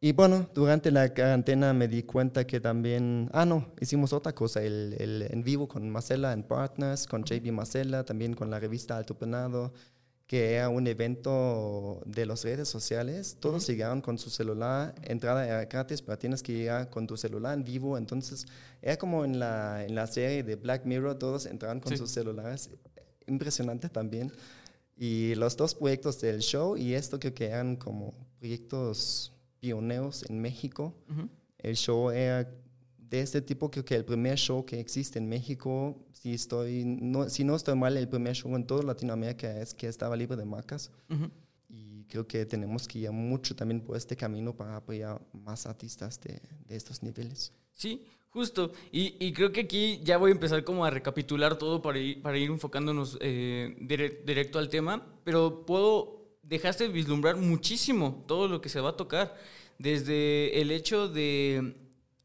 Y 0.00 0.12
bueno, 0.12 0.48
durante 0.54 0.92
la 0.92 1.12
cuarentena 1.12 1.72
me 1.72 1.88
di 1.88 2.04
cuenta 2.04 2.46
que 2.46 2.60
también, 2.60 3.28
ah, 3.32 3.44
no, 3.44 3.72
hicimos 3.80 4.12
otra 4.12 4.32
cosa, 4.32 4.62
el, 4.62 4.94
el 4.98 5.22
en 5.22 5.42
vivo 5.42 5.66
con 5.66 5.90
Marcela 5.90 6.30
and 6.30 6.44
Partners, 6.44 7.06
con 7.06 7.24
JB 7.24 7.50
Marcela, 7.50 8.04
también 8.04 8.34
con 8.34 8.48
la 8.48 8.60
revista 8.60 8.96
Alto 8.96 9.18
Penado 9.18 9.72
que 10.28 10.52
era 10.56 10.68
un 10.68 10.86
evento 10.86 12.02
de 12.04 12.26
las 12.26 12.44
redes 12.44 12.68
sociales. 12.68 13.38
Todos 13.40 13.66
llegaban 13.66 14.02
con 14.02 14.18
su 14.18 14.28
celular, 14.28 14.94
entrada 15.02 15.46
era 15.46 15.64
gratis, 15.64 16.02
pero 16.02 16.18
tienes 16.18 16.42
que 16.42 16.52
llegar 16.52 16.90
con 16.90 17.06
tu 17.06 17.16
celular 17.16 17.54
en 17.54 17.64
vivo. 17.64 17.96
Entonces, 17.96 18.46
era 18.82 18.98
como 18.98 19.24
en 19.24 19.38
la, 19.38 19.86
en 19.86 19.94
la 19.94 20.06
serie 20.06 20.42
de 20.42 20.56
Black 20.56 20.84
Mirror, 20.84 21.18
todos 21.18 21.46
entraban 21.46 21.80
con 21.80 21.96
sus 21.96 22.10
celulares. 22.10 22.68
Impresionante 23.26 23.88
también. 23.88 24.30
Y 24.98 25.34
los 25.36 25.56
dos 25.56 25.74
proyectos 25.74 26.20
del 26.20 26.40
show, 26.40 26.76
y 26.76 26.92
esto 26.92 27.18
creo 27.18 27.32
que 27.32 27.46
eran 27.46 27.76
como 27.76 28.12
proyectos 28.38 29.32
pioneros 29.60 30.24
en 30.28 30.40
México. 30.40 30.94
El 31.58 31.76
show 31.76 32.10
era 32.10 32.48
de 32.98 33.20
este 33.20 33.40
tipo, 33.40 33.70
creo 33.70 33.84
que 33.84 33.94
el 33.94 34.04
primer 34.04 34.36
show 34.36 34.64
que 34.64 34.78
existe 34.80 35.18
en 35.18 35.28
México, 35.28 35.96
si, 36.12 36.34
estoy, 36.34 36.84
no, 36.84 37.28
si 37.28 37.44
no 37.44 37.56
estoy 37.56 37.76
mal, 37.76 37.96
el 37.96 38.08
primer 38.08 38.34
show 38.34 38.54
en 38.54 38.66
toda 38.66 38.82
Latinoamérica 38.82 39.60
es 39.60 39.74
que 39.74 39.86
estaba 39.86 40.16
libre 40.16 40.36
de 40.36 40.44
marcas. 40.44 40.90
Y 41.68 42.04
creo 42.04 42.26
que 42.26 42.46
tenemos 42.46 42.86
que 42.86 43.00
ir 43.00 43.12
mucho 43.12 43.54
también 43.54 43.80
por 43.80 43.96
este 43.96 44.16
camino 44.16 44.54
para 44.54 44.76
apoyar 44.76 45.20
más 45.32 45.66
artistas 45.66 46.20
de, 46.20 46.40
de 46.66 46.76
estos 46.76 47.02
niveles. 47.02 47.52
Sí, 47.74 48.04
justo. 48.30 48.72
Y, 48.90 49.16
y, 49.18 49.32
creo 49.32 49.52
que 49.52 49.60
aquí 49.60 50.00
ya 50.02 50.18
voy 50.18 50.30
a 50.30 50.34
empezar 50.34 50.64
como 50.64 50.84
a 50.84 50.90
recapitular 50.90 51.56
todo 51.56 51.80
para 51.80 51.98
ir, 51.98 52.20
para 52.22 52.38
ir 52.38 52.50
enfocándonos 52.50 53.18
eh, 53.20 53.76
directo 53.80 54.58
al 54.58 54.68
tema, 54.68 55.06
pero 55.24 55.64
puedo, 55.64 56.17
dejaste 56.48 56.88
vislumbrar 56.88 57.36
muchísimo 57.36 58.24
todo 58.26 58.48
lo 58.48 58.60
que 58.60 58.68
se 58.68 58.80
va 58.80 58.90
a 58.90 58.96
tocar, 58.96 59.36
desde 59.78 60.60
el 60.60 60.70
hecho 60.70 61.08
de 61.08 61.74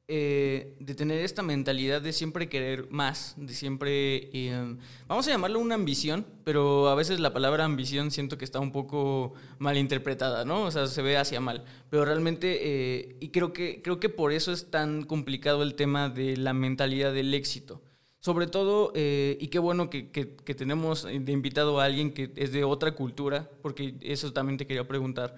eh, 0.09 0.75
de 0.81 0.95
tener 0.95 1.21
esta 1.21 1.43
mentalidad 1.43 2.01
de 2.01 2.11
siempre 2.11 2.49
querer 2.49 2.89
más, 2.91 3.35
de 3.37 3.53
siempre, 3.53 4.29
eh, 4.33 4.75
vamos 5.07 5.25
a 5.25 5.31
llamarlo 5.31 5.59
una 5.59 5.75
ambición, 5.75 6.25
pero 6.43 6.89
a 6.89 6.95
veces 6.95 7.21
la 7.21 7.31
palabra 7.31 7.63
ambición 7.63 8.11
siento 8.11 8.37
que 8.37 8.43
está 8.43 8.59
un 8.59 8.73
poco 8.73 9.33
mal 9.59 9.77
interpretada, 9.77 10.43
¿no? 10.43 10.63
O 10.63 10.71
sea, 10.71 10.87
se 10.87 11.01
ve 11.01 11.15
hacia 11.15 11.39
mal, 11.39 11.63
pero 11.89 12.03
realmente, 12.03 12.59
eh, 12.61 13.15
y 13.21 13.29
creo 13.29 13.53
que, 13.53 13.81
creo 13.81 14.01
que 14.01 14.09
por 14.09 14.33
eso 14.33 14.51
es 14.51 14.69
tan 14.69 15.03
complicado 15.03 15.63
el 15.63 15.75
tema 15.75 16.09
de 16.09 16.35
la 16.35 16.51
mentalidad 16.51 17.13
del 17.13 17.33
éxito. 17.33 17.81
Sobre 18.23 18.47
todo, 18.47 18.93
y 18.95 19.47
qué 19.47 19.59
bueno 19.59 19.89
que, 19.89 20.09
que, 20.09 20.35
que 20.35 20.55
tenemos 20.55 21.03
de 21.03 21.31
invitado 21.33 21.81
a 21.81 21.83
alguien 21.83 22.13
que 22.13 22.31
es 22.37 22.53
de 22.53 22.63
otra 22.63 22.95
cultura, 22.95 23.49
porque 23.61 23.95
eso 23.99 24.31
también 24.31 24.57
te 24.57 24.65
quería 24.65 24.87
preguntar. 24.87 25.35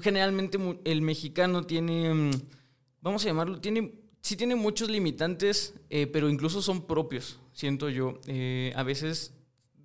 Generalmente 0.00 0.58
el 0.84 1.02
mexicano 1.02 1.64
tiene 1.64 2.14
mm, 2.14 2.30
vamos 3.04 3.22
a 3.24 3.28
llamarlo, 3.28 3.60
tiene, 3.60 3.92
sí 4.22 4.34
tiene 4.34 4.56
muchos 4.56 4.88
limitantes, 4.88 5.74
eh, 5.90 6.06
pero 6.06 6.30
incluso 6.30 6.62
son 6.62 6.86
propios, 6.86 7.38
siento 7.52 7.90
yo. 7.90 8.18
Eh, 8.26 8.72
a 8.74 8.82
veces 8.82 9.34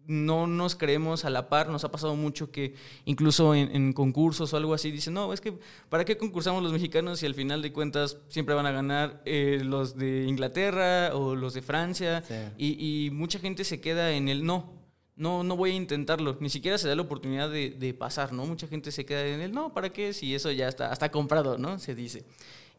no 0.09 0.47
nos 0.47 0.75
creemos 0.75 1.23
a 1.23 1.29
la 1.29 1.49
par, 1.49 1.69
nos 1.69 1.83
ha 1.83 1.91
pasado 1.91 2.15
mucho 2.15 2.51
que 2.51 2.73
incluso 3.05 3.53
en, 3.53 3.93
concursos 3.93 4.51
o 4.51 4.57
algo 4.57 4.73
así 4.73 4.89
dicen, 4.89 5.13
no, 5.13 5.31
es 5.31 5.39
que 5.39 5.53
¿para 5.87 6.03
qué 6.03 6.17
concursamos 6.17 6.63
los 6.63 6.73
mexicanos 6.73 7.19
si 7.19 7.27
al 7.27 7.35
final 7.35 7.61
de 7.61 7.71
cuentas 7.71 8.17
siempre 8.27 8.55
van 8.55 8.65
a 8.65 8.71
ganar 8.71 9.21
eh, 9.25 9.61
los 9.63 9.95
de 9.95 10.25
Inglaterra 10.25 11.15
o 11.15 11.35
los 11.35 11.53
de 11.53 11.61
Francia? 11.61 12.23
Y, 12.57 13.09
mucha 13.13 13.39
gente 13.39 13.63
se 13.63 13.79
queda 13.79 14.11
en 14.11 14.27
el 14.29 14.45
no. 14.45 14.73
No, 15.15 15.43
no 15.43 15.55
voy 15.57 15.71
a 15.71 15.73
intentarlo, 15.73 16.37
ni 16.39 16.49
siquiera 16.49 16.77
se 16.77 16.87
da 16.87 16.95
la 16.95 17.01
oportunidad 17.01 17.49
de, 17.49 17.71
de 17.71 17.93
pasar, 17.93 18.31
¿no? 18.31 18.45
Mucha 18.45 18.67
gente 18.67 18.91
se 18.91 19.05
queda 19.05 19.27
en 19.27 19.41
el 19.41 19.51
no, 19.51 19.73
¿para 19.73 19.91
qué? 19.91 20.13
Si 20.13 20.33
eso 20.33 20.49
ya 20.49 20.69
está, 20.69 20.93
está 20.93 21.11
comprado, 21.11 21.57
¿no? 21.57 21.77
Se 21.77 21.93
dice. 21.93 22.23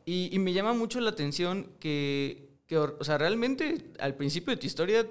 Y, 0.05 0.37
me 0.39 0.53
llama 0.53 0.73
mucho 0.73 1.01
la 1.01 1.11
atención 1.11 1.71
que, 1.79 2.49
que, 2.67 2.79
o 2.79 3.05
sea, 3.05 3.19
realmente 3.19 3.93
al 4.01 4.17
principio 4.17 4.53
de 4.53 4.57
tu 4.57 4.67
historia, 4.67 5.07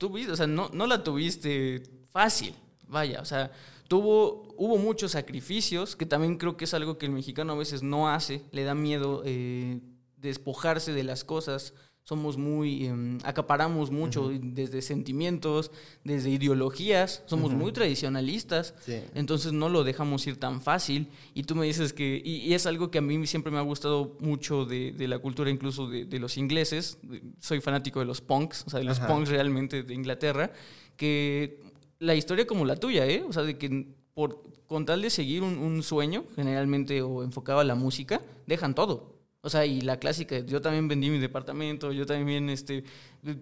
o 0.00 0.36
sea, 0.36 0.46
no, 0.46 0.70
no 0.72 0.86
la 0.86 1.02
tuviste 1.02 1.82
fácil, 2.10 2.54
vaya, 2.86 3.20
o 3.20 3.24
sea, 3.24 3.50
tuvo, 3.88 4.54
hubo 4.56 4.78
muchos 4.78 5.12
sacrificios, 5.12 5.96
que 5.96 6.06
también 6.06 6.36
creo 6.36 6.56
que 6.56 6.64
es 6.64 6.74
algo 6.74 6.98
que 6.98 7.06
el 7.06 7.12
mexicano 7.12 7.54
a 7.54 7.56
veces 7.56 7.82
no 7.82 8.08
hace, 8.08 8.42
le 8.52 8.64
da 8.64 8.74
miedo 8.74 9.22
eh, 9.24 9.80
despojarse 10.16 10.92
de 10.92 11.04
las 11.04 11.24
cosas, 11.24 11.74
somos 12.08 12.38
muy, 12.38 12.86
em, 12.86 13.18
acaparamos 13.22 13.90
mucho 13.90 14.30
desde 14.32 14.80
sentimientos, 14.80 15.70
desde 16.04 16.30
ideologías, 16.30 17.22
somos 17.26 17.52
muy 17.52 17.70
tradicionalistas, 17.70 18.72
entonces 19.14 19.52
no 19.52 19.68
lo 19.68 19.84
dejamos 19.84 20.26
ir 20.26 20.40
tan 20.40 20.62
fácil. 20.62 21.08
Y 21.34 21.42
tú 21.42 21.54
me 21.54 21.66
dices 21.66 21.92
que, 21.92 22.22
y, 22.24 22.54
es 22.54 22.64
algo 22.64 22.90
que 22.90 22.96
a 22.96 23.02
mí 23.02 23.26
siempre 23.26 23.52
me 23.52 23.58
ha 23.58 23.60
gustado 23.60 24.16
mucho 24.20 24.64
de, 24.64 24.94
la 25.06 25.18
cultura 25.18 25.50
incluso 25.50 25.86
de, 25.86 26.18
los 26.18 26.38
ingleses, 26.38 26.96
soy 27.40 27.60
fanático 27.60 28.00
de 28.00 28.06
los 28.06 28.22
punks, 28.22 28.64
o 28.66 28.70
sea, 28.70 28.78
de 28.78 28.86
los 28.86 29.00
punks 29.00 29.28
realmente 29.28 29.82
de 29.82 29.92
Inglaterra, 29.92 30.50
que 30.96 31.60
la 31.98 32.14
historia 32.14 32.46
como 32.46 32.64
la 32.64 32.76
tuya, 32.76 33.06
¿eh? 33.06 33.22
O 33.28 33.34
sea, 33.34 33.42
de 33.42 33.58
que 33.58 33.86
por, 34.14 34.42
con 34.66 34.86
tal 34.86 35.02
de 35.02 35.10
seguir 35.10 35.42
un, 35.42 35.58
un 35.58 35.82
sueño, 35.82 36.24
generalmente 36.34 37.02
o 37.02 37.22
enfocado 37.22 37.60
a 37.60 37.64
la 37.64 37.74
música, 37.74 38.22
dejan 38.46 38.74
todo. 38.74 39.17
O 39.48 39.50
sea, 39.50 39.64
y 39.64 39.80
la 39.80 39.98
clásica, 39.98 40.40
yo 40.40 40.60
también 40.60 40.88
vendí 40.88 41.08
mi 41.08 41.18
departamento, 41.18 41.90
yo 41.90 42.04
también 42.04 42.50
este, 42.50 42.84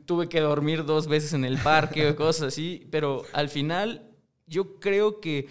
tuve 0.04 0.28
que 0.28 0.38
dormir 0.38 0.84
dos 0.84 1.08
veces 1.08 1.32
en 1.32 1.44
el 1.44 1.58
parque 1.58 2.08
o 2.08 2.14
cosas 2.14 2.46
así, 2.46 2.86
pero 2.92 3.24
al 3.32 3.48
final 3.48 4.08
yo 4.46 4.78
creo 4.78 5.20
que 5.20 5.48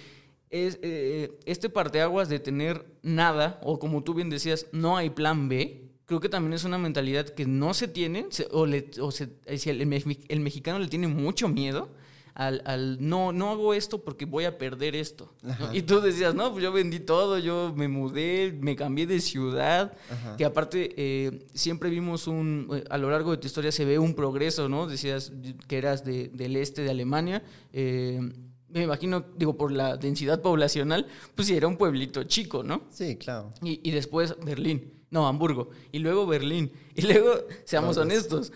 es, 0.49 0.79
eh, 0.81 1.37
este 1.45 1.69
parteaguas 1.69 2.29
de 2.29 2.39
tener 2.39 2.85
nada, 3.01 3.59
o 3.63 3.79
como 3.79 4.01
tú 4.01 4.13
bien 4.13 4.29
decías, 4.29 4.67
no 4.71 4.95
hay 4.95 5.09
plan 5.09 5.49
B, 5.49 5.89
creo 6.05 6.21
que 6.21 6.29
también 6.29 6.53
es 6.53 6.63
una 6.63 6.77
mentalidad 6.77 7.27
que 7.27 7.45
no 7.45 7.73
se 7.73 7.89
tiene, 7.89 8.27
o, 8.51 8.65
le, 8.65 8.89
o 9.01 9.11
se, 9.11 9.31
el, 9.45 9.81
el 10.29 10.39
mexicano 10.39 10.79
le 10.79 10.87
tiene 10.87 11.09
mucho 11.09 11.49
miedo 11.49 11.89
al, 12.35 12.61
al, 12.65 12.97
no, 12.99 13.31
no 13.31 13.49
hago 13.49 13.73
esto 13.73 14.03
porque 14.03 14.25
voy 14.25 14.43
a 14.43 14.57
perder 14.57 14.95
esto. 14.95 15.33
Y 15.73 15.83
tú 15.83 16.01
decías, 16.01 16.35
no, 16.35 16.51
pues 16.51 16.63
yo 16.63 16.71
vendí 16.73 16.99
todo, 16.99 17.39
yo 17.39 17.73
me 17.75 17.87
mudé, 17.87 18.55
me 18.59 18.75
cambié 18.75 19.07
de 19.07 19.21
ciudad, 19.21 19.93
que 20.37 20.43
aparte 20.43 20.93
eh, 20.97 21.45
siempre 21.53 21.89
vimos 21.89 22.27
un, 22.27 22.67
eh, 22.73 22.83
a 22.89 22.97
lo 22.97 23.09
largo 23.09 23.31
de 23.31 23.37
tu 23.37 23.47
historia 23.47 23.71
se 23.71 23.85
ve 23.85 23.97
un 23.97 24.13
progreso, 24.13 24.67
¿no? 24.67 24.85
Decías 24.85 25.31
que 25.67 25.77
eras 25.77 26.03
de, 26.03 26.27
del 26.27 26.57
este 26.57 26.81
de 26.81 26.91
Alemania. 26.91 27.41
Eh, 27.71 28.19
me 28.67 28.83
imagino, 28.83 29.25
digo, 29.37 29.55
por 29.55 29.71
la 29.71 29.95
densidad 29.95 30.41
poblacional, 30.41 31.07
pues 31.35 31.47
sí, 31.47 31.55
era 31.55 31.67
un 31.67 31.77
pueblito 31.77 32.23
chico, 32.25 32.63
¿no? 32.63 32.83
Sí, 32.89 33.15
claro. 33.15 33.53
Y, 33.63 33.79
y 33.81 33.91
después 33.91 34.35
Berlín. 34.43 34.91
No, 35.15 35.27
Hamburgo. 35.27 35.69
Y 35.93 35.99
luego 35.99 36.27
Berlín. 36.27 36.73
Y 36.93 37.03
luego, 37.03 37.35
seamos 37.63 37.95
honestos, 37.95 38.51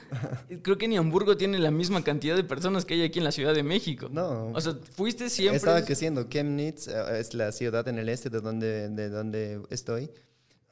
creo 0.62 0.78
que 0.78 0.90
ni 0.90 0.98
Hamburgo 0.98 1.38
tiene 1.38 1.58
la 1.58 1.72
misma 1.72 2.04
cantidad 2.04 2.36
de 2.36 2.44
personas 2.44 2.84
que 2.84 2.96
hay 2.96 3.04
aquí 3.04 3.20
en 3.20 3.24
la 3.24 3.32
Ciudad 3.32 3.54
de 3.54 3.64
México. 3.64 4.10
No. 4.12 4.52
O 4.54 4.60
sea, 4.60 4.76
fuiste 4.92 5.30
siempre... 5.30 5.56
Estaba 5.56 5.86
creciendo. 5.86 6.24
Chemnitz 6.24 6.90
eh, 6.90 7.20
es 7.20 7.34
la 7.34 7.54
ciudad 7.54 7.88
en 7.88 7.98
el 7.98 8.10
este 8.10 8.30
de 8.30 8.42
donde, 8.42 8.90
de 8.90 9.08
donde 9.08 9.62
estoy, 9.70 10.12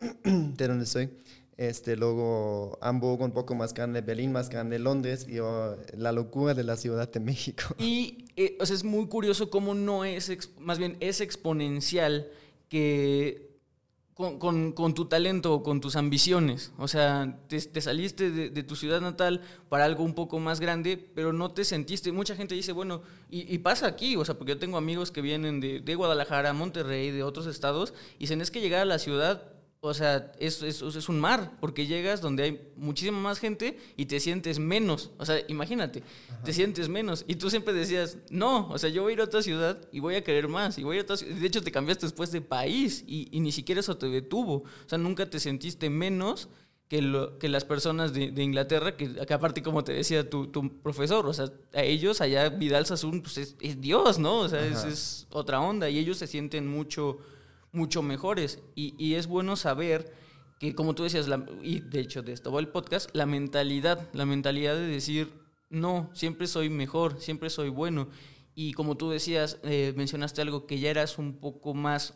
de 0.26 0.67
donde 0.67 0.86
soy. 0.86 1.10
Este, 1.56 1.95
luego 1.95 2.78
Hamburgo 2.82 3.23
un 3.23 3.32
poco 3.32 3.56
más 3.56 3.73
grande, 3.73 4.02
Berlín 4.02 4.34
más 4.34 4.50
grande, 4.50 4.80
Londres 4.80 5.26
y 5.30 5.39
oh, 5.39 5.78
la 5.95 6.12
locura 6.12 6.54
de 6.54 6.65
la 6.65 6.76
Ciudad 6.76 7.10
de 7.10 7.21
México. 7.21 7.63
Y 7.80 8.26
eh, 8.36 8.58
o 8.60 8.65
sea, 8.65 8.76
es 8.76 8.84
muy 8.84 9.08
curioso 9.08 9.50
cómo 9.50 9.73
no 9.73 10.04
es, 10.04 10.50
más 10.60 10.80
bien 10.80 10.97
es 11.00 11.21
exponencial 11.21 12.28
que 12.67 13.47
con, 14.18 14.72
con, 14.72 14.94
tu 14.96 15.06
talento 15.06 15.62
con 15.62 15.80
tus 15.80 15.96
ambiciones. 15.96 16.72
O 16.80 16.88
sea, 16.88 17.38
te, 17.48 17.60
saliste 17.82 18.32
de, 18.32 18.64
tu 18.64 18.76
ciudad 18.76 19.00
natal 19.00 19.42
para 19.70 19.86
algo 19.86 20.04
un 20.04 20.16
poco 20.16 20.40
más 20.40 20.60
grande, 20.60 20.98
pero 20.98 21.34
no 21.34 21.52
te 21.52 21.64
sentiste. 21.64 22.12
Mucha 22.12 22.36
gente 22.36 22.56
dice, 22.56 22.72
bueno, 22.72 23.04
y, 23.30 23.58
pasa 23.60 23.86
aquí, 23.86 24.16
o 24.16 24.26
sea, 24.26 24.36
porque 24.36 24.54
yo 24.54 24.60
tengo 24.60 24.78
amigos 24.78 25.12
que 25.12 25.22
vienen 25.22 25.60
de, 25.60 25.82
de 25.82 25.96
Guadalajara, 25.96 26.52
Monterrey, 26.54 27.12
de 27.12 27.22
otros 27.22 27.46
estados, 27.46 27.94
y 28.16 28.22
dicen, 28.22 28.42
es 28.42 28.50
que 28.50 28.60
llegar 28.60 28.82
a 28.82 28.86
la 28.86 28.98
ciudad 28.98 29.44
o 29.80 29.94
sea, 29.94 30.32
es, 30.40 30.63
es, 30.63 30.82
es, 30.82 31.10
un 31.10 31.20
mar, 31.20 31.52
porque 31.60 31.86
llegas 31.86 32.20
donde 32.20 32.44
hay 32.44 32.72
muchísima 32.76 33.20
más 33.20 33.40
gente 33.40 33.78
y 33.96 34.08
te 34.08 34.20
sientes 34.20 34.58
menos. 34.58 35.12
O 35.18 35.26
sea, 35.26 35.40
imagínate, 35.48 36.04
te 36.44 36.52
sientes 36.52 36.90
menos. 36.90 37.24
Y 37.28 37.36
tú 37.36 37.50
siempre 37.50 37.74
decías, 37.74 38.18
no, 38.30 38.70
o 38.70 38.78
sea, 38.80 38.90
yo 38.90 39.04
voy 39.04 39.12
a 39.12 39.13
ir 39.13 39.22
a 39.22 39.26
otra 39.26 39.44
ciudad 39.44 39.80
y 39.92 40.00
voy 40.00 40.16
a 40.16 40.24
querer 40.24 40.48
más. 40.48 40.80
Y 40.80 40.84
voy 40.84 40.98
a 40.98 41.02
otra 41.02 41.16
De 41.16 41.46
hecho, 41.46 41.62
te 41.62 41.72
cambiaste 41.72 42.08
después 42.08 42.32
de 42.32 42.42
país 42.42 43.04
y, 43.08 43.30
y, 43.32 43.40
ni 43.40 43.52
siquiera 43.52 43.82
eso 43.82 43.98
te 43.98 44.08
detuvo. 44.08 44.63
O 44.63 44.90
sea, 44.90 44.98
nunca 44.98 45.30
te 45.30 45.40
sentiste 45.40 45.92
menos 45.92 46.50
que, 46.88 47.04
lo, 47.04 47.38
que 47.38 47.48
las 47.48 47.63
personas 47.63 48.13
de, 48.13 48.32
de 48.32 48.44
Inglaterra, 48.44 48.98
que, 48.98 49.13
que, 49.13 49.34
aparte, 49.34 49.62
como 49.62 49.84
te 49.84 49.94
decía 49.94 50.28
tu, 50.28 50.48
tu, 50.48 50.82
profesor, 50.82 51.28
o 51.28 51.34
sea, 51.34 51.52
a 51.74 51.84
ellos 51.84 52.20
allá 52.22 52.50
Vidal 52.50 52.88
Sassoon 52.88 53.22
pues 53.22 53.38
es, 53.38 53.56
es 53.60 53.80
Dios, 53.80 54.18
¿no? 54.18 54.40
O 54.40 54.50
sea, 54.50 54.66
es, 54.66 54.84
es 54.86 55.28
otra 55.30 55.62
onda 55.62 55.88
y 55.90 56.00
ellos 56.00 56.18
se 56.18 56.26
sienten 56.26 56.68
mucho 56.68 57.20
mucho 57.78 58.02
mejores. 58.02 58.60
Y, 58.76 59.13
es 59.13 59.28
bueno 59.28 59.56
saber 59.56 60.12
que, 60.60 60.76
como 60.76 60.96
tú 60.96 61.04
decías, 61.04 61.30
y 61.62 61.80
de 61.80 62.00
hecho 62.02 62.24
de 62.24 62.34
esto 62.34 62.52
va 62.52 62.60
el 62.60 62.68
podcast, 62.68 63.10
la 63.13 63.26
mentalidad, 63.26 64.10
la 64.13 64.26
mentalidad 64.26 64.76
de 64.76 64.88
decir, 64.88 65.32
no, 65.70 66.10
siempre 66.13 66.48
soy 66.48 66.70
mejor, 66.70 67.22
siempre 67.22 67.50
soy 67.50 67.70
bueno. 67.70 68.10
Y 68.56 68.74
como 68.74 68.98
tú 68.98 69.12
decías, 69.12 69.60
eh, 69.63 69.94
mencionaste 69.96 70.42
algo 70.42 70.66
que 70.66 70.80
ya 70.80 70.90
eras 70.90 71.20
un 71.20 71.40
poco 71.40 71.76
más, 71.76 72.16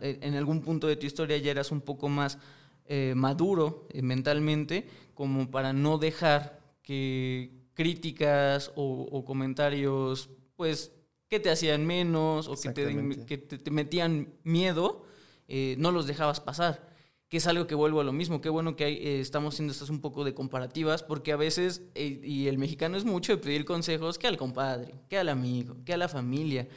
eh, 0.00 0.18
en 0.22 0.34
algún 0.36 0.62
punto 0.62 0.86
de 0.86 0.96
tu 0.96 1.06
historia 1.06 1.36
ya 1.38 1.50
eras 1.50 1.72
un 1.72 1.80
poco 1.80 2.08
más 2.08 2.38
eh, 2.86 3.14
maduro 3.16 3.88
mentalmente, 4.00 4.88
como 5.14 5.50
para 5.50 5.72
no 5.72 5.98
dejar 5.98 6.60
que 6.82 7.50
críticas 7.74 8.70
o, 8.76 9.08
o 9.10 9.24
comentarios, 9.24 10.30
pues 10.56 10.92
que 11.32 11.40
te 11.40 11.48
hacían 11.48 11.86
menos 11.86 12.46
o 12.46 12.56
que 12.56 12.72
te, 12.72 13.24
que 13.24 13.38
te, 13.38 13.70
metían 13.70 14.34
miedo, 14.44 15.06
eh, 15.48 15.76
no 15.78 15.90
los 15.90 16.06
dejabas 16.06 16.40
pasar. 16.40 16.86
Que 17.30 17.38
es 17.38 17.46
algo 17.46 17.66
que 17.66 17.74
vuelvo 17.74 18.02
a 18.02 18.04
lo 18.04 18.12
mismo. 18.12 18.42
Qué 18.42 18.50
bueno 18.50 18.76
que 18.76 18.88
eh, 18.88 19.20
estamos 19.20 19.54
haciendo 19.54 19.72
estas 19.72 19.88
un 19.88 20.02
poco 20.02 20.24
de 20.24 20.34
comparativas, 20.34 21.02
porque 21.02 21.32
a 21.32 21.36
veces, 21.36 21.84
eh, 21.94 22.20
y 22.22 22.48
el 22.48 22.58
mexicano 22.58 22.98
es 22.98 23.06
mucho 23.06 23.32
de 23.32 23.38
pedir 23.38 23.64
consejos 23.64 24.18
que 24.18 24.26
al 24.26 24.36
compadre, 24.36 24.92
que 25.08 25.16
al 25.16 25.30
amigo, 25.30 25.78
que 25.86 25.94
a 25.94 25.96
la 25.96 26.06
familia. 26.06 26.68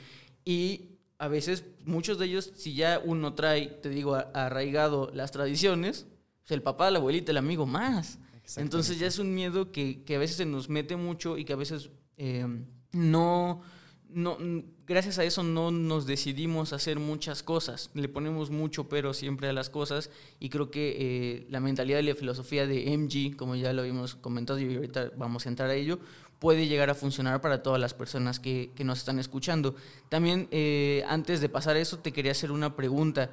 Y 0.45 0.91
a 1.17 1.27
veces, 1.27 1.65
muchos 1.83 2.17
de 2.17 2.27
ellos, 2.27 2.53
si 2.55 2.75
ya 2.75 3.01
uno 3.03 3.33
trae, 3.33 3.67
te 3.67 3.89
digo, 3.89 4.15
arraigado 4.15 5.11
las 5.13 5.31
tradiciones, 5.31 6.07
pues 6.43 6.51
el 6.51 6.61
papá, 6.61 6.89
la 6.91 6.99
abuelita, 6.99 7.33
el 7.33 7.39
amigo 7.39 7.65
más. 7.65 8.19
Entonces 8.55 8.99
ya 8.99 9.07
es 9.07 9.19
un 9.19 9.35
miedo 9.35 9.73
que, 9.73 10.05
que, 10.05 10.15
a 10.15 10.19
veces 10.19 10.37
se 10.37 10.45
nos 10.45 10.69
mete 10.69 10.95
mucho 10.95 11.37
y 11.37 11.43
que 11.43 11.51
a 11.51 11.57
veces 11.57 11.89
no 12.93 13.61
no, 14.15 14.37
gracias 14.87 15.19
a 15.19 15.25
eso 15.25 15.43
no 15.43 15.71
nos 15.71 16.05
decidimos 16.05 16.71
hacer 16.71 16.99
muchas 16.99 17.43
cosas. 17.43 17.89
Le 17.93 18.07
ponemos 18.07 18.49
mucho 18.49 18.87
pero 18.87 19.13
siempre 19.13 19.49
a 19.49 19.53
las 19.53 19.69
cosas 19.69 20.09
y 20.39 20.47
creo 20.47 20.71
que 20.71 20.95
eh, 20.97 21.47
la 21.49 21.59
mentalidad 21.59 21.99
y 21.99 22.03
la 22.03 22.15
filosofía 22.15 22.65
de 22.65 22.97
MG, 22.97 23.35
como 23.35 23.55
ya 23.55 23.73
lo 23.73 23.81
habíamos 23.81 24.15
comentado 24.15 24.57
y 24.57 24.73
ahorita 24.73 25.11
vamos 25.17 25.45
a 25.45 25.49
entrar 25.49 25.69
a 25.69 25.75
ello, 25.75 25.99
puede 26.39 26.67
llegar 26.67 26.89
a 26.89 26.95
funcionar 26.95 27.41
para 27.41 27.61
todas 27.61 27.79
las 27.79 27.93
personas 27.93 28.39
que, 28.39 28.71
nos 28.85 28.99
están 28.99 29.19
escuchando. 29.19 29.75
También, 30.07 30.47
eh, 30.51 31.03
antes 31.09 31.41
de 31.41 31.49
pasar 31.49 31.75
a 31.75 31.79
eso, 31.79 31.99
te 31.99 32.13
quería 32.13 32.31
hacer 32.31 32.53
una 32.53 32.73
pregunta. 32.77 33.31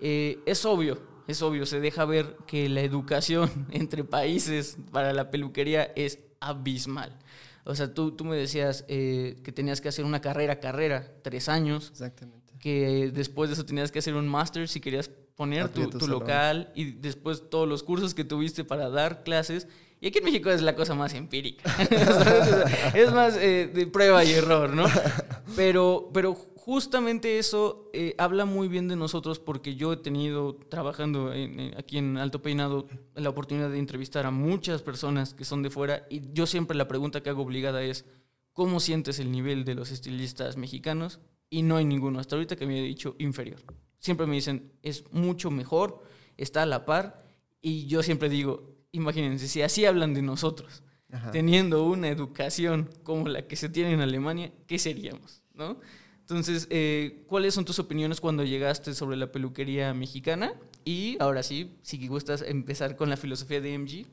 Eh, 0.00 0.40
es 0.46 0.64
obvio, 0.64 0.98
es 1.28 1.42
obvio, 1.42 1.66
se 1.66 1.78
deja 1.78 2.06
ver 2.06 2.38
que 2.46 2.70
la 2.70 2.80
educación 2.80 3.66
entre 3.70 4.02
países 4.02 4.78
para 4.92 5.12
la 5.12 5.30
peluquería 5.30 5.92
es 5.94 6.20
abismal. 6.40 7.18
O 7.64 7.74
sea, 7.74 7.94
tú, 7.94 8.12
tú 8.12 8.24
me 8.24 8.36
decías 8.36 8.84
eh, 8.88 9.36
que 9.44 9.52
tenías 9.52 9.80
que 9.80 9.88
hacer 9.88 10.04
una 10.04 10.20
carrera, 10.20 10.60
carrera, 10.60 11.12
tres 11.22 11.48
años. 11.48 11.90
Exactamente. 11.90 12.54
Que 12.58 13.10
después 13.12 13.50
de 13.50 13.54
eso 13.54 13.64
tenías 13.64 13.92
que 13.92 14.00
hacer 14.00 14.14
un 14.14 14.28
máster 14.28 14.68
si 14.68 14.80
querías 14.80 15.10
poner 15.36 15.68
tu, 15.68 15.88
tu, 15.90 16.06
local 16.06 16.70
y 16.74 16.92
después 16.92 17.50
todos 17.50 17.68
los 17.68 17.82
cursos 17.82 18.14
que 18.14 18.24
tuviste 18.24 18.64
para 18.64 18.88
dar 18.90 19.22
clases. 19.24 19.66
Y 20.00 20.08
aquí 20.08 20.18
en 20.18 20.24
México 20.24 20.50
es 20.50 20.62
la 20.62 20.74
cosa 20.74 20.94
más 20.94 21.14
empírica. 21.14 21.70
es 22.94 23.12
más 23.12 23.36
eh, 23.36 23.70
de 23.72 23.86
prueba 23.86 24.24
y 24.24 24.32
error, 24.32 24.70
¿no? 24.74 24.84
Pero, 25.56 26.10
pero 26.14 26.36
justamente 26.64 27.40
eso 27.40 27.90
eh, 27.92 28.14
habla 28.18 28.44
muy 28.44 28.68
bien 28.68 28.86
de 28.86 28.94
nosotros 28.94 29.40
porque 29.40 29.74
yo 29.74 29.94
he 29.94 29.96
tenido, 29.96 30.54
trabajando 30.54 31.32
aquí 31.76 31.98
en 31.98 32.18
Alto 32.18 32.40
Peinado, 32.40 32.86
la 33.16 33.30
oportunidad 33.30 33.68
de 33.68 33.80
entrevistar 33.80 34.26
a 34.26 34.30
muchas 34.30 34.80
personas 34.80 35.34
que 35.34 35.44
son 35.44 35.64
de 35.64 35.70
fuera 35.70 36.06
y 36.08 36.32
yo 36.32 36.46
siempre 36.46 36.76
la 36.76 36.86
pregunta 36.86 37.20
que 37.20 37.30
hago 37.30 37.42
obligada 37.42 37.82
es, 37.82 38.04
¿cómo 38.52 38.78
sientes 38.78 39.18
el 39.18 39.32
nivel 39.32 39.64
de 39.64 39.74
los 39.74 39.90
estilistas 39.90 40.56
mexicanos? 40.56 41.18
Y 41.50 41.62
no 41.62 41.78
hay 41.78 41.84
ninguno 41.84 42.20
hasta 42.20 42.36
ahorita 42.36 42.54
que 42.54 42.64
me 42.64 42.74
haya 42.74 42.84
dicho 42.84 43.16
inferior. 43.18 43.58
Siempre 43.98 44.28
me 44.28 44.36
dicen, 44.36 44.70
es 44.82 45.12
mucho 45.12 45.50
mejor, 45.50 46.04
está 46.36 46.62
a 46.62 46.66
la 46.66 46.84
par 46.84 47.24
y 47.60 47.86
yo 47.86 48.04
siempre 48.04 48.28
digo, 48.28 48.76
imagínense, 48.92 49.48
si 49.48 49.62
así 49.62 49.84
hablan 49.84 50.14
de 50.14 50.22
nosotros, 50.22 50.84
teniendo 51.32 51.82
una 51.82 52.08
educación 52.08 52.88
como 53.02 53.26
la 53.26 53.48
que 53.48 53.56
se 53.56 53.68
tiene 53.68 53.94
en 53.94 54.00
Alemania, 54.00 54.52
¿qué 54.68 54.78
seríamos? 54.78 55.42
¿No? 55.54 55.80
Entonces, 56.22 56.66
eh, 56.70 57.24
¿cuáles 57.26 57.54
son 57.54 57.64
tus 57.64 57.78
opiniones 57.78 58.20
cuando 58.20 58.44
llegaste 58.44 58.94
sobre 58.94 59.16
la 59.16 59.30
peluquería 59.30 59.92
mexicana? 59.92 60.54
Y 60.84 61.16
ahora 61.20 61.42
sí, 61.42 61.76
si 61.82 62.06
gustas 62.06 62.42
empezar 62.42 62.96
con 62.96 63.10
la 63.10 63.16
filosofía 63.16 63.60
de 63.60 63.76
MG. 63.78 64.06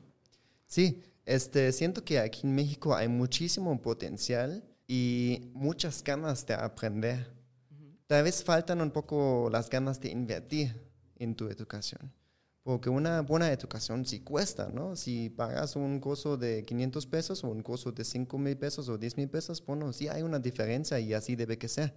Sí, 0.68 1.02
este, 1.26 1.72
siento 1.72 2.04
que 2.04 2.20
aquí 2.20 2.42
en 2.44 2.56
México 2.56 2.96
hay 2.96 3.08
muchísimo 3.08 3.80
potencial 3.82 4.64
y 4.88 5.52
muchas 5.54 6.04
ganas 6.04 6.46
de 6.46 6.56
aprender. 6.56 7.32
Tal 8.08 8.24
vez 8.24 8.44
faltan 8.44 8.82
un 8.82 8.90
poco 8.90 9.50
las 9.52 9.70
ganas 9.70 10.02
de 10.02 10.10
invertir 10.10 10.76
en 11.16 11.36
tu 11.36 11.48
educación. 11.48 12.12
Porque 12.64 12.90
una 12.90 13.22
buena 13.22 13.52
educación 13.52 14.06
sí 14.06 14.20
cuesta, 14.20 14.70
¿no? 14.74 14.96
Si 14.96 15.30
pagas 15.30 15.76
un 15.76 16.00
curso 16.00 16.38
de 16.38 16.66
500 16.66 17.06
pesos 17.08 17.44
o 17.44 17.50
un 17.50 17.64
curso 17.64 17.92
de 17.92 18.04
5 18.04 18.38
mil 18.38 18.58
pesos 18.58 18.90
o 18.90 18.98
10 18.98 19.18
mil 19.18 19.30
pesos, 19.30 19.66
bueno, 19.66 19.92
sí 19.94 20.08
hay 20.08 20.22
una 20.22 20.40
diferencia 20.40 21.00
y 21.00 21.14
así 21.14 21.36
debe 21.36 21.58
que 21.58 21.68
ser. 21.68 21.96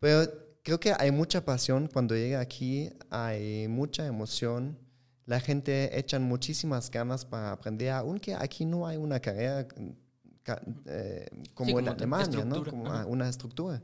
Pero 0.00 0.30
creo 0.62 0.80
que 0.80 0.92
hay 0.98 1.10
mucha 1.12 1.44
pasión 1.44 1.88
cuando 1.92 2.14
llega 2.14 2.40
aquí, 2.40 2.90
hay 3.10 3.68
mucha 3.68 4.06
emoción. 4.06 4.78
La 5.26 5.40
gente 5.40 5.96
echan 5.98 6.24
muchísimas 6.24 6.90
ganas 6.90 7.24
para 7.24 7.52
aprender, 7.52 7.90
aunque 7.90 8.34
aquí 8.34 8.64
no 8.64 8.86
hay 8.86 8.96
una 8.96 9.20
carrera 9.20 9.68
eh, 10.86 11.26
como, 11.54 11.78
en 11.78 11.88
Alemania, 11.88 12.44
¿no? 12.44 12.64
Como 12.64 12.90
una 13.06 13.28
estructura. 13.28 13.82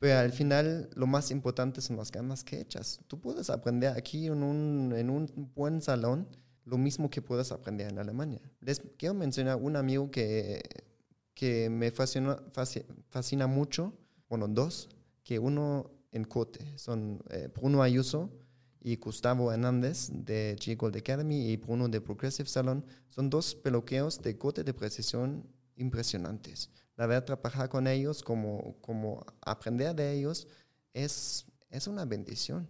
Pero 0.00 0.18
al 0.18 0.32
final 0.32 0.88
lo 0.96 1.06
más 1.06 1.30
importante 1.30 1.82
son 1.82 1.98
las 1.98 2.10
ganas 2.10 2.42
que 2.42 2.58
echas. 2.58 3.00
Tú 3.06 3.20
puedes 3.20 3.50
aprender 3.50 3.92
aquí 3.96 4.26
en 4.26 4.42
un, 4.42 4.94
en 4.96 5.10
un 5.10 5.30
buen 5.54 5.82
salón 5.82 6.26
lo 6.64 6.78
mismo 6.78 7.10
que 7.10 7.20
puedes 7.20 7.52
aprender 7.52 7.90
en 7.90 7.98
Alemania. 7.98 8.40
Les 8.60 8.80
quiero 8.96 9.14
mencionar 9.14 9.56
un 9.56 9.76
amigo 9.76 10.10
que, 10.10 10.62
que 11.34 11.68
me 11.68 11.90
fascina, 11.90 12.42
fascina 13.10 13.46
mucho, 13.46 13.92
bueno, 14.28 14.48
dos, 14.48 14.88
que 15.22 15.38
uno 15.38 15.90
en 16.12 16.24
Cote, 16.24 16.78
son 16.78 17.22
eh, 17.28 17.50
Bruno 17.54 17.82
Ayuso 17.82 18.30
y 18.80 18.96
Gustavo 18.96 19.52
Hernández 19.52 20.08
de 20.12 20.56
G 20.58 20.78
Gold 20.78 20.96
Academy 20.96 21.50
y 21.50 21.58
Bruno 21.58 21.88
de 21.88 22.00
Progressive 22.00 22.48
Salon. 22.48 22.84
Son 23.08 23.28
dos 23.28 23.54
peluqueos 23.54 24.22
de 24.22 24.38
Cote 24.38 24.64
de 24.64 24.72
precisión 24.72 25.46
impresionantes. 25.76 26.70
La 27.00 27.06
verdad, 27.06 27.24
trabajar 27.24 27.70
con 27.70 27.86
ellos, 27.86 28.22
como, 28.22 28.76
como 28.82 29.24
aprender 29.40 29.94
de 29.94 30.12
ellos, 30.12 30.46
es, 30.92 31.46
es 31.70 31.86
una 31.86 32.04
bendición. 32.04 32.68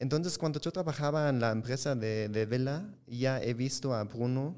Entonces, 0.00 0.36
cuando 0.38 0.58
yo 0.58 0.72
trabajaba 0.72 1.28
en 1.28 1.38
la 1.38 1.52
empresa 1.52 1.94
de, 1.94 2.28
de, 2.28 2.46
Vela, 2.46 2.92
ya 3.06 3.40
he 3.40 3.54
visto 3.54 3.94
a 3.94 4.02
Bruno 4.02 4.56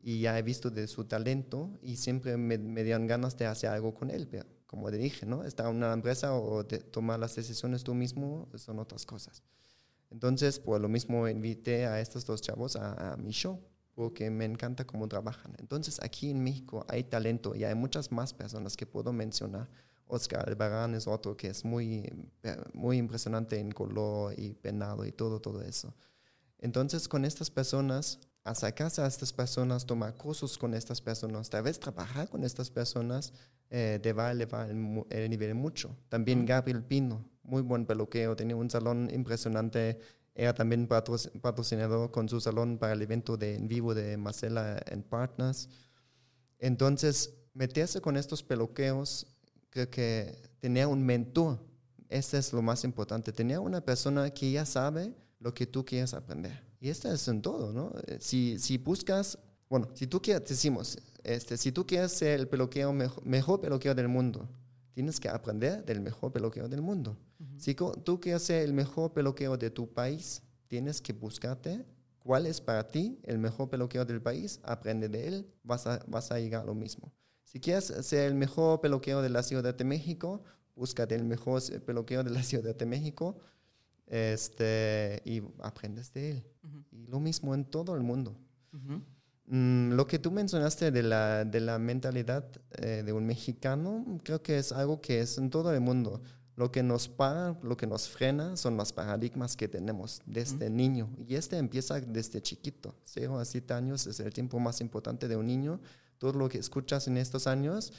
y 0.00 0.20
ya 0.20 0.38
he 0.38 0.42
visto 0.42 0.70
de 0.70 0.86
su 0.86 1.04
talento 1.06 1.80
y 1.82 1.96
siempre 1.96 2.36
me, 2.36 2.58
me 2.58 2.84
dieron 2.84 3.08
ganas 3.08 3.36
de 3.36 3.46
hacer 3.46 3.70
algo 3.70 3.92
con 3.92 4.08
él. 4.08 4.28
Pero, 4.28 4.46
como 4.68 4.88
te 4.88 4.98
dije, 4.98 5.26
¿no? 5.26 5.42
Estar 5.42 5.66
en 5.68 5.74
una 5.74 5.92
empresa 5.92 6.32
o 6.36 6.64
tomar 6.64 7.18
las 7.18 7.34
decisiones 7.34 7.82
tú 7.82 7.92
mismo 7.92 8.48
son 8.54 8.78
otras 8.78 9.04
cosas. 9.04 9.42
Entonces, 10.10 10.60
por 10.60 10.80
lo 10.80 10.88
mismo 10.88 11.26
invité 11.26 11.86
a 11.86 12.00
estos 12.00 12.24
dos 12.24 12.40
chavos 12.40 12.76
a, 12.76 13.14
a 13.14 13.16
mi 13.16 13.32
show 13.32 13.60
porque 13.98 14.30
me 14.30 14.44
encanta 14.44 14.86
cómo 14.86 15.08
trabajan. 15.08 15.56
Entonces, 15.58 15.98
aquí 16.00 16.30
en 16.30 16.40
México 16.44 16.86
hay 16.86 17.02
talento 17.02 17.56
y 17.56 17.64
hay 17.64 17.74
muchas 17.74 18.12
más 18.12 18.32
personas 18.32 18.76
que 18.76 18.86
puedo 18.86 19.12
mencionar. 19.12 19.68
Oscar 20.06 20.48
Albarán 20.48 20.94
es 20.94 21.08
otro 21.08 21.36
que 21.36 21.48
es 21.48 21.64
muy, 21.64 22.08
muy 22.74 22.96
impresionante 22.96 23.58
en 23.58 23.72
color 23.72 24.34
y 24.38 24.54
penado 24.54 25.04
y 25.04 25.10
todo, 25.10 25.40
todo 25.40 25.62
eso. 25.62 25.92
Entonces, 26.60 27.08
con 27.08 27.24
estas 27.24 27.50
personas, 27.50 28.20
acercarse 28.44 29.02
a 29.02 29.08
estas 29.08 29.32
personas, 29.32 29.84
tomar 29.84 30.14
cursos 30.14 30.58
con 30.58 30.74
estas 30.74 31.00
personas, 31.00 31.50
tal 31.50 31.64
vez 31.64 31.80
trabajar 31.80 32.28
con 32.28 32.44
estas 32.44 32.70
personas, 32.70 33.32
eh, 33.68 33.98
te 34.00 34.12
va 34.12 34.28
a 34.28 34.30
elevar 34.30 34.70
el, 34.70 35.04
el 35.10 35.28
nivel 35.28 35.56
mucho. 35.56 35.96
También 36.08 36.46
Gabriel 36.46 36.84
Pino, 36.84 37.24
muy 37.42 37.62
buen 37.62 37.84
peluqueo, 37.84 38.36
tenía 38.36 38.54
un 38.54 38.70
salón 38.70 39.10
impresionante 39.12 39.98
era 40.38 40.54
también 40.54 40.86
patrocinador 40.86 42.12
con 42.12 42.28
su 42.28 42.40
salón 42.40 42.78
para 42.78 42.92
el 42.92 43.02
evento 43.02 43.36
de 43.36 43.56
en 43.56 43.66
vivo 43.66 43.92
de 43.92 44.16
Marcela 44.16 44.80
and 44.88 45.02
Partners. 45.02 45.68
Entonces, 46.60 47.34
meterse 47.54 48.00
con 48.00 48.16
estos 48.16 48.44
peluqueos, 48.44 49.26
creo 49.68 49.90
que 49.90 50.40
tenía 50.60 50.86
un 50.86 51.04
mentor. 51.04 51.58
Este 52.08 52.38
es 52.38 52.52
lo 52.52 52.62
más 52.62 52.84
importante. 52.84 53.32
Tenía 53.32 53.58
una 53.58 53.80
persona 53.80 54.30
que 54.30 54.52
ya 54.52 54.64
sabe 54.64 55.12
lo 55.40 55.52
que 55.52 55.66
tú 55.66 55.84
quieres 55.84 56.14
aprender. 56.14 56.62
Y 56.80 56.88
esto 56.88 57.12
es 57.12 57.26
en 57.26 57.42
todo, 57.42 57.72
¿no? 57.72 57.92
Si, 58.20 58.60
si 58.60 58.78
buscas, 58.78 59.40
bueno, 59.68 59.88
si 59.94 60.06
tú 60.06 60.22
quieres, 60.22 60.48
decimos, 60.48 60.98
este, 61.24 61.56
si 61.56 61.72
tú 61.72 61.84
quieres 61.84 62.12
ser 62.12 62.38
el 62.38 62.46
peluqueo 62.46 62.92
mejor, 62.92 63.26
mejor 63.26 63.60
del 63.60 64.06
mundo, 64.06 64.48
tienes 64.98 65.20
que 65.20 65.28
aprender 65.28 65.84
del 65.84 66.00
mejor 66.00 66.32
peluqueo 66.32 66.68
del 66.68 66.82
mundo. 66.82 67.16
Si 67.56 67.72
tú 67.76 68.18
quieres 68.20 68.42
ser 68.42 68.64
el 68.64 68.72
mejor 68.72 69.12
peluqueo 69.12 69.56
de 69.56 69.70
tu 69.70 69.86
país, 69.94 70.42
tienes 70.66 71.00
que 71.00 71.12
buscarte 71.12 71.86
cuál 72.18 72.46
es 72.46 72.60
para 72.60 72.84
ti 72.88 73.20
el 73.22 73.38
mejor 73.38 73.70
peluqueo 73.70 74.04
del 74.04 74.20
país, 74.20 74.58
aprende 74.64 75.08
de 75.08 75.28
él, 75.28 75.54
vas 75.62 75.86
a, 75.86 76.04
vas 76.08 76.32
a 76.32 76.40
llegar 76.40 76.62
a 76.62 76.64
lo 76.64 76.74
mismo. 76.74 77.12
Si 77.44 77.60
quieres 77.60 77.84
ser 77.84 78.26
el 78.26 78.34
mejor 78.34 78.80
peluqueo 78.80 79.22
de 79.22 79.28
la 79.28 79.44
Ciudad 79.44 79.72
de 79.72 79.84
México, 79.84 80.42
búscate 80.74 81.14
el 81.14 81.22
mejor 81.22 81.62
peluqueo 81.84 82.24
de 82.24 82.30
la 82.30 82.42
Ciudad 82.42 82.74
de 82.74 82.86
México 82.86 83.38
este, 84.08 85.22
y 85.24 85.40
aprendes 85.60 86.12
de 86.12 86.30
él. 86.32 86.44
Y 86.90 87.06
lo 87.06 87.20
mismo 87.20 87.54
en 87.54 87.66
todo 87.66 87.94
el 87.94 88.02
mundo. 88.02 88.36
Mm, 89.50 89.92
lo 89.92 90.06
que 90.06 90.18
tú 90.18 90.30
mencionaste 90.30 90.90
de 90.90 91.02
la, 91.02 91.44
de 91.44 91.60
la 91.60 91.78
mentalidad 91.78 92.44
eh, 92.72 93.02
de 93.04 93.12
un 93.14 93.24
mexicano, 93.24 94.04
creo 94.22 94.42
que 94.42 94.58
es 94.58 94.72
algo 94.72 95.00
que 95.00 95.20
es 95.20 95.38
en 95.38 95.48
todo 95.48 95.72
el 95.72 95.80
mundo. 95.80 96.20
Lo 96.54 96.70
que 96.70 96.82
nos 96.82 97.08
para, 97.08 97.58
lo 97.62 97.76
que 97.76 97.86
nos 97.86 98.08
frena 98.08 98.56
son 98.56 98.76
los 98.76 98.92
paradigmas 98.92 99.56
que 99.56 99.68
tenemos 99.68 100.20
desde 100.26 100.68
niño. 100.68 101.08
Y 101.26 101.36
este 101.36 101.56
empieza 101.56 102.00
desde 102.00 102.42
chiquito. 102.42 102.94
0 103.04 103.38
a 103.38 103.44
7 103.44 103.74
años 103.74 104.06
es 104.06 104.20
el 104.20 104.32
tiempo 104.32 104.58
más 104.58 104.80
importante 104.80 105.28
de 105.28 105.36
un 105.36 105.46
niño. 105.46 105.80
Todo 106.18 106.32
lo 106.32 106.48
que 106.48 106.58
escuchas 106.58 107.06
en 107.06 107.16
estos 107.16 107.46
años 107.46 107.92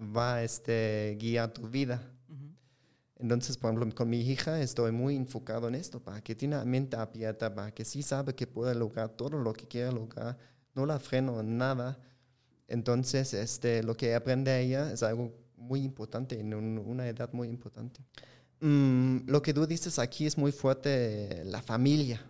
va 0.00 0.36
a 0.36 0.42
este, 0.42 1.16
guiar 1.20 1.52
tu 1.52 1.68
vida. 1.68 2.02
Entonces, 3.16 3.56
por 3.56 3.70
ejemplo, 3.70 3.94
con 3.94 4.10
mi 4.10 4.20
hija 4.20 4.60
estoy 4.60 4.92
muy 4.92 5.14
enfocado 5.14 5.68
en 5.68 5.76
esto, 5.76 6.00
para 6.00 6.20
que 6.20 6.34
tenga 6.34 6.64
mente 6.64 6.96
abierta, 6.96 7.54
para 7.54 7.70
que 7.72 7.84
sí 7.84 8.02
sabe 8.02 8.34
que 8.34 8.46
puede 8.46 8.74
lograr 8.74 9.10
todo 9.10 9.38
lo 9.38 9.52
que 9.52 9.68
quiera 9.68 9.92
lograr 9.92 10.36
no 10.74 10.86
la 10.86 10.98
freno 10.98 11.40
en 11.40 11.58
nada. 11.58 11.98
Entonces, 12.68 13.34
este, 13.34 13.82
lo 13.82 13.96
que 13.96 14.14
aprende 14.14 14.60
ella 14.60 14.92
es 14.92 15.02
algo 15.02 15.32
muy 15.56 15.82
importante, 15.82 16.38
en 16.38 16.54
una 16.54 17.08
edad 17.08 17.32
muy 17.32 17.48
importante. 17.48 18.00
Mm, 18.60 19.28
lo 19.28 19.42
que 19.42 19.52
tú 19.52 19.66
dices 19.66 19.98
aquí 19.98 20.26
es 20.26 20.38
muy 20.38 20.52
fuerte, 20.52 21.42
la 21.44 21.62
familia. 21.62 22.24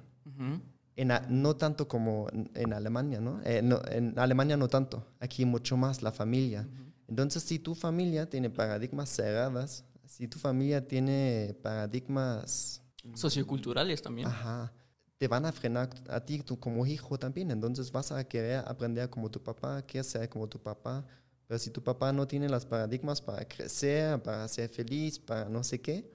en 0.97 1.13
no 1.29 1.57
tanto 1.57 1.89
como 1.89 2.29
en, 2.33 2.73
Alemania, 2.73 3.21
¿no? 3.21 3.41
Eh, 3.45 3.63
¿no? 3.63 3.81
En 3.91 4.19
Alemania 4.19 4.57
no 4.57 4.69
tanto, 4.69 5.07
aquí 5.19 5.45
mucho 5.45 5.77
más 5.77 6.03
la 6.03 6.13
familia. 6.13 6.67
Entonces, 7.09 7.43
si 7.43 7.59
tu 7.59 7.75
familia 7.75 8.29
tiene 8.29 8.51
paradigmas 8.51 9.09
cerradas, 9.09 9.85
si 10.07 10.29
tu 10.29 10.39
familia 10.39 10.87
tiene 10.87 11.57
paradigmas... 11.63 12.83
Socioculturales 13.15 14.03
también. 14.03 14.29
Ajá 14.29 14.73
te 15.21 15.29
van 15.29 15.45
a 15.45 15.53
frenar 15.53 15.91
a 16.09 16.19
ti 16.25 16.39
tú 16.39 16.59
como 16.59 16.87
hijo 16.87 17.19
también. 17.19 17.51
Entonces 17.51 17.93
vas 17.93 18.11
a 18.11 18.25
querer 18.27 18.65
aprender 18.67 19.11
como 19.11 19.31
tu 19.31 19.43
papá, 19.43 19.83
qué 19.83 20.03
ser 20.03 20.31
como 20.31 20.49
tu 20.49 20.59
papá. 20.59 21.05
Pero 21.47 21.59
si 21.59 21.69
tu 21.69 21.83
papá 21.83 22.11
no 22.11 22.27
tiene 22.27 22.49
los 22.49 22.65
paradigmas 22.65 23.21
para 23.21 23.47
crecer, 23.47 24.23
para 24.23 24.49
ser 24.49 24.71
feliz, 24.71 25.19
para 25.19 25.47
no 25.51 25.63
sé 25.63 25.79
qué, 25.79 26.11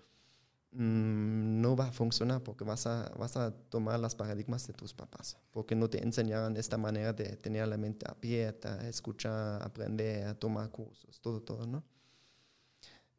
mm, 0.71 1.61
no 1.61 1.75
va 1.75 1.89
a 1.89 1.91
funcionar 1.91 2.41
porque 2.41 2.63
vas 2.63 2.87
a, 2.87 3.11
vas 3.19 3.37
a 3.37 3.51
tomar 3.69 3.99
los 3.99 4.15
paradigmas 4.15 4.65
de 4.65 4.73
tus 4.73 4.91
papás. 4.91 5.37
Porque 5.51 5.75
no 5.75 5.87
te 5.87 6.01
enseñaron 6.01 6.57
esta 6.57 6.77
manera 6.77 7.13
de 7.13 7.37
tener 7.37 7.67
la 7.67 7.77
mente 7.77 8.07
abierta, 8.09 8.87
escuchar, 8.89 9.61
aprender, 9.61 10.33
tomar 10.39 10.71
cursos, 10.71 11.21
todo, 11.21 11.43
todo, 11.43 11.67
¿no? 11.67 11.83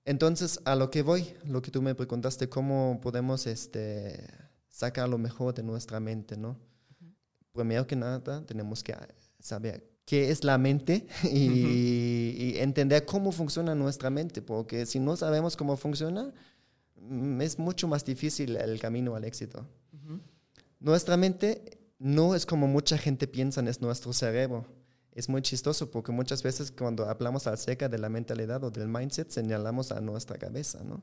Entonces, 0.04 0.60
a 0.64 0.74
lo 0.74 0.90
que 0.90 1.02
voy, 1.02 1.32
lo 1.44 1.62
que 1.62 1.70
tú 1.70 1.80
me 1.80 1.94
preguntaste, 1.94 2.48
¿cómo 2.48 2.98
podemos 3.00 3.46
este, 3.46 4.26
sacar 4.76 5.08
lo 5.08 5.16
mejor 5.16 5.54
de 5.54 5.62
nuestra 5.62 6.00
mente, 6.00 6.36
¿no? 6.36 6.58
Primero 7.52 7.86
que 7.86 7.96
nada, 7.96 8.44
tenemos 8.44 8.82
que 8.82 8.94
saber 9.40 9.88
qué 10.04 10.30
es 10.30 10.44
la 10.44 10.58
mente 10.58 11.06
y, 11.32 12.58
entender 12.58 13.06
cómo 13.06 13.32
funciona 13.32 13.74
nuestra 13.74 14.10
mente, 14.10 14.42
porque 14.42 14.84
si 14.84 14.98
no 15.00 15.16
sabemos 15.16 15.56
cómo 15.56 15.78
funciona, 15.78 16.30
mm, 16.96 17.40
es 17.40 17.58
mucho 17.58 17.88
más 17.88 18.04
difícil 18.04 18.56
el 18.56 18.78
camino 18.78 19.16
al 19.16 19.24
éxito. 19.24 19.66
Nuestra 20.78 21.16
mente 21.16 21.78
no 21.98 22.34
es 22.34 22.44
como 22.44 22.68
mucha 22.68 22.98
gente 22.98 23.26
piensa, 23.26 23.62
es 23.62 23.80
nuestro 23.80 24.12
cerebro. 24.12 24.66
Es 25.10 25.30
muy 25.30 25.40
chistoso 25.40 25.90
porque 25.90 26.12
muchas 26.12 26.42
veces 26.42 26.70
cuando 26.70 27.08
hablamos 27.08 27.46
acerca 27.46 27.88
de 27.88 27.96
la 27.96 28.10
mentalidad 28.10 28.62
o 28.62 28.70
del 28.70 28.88
mindset, 28.88 29.30
señalamos 29.30 29.90
a 29.90 30.02
nuestra 30.02 30.36
cabeza, 30.36 30.84
¿no? 30.84 31.02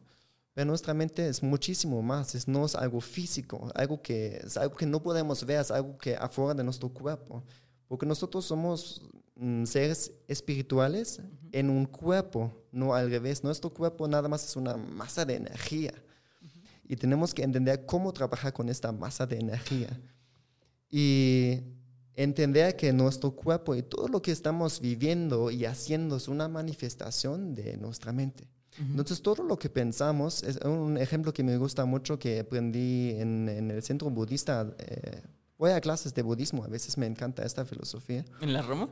Pero 0.53 0.65
nuestra 0.67 0.93
mente 0.93 1.27
es 1.27 1.41
muchísimo 1.41 2.01
más, 2.01 2.35
es, 2.35 2.47
no 2.47 2.65
es 2.65 2.75
algo 2.75 3.01
físico, 3.01 3.71
algo 3.73 4.01
que, 4.01 4.39
es 4.45 4.55
algo 4.55 4.75
que 4.75 4.85
no 4.85 5.01
podemos 5.01 5.43
ver, 5.45 5.61
es 5.61 5.71
algo 5.71 5.97
que 5.97 6.15
afuera 6.15 6.53
de 6.53 6.63
nuestro 6.63 6.89
cuerpo. 6.89 7.43
Porque 7.87 8.05
nosotros 8.05 8.45
somos 8.45 9.01
mm, 9.35 9.65
seres 9.65 10.11
espirituales 10.27 11.21
en 11.51 11.69
un 11.69 11.85
cuerpo, 11.85 12.51
no 12.71 12.93
al 12.93 13.09
revés. 13.09 13.43
Nuestro 13.43 13.71
cuerpo 13.71 14.07
nada 14.07 14.27
más 14.29 14.45
es 14.45 14.55
una 14.55 14.77
masa 14.77 15.25
de 15.25 15.35
energía. 15.35 15.93
Y 16.87 16.95
tenemos 16.97 17.33
que 17.33 17.43
entender 17.43 17.85
cómo 17.85 18.13
trabajar 18.13 18.53
con 18.53 18.69
esta 18.69 18.91
masa 18.91 19.25
de 19.25 19.37
energía. 19.37 19.89
Y 20.91 21.61
entender 22.15 22.75
que 22.75 22.93
nuestro 22.93 23.31
cuerpo 23.31 23.73
y 23.73 23.81
todo 23.81 24.07
lo 24.07 24.21
que 24.21 24.31
estamos 24.31 24.79
viviendo 24.79 25.49
y 25.49 25.65
haciendo 25.65 26.17
es 26.17 26.27
una 26.27 26.47
manifestación 26.47 27.55
de 27.55 27.77
nuestra 27.77 28.11
mente. 28.11 28.52
Entonces, 28.79 29.21
todo 29.21 29.43
lo 29.43 29.57
que 29.57 29.69
pensamos, 29.69 30.43
es 30.43 30.57
un 30.57 30.97
ejemplo 30.97 31.33
que 31.33 31.43
me 31.43 31.57
gusta 31.57 31.85
mucho 31.85 32.17
que 32.17 32.39
aprendí 32.39 33.11
en, 33.11 33.47
en 33.49 33.71
el 33.71 33.83
centro 33.83 34.09
budista. 34.09 34.73
eh, 34.79 35.21
voy 35.57 35.71
a 35.71 35.79
clases 35.81 36.13
de 36.13 36.21
budismo, 36.23 36.63
a 36.63 36.67
veces 36.67 36.97
me 36.97 37.05
encanta 37.05 37.43
esta 37.45 37.65
filosofía. 37.65 38.25
¿En 38.41 38.51
la 38.53 38.61
Roma? 38.61 38.89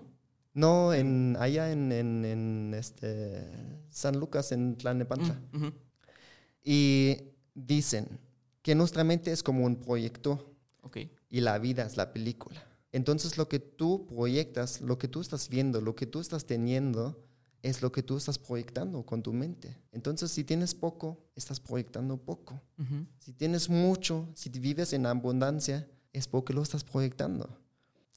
No, 0.53 0.93
en, 0.93 1.35
allá 1.39 1.71
en, 1.71 1.91
en, 1.91 2.25
en, 2.25 2.73
este, 2.77 3.47
San 3.89 4.19
Lucas, 4.19 4.51
en 4.51 4.75
Tlalnepantla. 4.77 5.39
Mm, 5.51 5.57
ujú. 5.57 5.73
Y 6.63 7.17
dicen 7.55 8.19
que 8.61 8.75
nuestra 8.75 9.03
mente 9.03 9.31
es 9.31 9.43
como 9.43 9.65
un 9.65 9.75
proyector 9.77 10.45
Ok. 10.83 10.97
y 11.29 11.41
la 11.41 11.57
vida 11.57 11.85
es 11.85 11.97
la 11.97 12.13
película. 12.13 12.63
Entonces 12.91 13.37
lo 13.37 13.47
que 13.47 13.59
tú 13.59 14.05
proyectas, 14.07 14.81
lo 14.81 14.97
que 14.97 15.07
tú 15.07 15.21
estás 15.21 15.49
viendo, 15.49 15.81
lo 15.81 15.95
que 15.95 16.05
tú 16.05 16.19
estás 16.19 16.45
teniendo, 16.45 17.17
es 17.61 17.81
lo 17.81 17.91
que 17.91 18.03
tú 18.03 18.17
estás 18.17 18.39
proyectando 18.39 19.05
con 19.05 19.21
tu 19.21 19.33
mente. 19.33 19.77
Entonces 19.91 20.31
si 20.31 20.43
tienes 20.43 20.73
poco, 20.73 21.19
estás 21.35 21.59
proyectando 21.59 22.17
poco. 22.17 22.59
Si 23.19 23.33
tienes 23.33 23.69
mucho, 23.69 24.27
si 24.33 24.49
vives 24.49 24.93
en 24.93 25.05
abundancia, 25.05 25.87
es 26.13 26.27
porque 26.27 26.53
lo 26.53 26.63
estás 26.63 26.83
proyectando. 26.83 27.57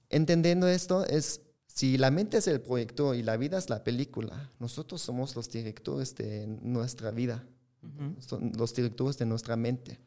Entendiendo 0.09 0.67
esto 0.67 1.05
es, 1.05 1.43
si 1.67 1.99
la 1.99 2.11
mente 2.11 2.39
es 2.39 2.47
el 2.47 2.61
proyector 2.61 3.17
y 3.17 3.23
la 3.23 3.37
vida 3.37 3.59
es 3.59 3.69
la 3.69 3.85
película, 3.85 4.51
nosotros 4.59 5.03
somos 5.03 5.35
los 5.37 5.51
directores 5.51 6.15
de 6.15 6.47
nuestra 6.47 7.11
vida, 7.11 7.45
son 8.21 8.53
los 8.57 8.75
directores 8.75 9.19
de 9.19 9.27
nuestra 9.27 9.57
mente. 9.57 9.99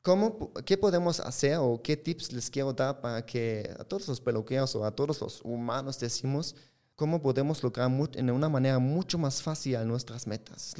¿Cómo, 0.00 0.52
¿Qué 0.66 0.76
podemos 0.76 1.18
hacer 1.20 1.56
o 1.58 1.80
qué 1.82 1.96
tips 1.96 2.32
les 2.32 2.50
quiero 2.50 2.72
dar 2.74 3.00
para 3.00 3.24
que 3.24 3.74
a 3.78 3.84
todos 3.84 4.06
los 4.06 4.20
peluqueros 4.20 4.74
o 4.76 4.84
a 4.84 4.94
todos 4.94 5.20
los 5.20 5.40
humanos 5.42 5.98
decimos 5.98 6.54
cómo 6.96 7.20
podemos 7.20 7.62
lograr 7.62 7.90
en 8.14 8.30
una 8.30 8.48
manera 8.48 8.78
mucho 8.78 9.18
más 9.18 9.42
fácil 9.42 9.76
nuestras 9.86 10.26
metas? 10.26 10.74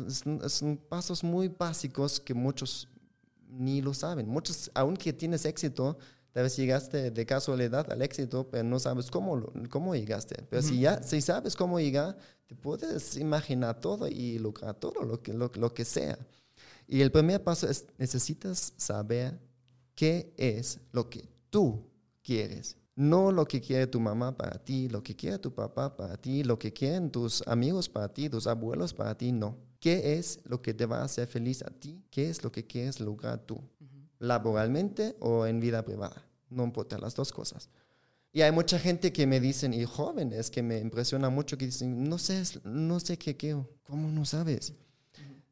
Son 0.49 0.77
pasos 0.77 1.25
muy 1.25 1.49
básicos 1.49 2.21
que 2.21 2.35
muchos 2.35 2.89
ni 3.49 3.81
lo 3.83 3.95
saben. 3.95 4.29
Muchos, 4.29 4.71
aunque 4.75 5.13
tienes 5.13 5.45
éxito, 5.45 5.99
tal 6.33 6.45
vez 6.45 6.57
llegaste 6.57 7.11
de 7.11 7.27
casualidad 7.27 7.91
al 7.91 8.03
éxito, 8.03 8.49
pero 8.51 8.65
no 8.65 8.79
sabes 8.79 9.11
cómo, 9.11 9.53
cómo 9.71 9.95
llegaste. 9.95 10.43
Pero 10.51 10.63
si 10.63 10.81
ya 10.81 11.03
si 11.03 11.21
sabes 11.21 11.57
cómo 11.57 11.79
llegar, 11.81 12.17
te 12.47 12.55
puedes 12.55 13.17
imaginar 13.17 13.81
todo 13.81 14.09
y 14.09 14.39
lograr 14.39 14.75
todo 14.75 15.03
lo 15.05 15.23
que, 15.23 15.33
lo, 15.33 15.51
lo 15.55 15.73
que 15.73 15.85
sea. 15.85 16.19
Y 16.87 17.01
el 17.01 17.11
primer 17.11 17.43
paso 17.43 17.69
es, 17.69 17.87
necesitas 17.99 18.75
saber 18.77 19.39
qué 19.95 20.35
es 20.37 20.81
lo 20.93 21.09
que 21.09 21.29
tú 21.51 21.89
quieres. 22.23 22.77
No 22.97 23.33
lo 23.33 23.45
que 23.45 23.61
quiere 23.61 23.87
tu 23.87 23.99
mamá 23.99 24.37
para 24.37 24.59
ti, 24.59 24.89
lo 24.89 25.03
que 25.03 25.17
quiere 25.17 25.39
tu 25.39 25.53
papá 25.53 25.97
para 25.97 26.17
ti, 26.17 26.45
lo 26.45 26.59
que 26.59 26.73
quieren 26.73 27.11
tus 27.11 27.43
amigos 27.47 27.89
para 27.89 28.13
ti, 28.13 28.29
tus 28.29 28.47
abuelos 28.47 28.95
para 28.95 29.17
ti, 29.17 29.33
no. 29.33 29.57
¿Qué 29.81 30.17
es 30.17 30.41
lo 30.45 30.63
que 30.63 30.73
te 30.75 30.87
va 30.87 31.01
a 31.01 31.05
hacer 31.05 31.27
feliz 31.27 31.63
a 31.63 31.71
ti? 31.71 32.05
¿Qué 32.11 32.31
es 32.31 32.43
lo 32.45 32.53
que 32.53 32.67
quieres 32.67 33.01
lograr 33.01 33.41
tú? 33.41 33.61
Laboralmente 34.19 35.17
o 35.21 35.45
en 35.47 35.61
vida 35.61 35.85
privada. 35.85 36.25
No 36.49 36.65
importa 36.65 36.97
las 36.99 37.15
dos 37.15 37.33
cosas. 37.33 37.69
Y 38.33 38.43
hay 38.43 38.51
mucha 38.51 38.79
gente 38.79 39.13
que 39.13 39.27
me 39.27 39.41
dicen, 39.41 39.75
y 39.75 39.85
jóvenes 39.85 40.51
que 40.51 40.63
me 40.63 40.79
impresiona 40.79 41.31
mucho, 41.31 41.59
que 41.59 41.67
dicen, 41.67 42.09
no 42.09 42.19
sé, 42.19 42.43
no 42.65 42.99
sé 42.99 43.19
qué 43.19 43.37
quiero. 43.37 43.69
¿Cómo 43.83 44.09
no 44.09 44.25
sabes? 44.25 44.73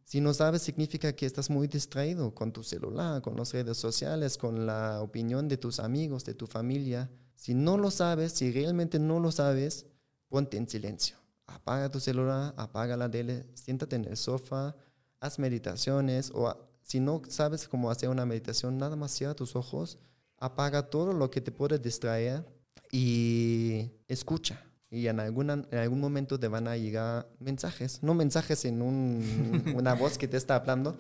Si 0.05 0.21
no 0.21 0.35
sabes, 0.35 0.63
significa 0.63 1.13
que 1.13 1.27
estás 1.27 1.49
muy 1.49 1.69
distraído 1.69 2.35
con 2.35 2.53
tu 2.53 2.63
celular, 2.63 3.23
con 3.23 3.37
las 3.37 3.53
redes 3.53 3.79
sociales, 3.79 4.37
con 4.37 4.67
la 4.67 5.01
opinión 5.01 5.49
de 5.49 5.57
tus 5.57 5.79
amigos, 5.79 6.25
de 6.25 6.35
tu 6.35 6.47
familia. 6.47 7.11
Si 7.43 7.55
no 7.55 7.77
lo 7.77 7.91
sabes, 7.91 8.31
si 8.35 8.53
realmente 8.53 9.01
no 9.01 9.19
lo 9.19 9.33
sabes, 9.33 9.87
ponte 10.29 10.57
en 10.57 10.69
silencio. 10.69 11.17
Apaga 11.49 11.91
tu 11.91 11.99
celular, 11.99 12.55
apaga 12.57 12.97
la 12.97 13.11
tele, 13.11 13.45
siéntate 13.55 13.97
en 13.97 14.05
el 14.05 14.17
sofá, 14.17 14.77
haz 15.19 15.41
meditaciones 15.41 16.31
o 16.33 16.55
si 16.83 17.01
no 17.01 17.21
sabes 17.29 17.67
cómo 17.67 17.91
hacer 17.91 18.11
una 18.11 18.25
meditación, 18.27 18.79
nada 18.79 18.95
más 18.95 19.11
cierra 19.11 19.35
tus 19.35 19.57
ojos, 19.57 19.99
apaga 20.39 20.89
todo 20.89 21.13
lo 21.13 21.33
que 21.33 21.41
te 21.41 21.51
puede 21.51 21.81
distraer 21.81 22.45
y 22.93 23.91
escucha. 24.07 24.63
Y 24.89 25.09
en, 25.09 25.19
alguna, 25.19 25.55
en 25.69 25.79
algún 25.79 25.99
momento 25.99 26.39
te 26.39 26.47
van 26.47 26.69
a 26.69 26.77
llegar 26.77 27.27
mensajes, 27.41 28.05
no 28.05 28.15
mensajes 28.15 28.65
en 28.67 28.83
un- 28.83 29.73
una 29.77 29.95
voz 29.95 30.17
que 30.17 30.29
te 30.29 30.37
está 30.37 30.55
hablando, 30.55 30.97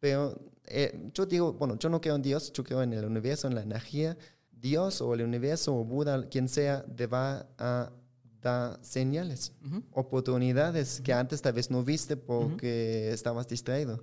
pero 0.00 0.34
eh, 0.64 1.10
yo 1.12 1.26
digo, 1.26 1.52
bueno, 1.52 1.76
yo 1.78 1.90
no 1.90 2.00
creo 2.00 2.14
en 2.14 2.22
Dios, 2.22 2.54
yo 2.54 2.64
creo 2.64 2.82
en 2.82 2.94
el 2.94 3.04
universo, 3.04 3.48
en 3.48 3.54
la 3.54 3.60
energía. 3.62 4.16
Dios 4.64 5.02
o 5.02 5.12
el 5.12 5.20
universo 5.20 5.76
o 5.76 5.84
Buda, 5.84 6.26
quien 6.30 6.48
sea, 6.48 6.86
te 6.86 7.06
va 7.06 7.46
a 7.58 7.92
dar 8.40 8.78
señales, 8.82 9.52
oportunidades 9.92 11.02
que 11.02 11.12
antes 11.12 11.42
tal 11.42 11.52
vez 11.52 11.70
no 11.70 11.84
viste 11.84 12.16
porque 12.16 13.10
estabas 13.12 13.46
distraído. 13.46 14.02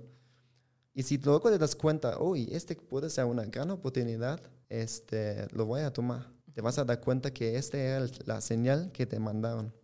Y 0.94 1.02
si 1.02 1.18
luego 1.18 1.50
te 1.50 1.58
das 1.58 1.74
cuenta, 1.74 2.16
uy, 2.20 2.48
este 2.52 2.76
puede 2.76 3.10
ser 3.10 3.24
una 3.24 3.44
gran 3.46 3.72
oportunidad, 3.72 4.40
este, 4.68 5.48
lo 5.52 5.66
voy 5.66 5.80
a 5.80 5.92
tomar. 5.92 6.30
Te 6.52 6.60
vas 6.60 6.78
a 6.78 6.84
dar 6.84 7.00
cuenta 7.00 7.32
que 7.32 7.56
esta 7.56 7.78
era 7.78 8.06
la 8.24 8.40
señal 8.40 8.92
que 8.92 9.04
te 9.04 9.18
mandaron. 9.18 9.74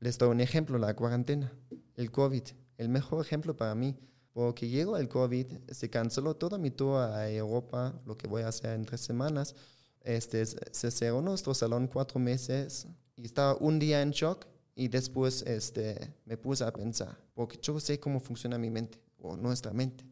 Les 0.00 0.18
doy 0.18 0.28
un 0.28 0.40
ejemplo, 0.40 0.76
la 0.76 0.94
cuarentena, 0.94 1.50
el 1.94 2.10
COVID, 2.10 2.42
el 2.76 2.88
mejor 2.90 3.24
ejemplo 3.24 3.56
para 3.56 3.74
mí. 3.74 3.96
Porque 4.32 4.68
llegó 4.68 4.96
el 4.96 5.08
COVID, 5.08 5.46
se 5.70 5.90
canceló 5.90 6.34
todo 6.34 6.58
mi 6.58 6.70
tour 6.70 7.02
a 7.02 7.30
Europa, 7.30 7.94
lo 8.06 8.16
que 8.16 8.26
voy 8.26 8.42
a 8.42 8.48
hacer 8.48 8.74
en 8.74 8.84
tres 8.84 9.00
semanas. 9.02 9.54
Este, 10.00 10.44
se 10.46 10.90
cerró 10.90 11.20
nuestro 11.20 11.54
salón 11.54 11.86
cuatro 11.86 12.18
meses 12.18 12.86
y 13.16 13.26
estaba 13.26 13.56
un 13.56 13.78
día 13.78 14.02
en 14.02 14.10
shock 14.10 14.46
y 14.74 14.88
después 14.88 15.42
este, 15.42 16.14
me 16.24 16.36
puse 16.36 16.64
a 16.64 16.72
pensar, 16.72 17.16
porque 17.34 17.58
yo 17.60 17.78
sé 17.78 18.00
cómo 18.00 18.20
funciona 18.20 18.58
mi 18.58 18.70
mente 18.70 18.98
o 19.18 19.36
nuestra 19.36 19.72
mente. 19.72 20.04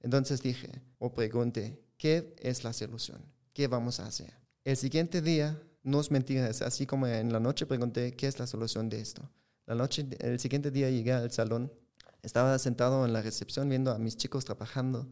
Entonces 0.00 0.42
dije 0.42 0.68
o 0.98 1.12
pregunté, 1.12 1.80
¿qué 1.96 2.34
es 2.38 2.64
la 2.64 2.72
solución? 2.72 3.20
¿Qué 3.52 3.68
vamos 3.68 4.00
a 4.00 4.06
hacer? 4.06 4.32
El 4.64 4.76
siguiente 4.76 5.22
día, 5.22 5.60
no 5.82 6.00
es 6.00 6.10
mentira, 6.10 6.48
así 6.48 6.86
como 6.86 7.06
en 7.06 7.32
la 7.32 7.40
noche 7.40 7.66
pregunté, 7.66 8.12
¿qué 8.12 8.26
es 8.26 8.38
la 8.38 8.46
solución 8.46 8.88
de 8.88 9.00
esto? 9.00 9.22
La 9.66 9.74
noche, 9.74 10.06
el 10.18 10.40
siguiente 10.40 10.70
día 10.70 10.90
llegué 10.90 11.12
al 11.12 11.30
salón, 11.30 11.72
estaba 12.22 12.58
sentado 12.58 13.04
en 13.04 13.12
la 13.12 13.22
recepción 13.22 13.68
viendo 13.68 13.92
a 13.92 13.98
mis 13.98 14.16
chicos 14.16 14.44
trabajando 14.44 15.08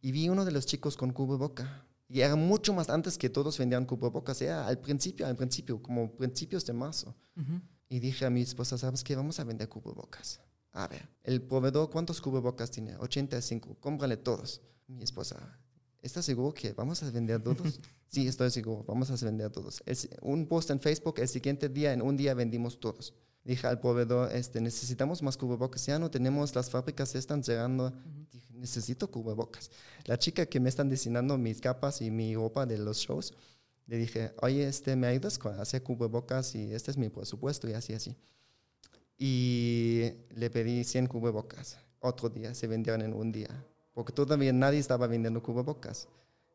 y 0.00 0.12
vi 0.12 0.28
uno 0.28 0.44
de 0.44 0.52
los 0.52 0.66
chicos 0.66 0.96
con 0.96 1.12
cubreboca. 1.12 1.84
Y 2.08 2.20
era 2.20 2.36
mucho 2.36 2.72
más 2.72 2.88
antes 2.88 3.18
que 3.18 3.28
todos 3.28 3.58
vendían 3.58 3.84
cubrebocas, 3.84 4.40
era 4.40 4.66
al 4.66 4.78
principio, 4.78 5.26
al 5.26 5.34
principio, 5.34 5.82
como 5.82 6.12
principios 6.16 6.64
de 6.64 6.72
marzo. 6.72 7.16
Y 7.88 7.98
dije 7.98 8.24
a 8.24 8.30
mi 8.30 8.42
esposa, 8.42 8.78
¿sabes 8.78 9.02
qué? 9.02 9.16
Vamos 9.16 9.40
a 9.40 9.44
vender 9.44 9.68
cubrebocas. 9.68 10.40
A 10.72 10.86
ver, 10.86 11.08
el 11.24 11.42
proveedor, 11.42 11.90
¿cuántos 11.90 12.20
cubrebocas 12.20 12.70
tiene? 12.70 12.96
85, 12.96 13.78
cómprale 13.80 14.16
todos. 14.16 14.60
Mi 14.86 15.02
esposa, 15.02 15.58
¿estás 16.00 16.24
seguro 16.24 16.54
que 16.54 16.72
vamos 16.72 17.02
a 17.02 17.10
vender 17.10 17.42
todos? 17.42 17.80
sí, 18.06 18.28
estoy 18.28 18.50
seguro, 18.50 18.84
vamos 18.86 19.10
a 19.10 19.24
vender 19.24 19.50
todos. 19.50 19.82
Es 19.86 20.08
un 20.22 20.46
post 20.46 20.70
en 20.70 20.78
Facebook, 20.78 21.18
el 21.18 21.28
siguiente 21.28 21.68
día, 21.68 21.92
en 21.92 22.02
un 22.02 22.16
día 22.16 22.34
vendimos 22.34 22.78
todos. 22.78 23.14
Dije 23.46 23.64
al 23.68 23.78
proveedor, 23.78 24.32
este, 24.32 24.60
necesitamos 24.60 25.22
más 25.22 25.36
cubrebocas, 25.36 25.86
ya 25.86 26.00
no 26.00 26.10
tenemos, 26.10 26.52
las 26.56 26.68
fábricas 26.68 27.10
se 27.10 27.18
están 27.18 27.44
cerrando. 27.44 27.92
Dije, 28.32 28.52
necesito 28.54 29.08
cubrebocas. 29.08 29.70
La 30.04 30.18
chica 30.18 30.46
que 30.46 30.58
me 30.58 30.68
están 30.68 30.90
diseñando 30.90 31.38
mis 31.38 31.60
capas 31.60 32.02
y 32.02 32.10
mi 32.10 32.34
ropa 32.34 32.66
de 32.66 32.76
los 32.76 32.98
shows, 32.98 33.34
le 33.86 33.98
dije, 33.98 34.32
oye, 34.42 34.66
este, 34.66 34.96
¿me 34.96 35.06
ayudas 35.06 35.38
con 35.38 35.60
hacer 35.60 35.84
cubrebocas? 35.84 36.56
Y 36.56 36.74
este 36.74 36.90
es 36.90 36.96
mi 36.96 37.08
presupuesto 37.08 37.68
y 37.70 37.74
así, 37.74 37.94
así. 37.94 38.16
Y 39.16 40.10
le 40.34 40.50
pedí 40.50 40.82
100 40.82 41.06
cubrebocas. 41.06 41.78
Otro 42.00 42.28
día, 42.28 42.52
se 42.52 42.66
vendieron 42.66 43.00
en 43.02 43.14
un 43.14 43.30
día. 43.30 43.64
Porque 43.92 44.12
todavía 44.12 44.52
nadie 44.52 44.80
estaba 44.80 45.06
vendiendo 45.06 45.40
cubrebocas. 45.40 46.08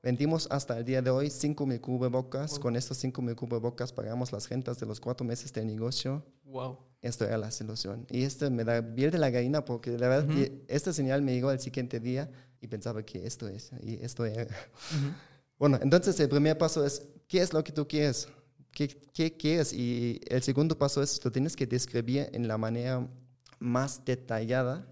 Vendimos 0.03 0.47
hasta 0.49 0.79
el 0.79 0.83
día 0.83 1.01
de 1.01 1.11
hoy 1.11 1.29
5 1.29 1.63
mil 1.67 1.79
cubrebocas. 1.79 2.57
Con 2.57 2.75
estos 2.75 2.97
5 2.97 3.21
mil 3.21 3.35
cubrebocas 3.35 3.93
pagamos 3.93 4.31
las 4.31 4.49
rentas 4.49 4.79
de 4.79 4.87
los 4.87 4.99
cuatro 4.99 5.25
meses 5.25 5.53
de 5.53 5.63
negocio. 5.63 6.25
Wow. 6.45 6.79
Esto 7.01 7.25
era 7.25 7.37
la 7.37 7.51
solución. 7.51 8.07
Y 8.09 8.23
esto 8.23 8.49
me 8.49 8.63
da 8.63 8.81
piel 8.81 9.11
de 9.11 9.19
la 9.19 9.29
gallina 9.29 9.63
porque 9.63 9.91
la 9.91 10.07
verdad, 10.07 10.27
que 10.27 10.63
esta 10.67 10.91
señal 10.91 11.21
me 11.21 11.33
llegó 11.33 11.49
al 11.49 11.59
siguiente 11.59 11.99
día 11.99 12.31
y 12.59 12.67
pensaba 12.67 13.03
que 13.03 13.27
esto 13.27 13.47
es. 13.47 13.71
Y 13.81 14.03
esto 14.03 14.25
era. 14.25 14.47
Bueno, 15.59 15.77
entonces 15.79 16.19
el 16.19 16.27
primer 16.27 16.57
paso 16.57 16.83
es, 16.83 17.05
¿qué 17.27 17.39
es 17.39 17.53
lo 17.53 17.63
que 17.63 17.71
tú 17.71 17.87
quieres? 17.87 18.27
¿Qué, 18.71 18.87
qué 19.13 19.37
quieres? 19.37 19.71
Y 19.73 20.19
el 20.27 20.41
segundo 20.41 20.75
paso 20.75 21.03
es, 21.03 21.23
lo 21.23 21.31
tienes 21.31 21.55
que 21.55 21.67
describir 21.67 22.31
en 22.33 22.47
la 22.47 22.57
manera 22.57 23.07
más 23.59 24.03
detallada 24.03 24.83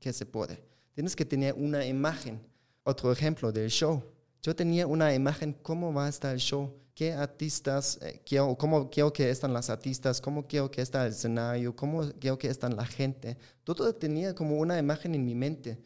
que 0.00 0.12
se 0.12 0.26
puede. 0.26 0.60
Tienes 0.94 1.14
que 1.14 1.24
tener 1.24 1.54
una 1.54 1.86
imagen. 1.86 2.40
Otro 2.82 3.12
ejemplo 3.12 3.52
del 3.52 3.70
show. 3.70 4.02
Yo 4.46 4.54
tenía 4.54 4.86
una 4.86 5.12
imagen, 5.12 5.54
¿cómo 5.60 5.92
va 5.92 6.06
a 6.06 6.08
estar 6.08 6.32
el 6.32 6.38
show? 6.38 6.72
¿Qué 6.94 7.12
artistas 7.12 7.98
eh, 8.00 8.22
quiero, 8.24 8.56
cómo 8.56 8.88
quiero 8.88 9.12
que 9.12 9.28
están 9.28 9.52
las 9.52 9.70
artistas? 9.70 10.20
¿Cómo 10.20 10.46
quiero 10.46 10.70
que 10.70 10.82
está 10.82 11.04
el 11.04 11.10
escenario? 11.10 11.74
¿Cómo 11.74 12.08
quiero 12.20 12.38
que 12.38 12.46
están 12.46 12.76
la 12.76 12.86
gente? 12.86 13.36
Todo 13.64 13.92
tenía 13.92 14.36
como 14.36 14.60
una 14.60 14.78
imagen 14.78 15.16
en 15.16 15.24
mi 15.24 15.34
mente. 15.34 15.80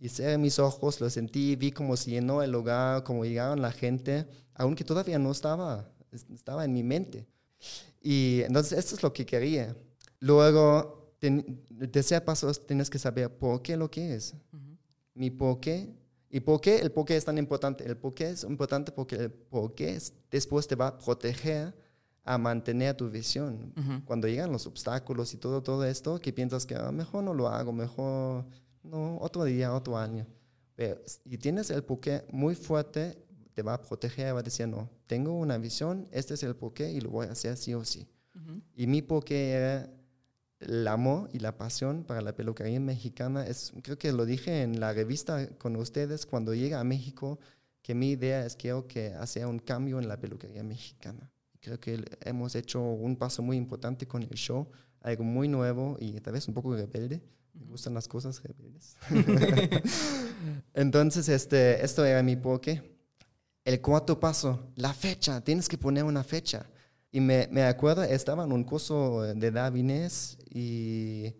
Y 0.00 0.08
cerré 0.08 0.38
mis 0.38 0.58
ojos, 0.58 1.02
lo 1.02 1.10
sentí, 1.10 1.54
vi 1.56 1.70
cómo 1.70 1.98
se 1.98 2.12
llenó 2.12 2.42
el 2.42 2.50
lugar, 2.50 3.04
cómo 3.04 3.26
llegaron 3.26 3.60
la 3.60 3.72
gente, 3.72 4.26
aunque 4.54 4.84
todavía 4.84 5.18
no 5.18 5.30
estaba, 5.30 5.92
es- 6.10 6.24
estaba 6.32 6.64
en 6.64 6.72
mi 6.72 6.82
mente. 6.82 7.26
Y 8.00 8.40
entonces 8.46 8.78
esto 8.78 8.94
es 8.94 9.02
lo 9.02 9.12
que 9.12 9.26
quería. 9.26 9.76
Luego 10.20 11.12
ten- 11.18 11.60
el 11.78 11.90
tercer 11.90 12.24
paso 12.24 12.48
es 12.48 12.66
tienes 12.66 12.88
que 12.88 12.98
saber 12.98 13.28
por 13.36 13.60
qué 13.60 13.76
lo 13.76 13.90
quieres. 13.90 14.32
Mi 15.12 15.28
por 15.30 15.60
qué. 15.60 15.97
¿Y 16.30 16.40
por 16.40 16.60
qué 16.60 16.78
el 16.80 16.90
por 16.92 17.04
qué 17.06 17.16
es 17.16 17.24
tan 17.24 17.38
importante? 17.38 17.84
El 17.86 17.96
por 17.96 18.12
qué 18.14 18.30
es 18.30 18.44
importante 18.44 18.92
porque 18.92 19.16
el 19.16 19.30
por 19.30 19.74
qué 19.74 19.96
es- 19.96 20.12
después 20.30 20.66
te 20.66 20.74
va 20.74 20.88
a 20.88 20.98
proteger 20.98 21.74
a 22.24 22.36
mantener 22.36 22.94
tu 22.94 23.08
visión. 23.08 23.72
Ujú. 23.76 24.04
Cuando 24.04 24.28
llegan 24.28 24.52
los 24.52 24.66
obstáculos 24.66 25.32
y 25.32 25.38
todo, 25.38 25.62
todo 25.62 25.84
esto, 25.86 26.18
que 26.20 26.32
piensas 26.32 26.66
que 26.66 26.74
"Ah, 26.74 26.92
mejor 26.92 27.24
no 27.24 27.32
lo 27.32 27.48
hago, 27.48 27.72
mejor 27.72 28.44
no, 28.82 29.16
otro 29.20 29.44
día, 29.44 29.72
otro 29.74 29.96
año. 29.96 30.26
Pero 30.74 31.00
si 31.06 31.38
tienes 31.38 31.70
el 31.70 31.82
porqué 31.82 32.24
muy 32.30 32.54
fuerte, 32.54 33.16
te 33.54 33.62
va 33.62 33.74
a 33.74 33.80
proteger, 33.82 34.34
va 34.34 34.40
a 34.40 34.42
decir, 34.42 34.68
no, 34.68 34.88
tengo 35.06 35.32
una 35.32 35.56
visión, 35.58 36.06
este 36.12 36.34
es 36.34 36.42
el 36.42 36.54
porqué 36.54 36.92
y 36.92 37.00
lo 37.00 37.10
voy 37.10 37.26
a 37.26 37.32
hacer 37.32 37.56
sí 37.56 37.72
o 37.74 37.84
sí. 37.84 38.06
Ujú. 38.36 38.60
Y 38.76 38.86
mi 38.86 39.00
porqué 39.02 39.50
era 39.52 39.90
el 40.60 40.86
amor 40.88 41.28
y 41.32 41.38
la 41.38 41.56
pasión 41.56 42.04
para 42.04 42.20
la 42.20 42.34
peluquería 42.34 42.80
mexicana. 42.80 43.46
Es, 43.46 43.72
creo 43.82 43.98
que 43.98 44.12
lo 44.12 44.26
dije 44.26 44.62
en 44.62 44.80
la 44.80 44.92
revista 44.92 45.48
con 45.58 45.76
ustedes 45.76 46.26
cuando 46.26 46.54
llega 46.54 46.80
a 46.80 46.84
México, 46.84 47.38
que 47.82 47.94
mi 47.94 48.10
idea 48.10 48.44
es 48.44 48.56
quiero 48.56 48.86
que 48.86 49.14
hacer 49.14 49.46
un 49.46 49.58
cambio 49.58 49.98
en 49.98 50.08
la 50.08 50.18
peluquería 50.18 50.62
mexicana. 50.62 51.30
Creo 51.60 51.80
que 51.80 52.04
hemos 52.22 52.54
hecho 52.54 52.80
un 52.80 53.16
paso 53.16 53.42
muy 53.42 53.56
importante 53.56 54.06
con 54.06 54.22
el 54.22 54.30
show, 54.30 54.68
algo 55.00 55.24
muy 55.24 55.48
nuevo 55.48 55.96
y 56.00 56.12
tal 56.20 56.34
vez 56.34 56.48
un 56.48 56.54
poco 56.54 56.74
rebelde. 56.74 57.22
Me 57.54 57.66
gustan 57.66 57.94
las 57.94 58.06
cosas 58.06 58.40
rebeldes. 58.42 58.96
Entonces, 60.74 61.28
este, 61.28 61.84
esto 61.84 62.04
era 62.04 62.22
mi 62.22 62.36
porqué. 62.36 62.96
El 63.64 63.80
cuarto 63.80 64.20
paso, 64.20 64.70
la 64.76 64.94
fecha. 64.94 65.40
Tienes 65.42 65.68
que 65.68 65.76
poner 65.76 66.04
una 66.04 66.22
fecha. 66.22 66.66
Y 67.10 67.20
me, 67.20 67.48
me 67.50 67.62
acuerdo, 67.62 68.02
estaba 68.04 68.44
en 68.44 68.52
un 68.52 68.64
curso 68.64 69.22
de 69.22 69.50
Davines 69.50 70.36
y 70.50 71.34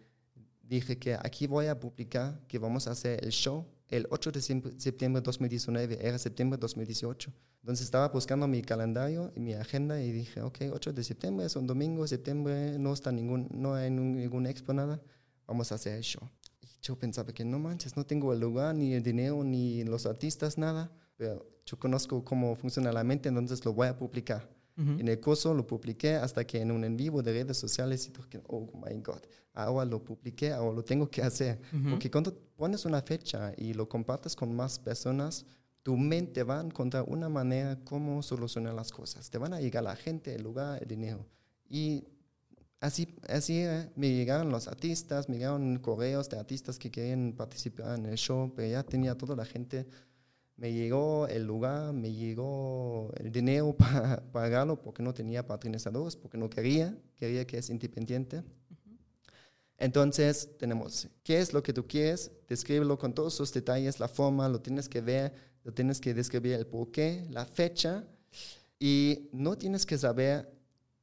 dije 0.62 0.98
que 0.98 1.14
aquí 1.14 1.46
voy 1.46 1.66
a 1.66 1.78
publicar 1.78 2.40
que 2.48 2.58
vamos 2.58 2.86
a 2.86 2.92
hacer 2.92 3.22
el 3.22 3.30
show 3.30 3.66
el 3.88 4.06
8 4.10 4.32
de 4.32 4.40
septiembre- 4.40 5.20
de 5.20 5.24
2019, 5.24 5.98
era 6.06 6.18
septiembre 6.18 6.56
de 6.58 6.60
2018. 6.60 7.32
Entonces 7.62 7.84
estaba 7.86 8.08
buscando 8.08 8.46
mi 8.46 8.62
calendario 8.62 9.32
y 9.34 9.40
mi 9.40 9.54
agenda 9.54 10.00
y 10.00 10.12
dije, 10.12 10.42
ok, 10.42 10.58
8 10.72 10.92
de 10.92 11.04
septiembre 11.04 11.46
es 11.46 11.56
un 11.56 11.66
domingo, 11.66 12.06
septiembre 12.06 12.78
no 12.78 12.92
está 12.92 13.12
ningún, 13.12 13.48
no 13.50 13.74
hay 13.74 13.90
ningún 13.90 14.46
expo, 14.46 14.72
nada, 14.72 15.00
vamos 15.46 15.72
a 15.72 15.76
hacer 15.76 15.94
el 15.94 16.02
show. 16.02 16.22
Y 16.60 16.68
yo 16.82 16.98
pensaba 16.98 17.32
que 17.32 17.44
no 17.44 17.58
manches, 17.58 17.96
no 17.96 18.04
tengo 18.04 18.32
el 18.32 18.40
lugar, 18.40 18.74
ni 18.74 18.92
el 18.94 19.02
dinero, 19.02 19.42
ni 19.42 19.84
los 19.84 20.06
artistas, 20.06 20.58
nada, 20.58 20.90
pero 21.16 21.46
yo 21.64 21.78
conozco 21.78 22.24
cómo 22.24 22.54
funciona 22.56 22.92
la 22.92 23.04
mente, 23.04 23.28
entonces 23.28 23.64
lo 23.64 23.72
voy 23.72 23.88
a 23.88 23.96
publicar. 23.96 24.48
Ujú. 24.78 25.00
En 25.00 25.08
el 25.08 25.20
curso 25.20 25.52
lo 25.52 25.66
publiqué 25.66 26.14
hasta 26.14 26.46
que 26.46 26.60
en 26.60 26.70
un 26.70 26.84
en 26.84 26.96
vivo 26.96 27.22
de 27.22 27.32
redes 27.32 27.56
sociales 27.56 28.06
y 28.06 28.10
dije, 28.10 28.40
oh 28.46 28.70
my 28.74 28.96
God, 29.00 29.20
ahora 29.52 29.84
lo 29.84 30.02
publiqué, 30.02 30.52
ahora 30.52 30.76
lo 30.76 30.84
tengo 30.84 31.10
que 31.10 31.22
hacer. 31.22 31.60
Ujú. 31.72 31.90
Porque 31.90 32.10
cuando 32.10 32.32
pones 32.56 32.84
una 32.84 33.02
fecha 33.02 33.52
y 33.56 33.74
lo 33.74 33.88
compartes 33.88 34.36
con 34.36 34.54
más 34.54 34.78
personas, 34.78 35.44
tu 35.82 35.96
mente 35.96 36.42
va 36.42 36.60
a 36.60 36.64
encontrar 36.64 37.04
una 37.08 37.28
manera 37.28 37.78
cómo 37.84 38.22
solucionar 38.22 38.74
las 38.74 38.92
cosas. 38.92 39.30
Te 39.30 39.38
van 39.38 39.52
a 39.52 39.60
llegar 39.60 39.82
la 39.82 39.96
gente, 39.96 40.34
el 40.34 40.42
lugar, 40.42 40.80
el 40.82 40.88
dinero. 40.88 41.26
Y 41.68 42.04
así, 42.80 43.16
así 43.28 43.60
eh, 43.60 43.90
me 43.96 44.10
llegaron 44.10 44.50
los 44.50 44.68
artistas, 44.68 45.28
me 45.28 45.36
llegaron 45.36 45.78
correos 45.78 46.28
de 46.28 46.38
artistas 46.38 46.78
que 46.78 46.90
querían 46.90 47.32
participar 47.32 47.98
en 47.98 48.06
el 48.06 48.16
show, 48.16 48.52
pero 48.54 48.68
ya 48.68 48.82
tenía 48.82 49.16
toda 49.16 49.34
la 49.34 49.44
gente. 49.44 49.86
Me 50.58 50.72
llegó 50.72 51.28
el 51.28 51.44
lugar, 51.44 51.92
me 51.92 52.12
llegó 52.12 53.12
el 53.16 53.30
dinero 53.30 53.72
para 53.78 54.20
pagarlo 54.32 54.82
porque 54.82 55.04
no 55.04 55.14
tenía 55.14 55.46
patrocinadores, 55.46 56.16
porque 56.16 56.36
no 56.36 56.50
quería, 56.50 56.98
quería 57.16 57.46
que 57.46 57.58
es 57.58 57.70
independiente. 57.70 58.42
Entonces 59.78 60.50
tenemos, 60.58 61.08
¿qué 61.22 61.38
es 61.38 61.52
lo 61.52 61.62
que 61.62 61.72
tú 61.72 61.86
quieres? 61.86 62.32
Descríbelo 62.48 62.98
con 62.98 63.14
todos 63.14 63.34
sus 63.34 63.52
detalles, 63.52 64.00
la 64.00 64.08
forma, 64.08 64.48
lo 64.48 64.60
tienes 64.60 64.88
que 64.88 65.00
ver, 65.00 65.32
lo 65.62 65.72
tienes 65.72 66.00
que 66.00 66.12
describir 66.12 66.54
el 66.54 66.66
por 66.66 66.90
qué, 66.90 67.24
la 67.30 67.46
fecha, 67.46 68.04
y 68.80 69.28
no 69.32 69.56
tienes 69.56 69.86
que 69.86 69.96
saber 69.96 70.52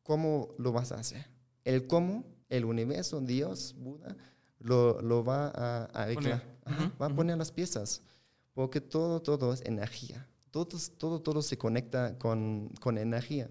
cómo 0.03 0.53
lo 0.57 0.73
vas 0.73 0.91
a 0.91 0.95
hacer. 0.95 1.25
El 1.63 1.87
cómo, 1.87 2.25
el 2.49 2.65
universo, 2.65 3.21
Dios, 3.21 3.73
Buda, 3.77 4.17
lo, 4.59 5.01
lo 5.01 5.23
va 5.23 5.47
a 5.47 5.85
arreglar. 5.85 6.43
Va 7.01 7.05
a 7.05 7.15
poner 7.15 7.37
las 7.37 7.53
piezas, 7.53 8.01
porque 8.55 8.81
todo, 8.81 9.21
todo 9.21 9.53
es 9.53 9.61
energía. 9.61 10.27
Todo, 10.49 10.79
todo, 10.97 11.21
todo 11.21 11.41
se 11.43 11.57
conecta 11.57 12.17
con, 12.17 12.69
con 12.79 12.97
energía. 12.97 13.49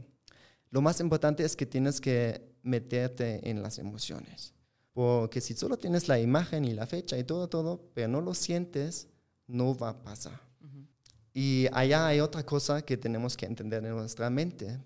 Lo 0.71 0.81
más 0.81 0.99
importante 0.99 1.45
es 1.45 1.55
que 1.55 1.67
tienes 1.67 2.01
que 2.01 2.43
meterte 2.63 3.49
en 3.49 3.63
las 3.63 3.79
emociones. 3.79 4.55
Porque 4.95 5.41
si 5.41 5.55
solo 5.55 5.77
tienes 5.77 6.09
la 6.09 6.19
imagen 6.19 6.65
y 6.65 6.73
la 6.73 6.87
fecha 6.87 7.19
y 7.19 7.25
todo, 7.25 7.49
todo, 7.49 7.91
pero 7.95 8.09
no 8.09 8.23
lo 8.23 8.33
sientes, 8.33 9.09
no 9.47 9.77
va 9.77 9.91
a 9.91 10.03
pasar. 10.03 10.41
Ujú. 10.63 10.87
Y 11.35 11.67
allá 11.73 12.07
hay 12.07 12.21
otra 12.21 12.45
cosa 12.45 12.83
que 12.83 12.97
tenemos 12.97 13.37
que 13.37 13.45
entender 13.45 13.85
en 13.85 13.95
nuestra 13.95 14.31
mente, 14.31 14.81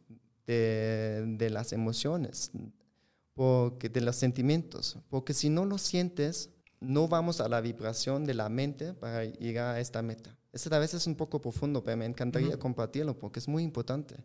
de, 0.47 1.25
de 1.27 1.51
las 1.51 1.73
emociones, 1.73 2.51
porque 3.35 3.89
de 3.89 4.01
los 4.01 4.17
sentimientos. 4.17 4.97
Porque 5.11 5.35
si 5.35 5.51
no 5.51 5.65
lo 5.65 5.79
sientes, 5.79 6.51
no 6.81 7.09
vamos 7.09 7.41
a 7.41 7.49
la 7.49 7.61
vibración 7.61 8.25
de 8.25 8.35
la 8.35 8.49
mente 8.49 8.95
para 8.95 9.25
llegar 9.25 9.75
a 9.77 9.81
esta 9.81 10.03
meta. 10.03 10.37
Este 10.53 10.75
a 10.75 10.79
veces 10.79 11.03
es 11.03 11.07
un 11.07 11.15
poco 11.17 11.41
profundo, 11.41 11.83
pero 11.85 11.97
me 11.97 12.07
encantaría 12.07 12.51
Ujú. 12.51 12.59
compartirlo 12.59 13.19
porque 13.19 13.39
es 13.41 13.49
muy 13.49 13.63
importante. 13.63 14.17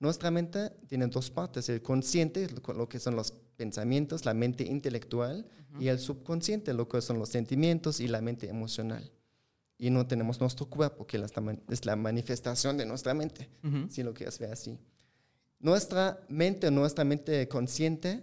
Nuestra 0.00 0.30
mente 0.30 0.70
tiene 0.88 1.06
dos 1.08 1.30
partes, 1.30 1.68
el 1.68 1.82
consciente, 1.82 2.48
lo- 2.74 2.88
que 2.88 2.98
son 3.00 3.16
los 3.16 3.32
pensamientos, 3.56 4.24
la 4.24 4.32
mente 4.34 4.64
intelectual, 4.64 5.46
y 5.80 5.88
el 5.88 5.98
subconsciente, 5.98 6.72
lo 6.72 6.88
que 6.88 7.00
son 7.00 7.18
los 7.18 7.28
sentimientos 7.28 8.00
y 8.00 8.08
la 8.08 8.20
mente 8.20 8.48
emocional. 8.48 9.10
Y 9.76 9.90
no 9.90 10.06
tenemos 10.06 10.40
nuestro 10.40 10.66
cuerpo, 10.66 11.06
que 11.06 11.18
es 11.18 11.36
la 11.36 11.42
man- 11.42 11.62
es 11.68 11.84
la 11.84 11.94
manifestación 11.96 12.76
de 12.76 12.86
nuestra 12.86 13.12
mente, 13.14 13.48
Ujú. 13.62 13.88
si 13.90 14.02
lo 14.02 14.14
quieres 14.14 14.38
ver 14.38 14.52
así. 14.52 14.78
Nuestra 15.60 16.20
mente, 16.28 16.70
nuestra 16.70 17.04
mente 17.04 17.48
consciente, 17.48 18.22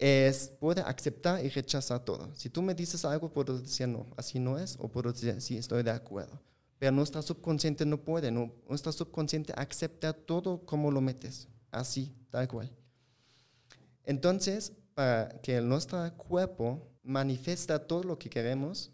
es, 0.00 0.48
puede 0.48 0.80
aceptar 0.80 1.44
y 1.44 1.50
rechazar 1.50 2.02
todo. 2.02 2.34
Si 2.34 2.48
tú 2.48 2.62
me 2.62 2.74
dices 2.74 3.04
algo, 3.04 3.30
puedo 3.30 3.58
decir 3.58 3.86
no, 3.86 4.06
así 4.16 4.40
no 4.40 4.58
es, 4.58 4.76
o 4.80 4.88
puedo 4.88 5.12
decir 5.12 5.38
sí, 5.42 5.58
estoy 5.58 5.82
de 5.82 5.90
acuerdo. 5.90 6.40
Pero 6.78 6.92
nuestra 6.92 7.20
subconsciente 7.20 7.84
no 7.84 7.98
puede, 8.02 8.30
no, 8.30 8.50
nuestra 8.66 8.92
subconsciente 8.92 9.52
acepta 9.54 10.14
todo 10.14 10.64
como 10.64 10.90
lo 10.90 11.02
metes, 11.02 11.48
así, 11.70 12.14
tal 12.30 12.48
cual. 12.48 12.72
Entonces, 14.04 14.72
para 14.94 15.28
que 15.42 15.60
nuestro 15.60 16.10
cuerpo 16.16 16.88
manifiesta 17.02 17.86
todo 17.86 18.02
lo 18.02 18.18
que 18.18 18.30
queremos, 18.30 18.90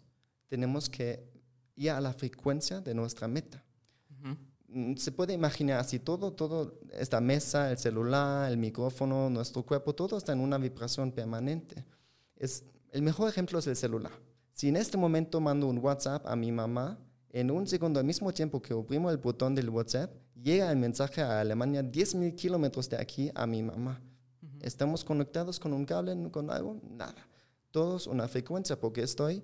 tenemos 0.49 0.89
que 0.89 1.25
ir 1.77 1.91
a 1.91 2.01
la 2.01 2.11
frecuencia 2.11 2.81
de 2.81 2.93
nuestra 2.93 3.29
meta. 3.29 3.63
Se 4.97 5.11
puede 5.11 5.33
imaginar 5.33 5.79
así, 5.79 5.99
todo, 5.99 6.33
todo, 6.33 6.79
esta 6.91 7.21
mesa, 7.21 7.71
el 7.71 7.77
celular, 7.77 8.51
el 8.51 8.57
micrófono, 8.57 9.29
nuestro 9.29 9.63
cuerpo, 9.63 9.95
todo 9.95 10.17
está 10.17 10.33
en 10.33 10.41
una 10.41 10.57
vibración 10.57 11.11
permanente. 11.11 11.85
Es, 12.35 12.63
el 12.91 13.01
mejor 13.01 13.29
ejemplo 13.29 13.59
es 13.59 13.67
el 13.67 13.77
celular. 13.77 14.11
Si 14.51 14.67
en 14.67 14.75
este 14.75 14.97
momento 14.97 15.39
mando 15.39 15.67
un 15.67 15.77
WhatsApp 15.77 16.25
a 16.27 16.35
mi 16.35 16.51
mamá, 16.51 16.99
en 17.29 17.51
un 17.51 17.67
segundo, 17.67 17.99
al 17.99 18.05
mismo 18.05 18.33
tiempo 18.33 18.61
que 18.61 18.73
oprimo 18.73 19.09
el 19.09 19.17
botón 19.17 19.53
del 19.55 19.69
WhatsApp, 19.69 20.11
llega 20.41 20.71
el 20.71 20.77
mensaje 20.77 21.21
a 21.21 21.39
Alemania 21.39 21.81
10.000 21.81 22.35
kilómetros 22.35 22.89
de 22.89 22.97
aquí 22.97 23.31
a 23.35 23.45
mi 23.45 23.63
mamá. 23.63 24.01
¿Estamos 24.61 25.03
conectados 25.03 25.59
con 25.59 25.73
un 25.73 25.85
cable, 25.85 26.15
con 26.31 26.49
algo? 26.49 26.79
Nada. 26.89 27.27
Todos 27.71 28.07
una 28.07 28.27
frecuencia 28.27 28.79
porque 28.79 29.01
estoy 29.03 29.43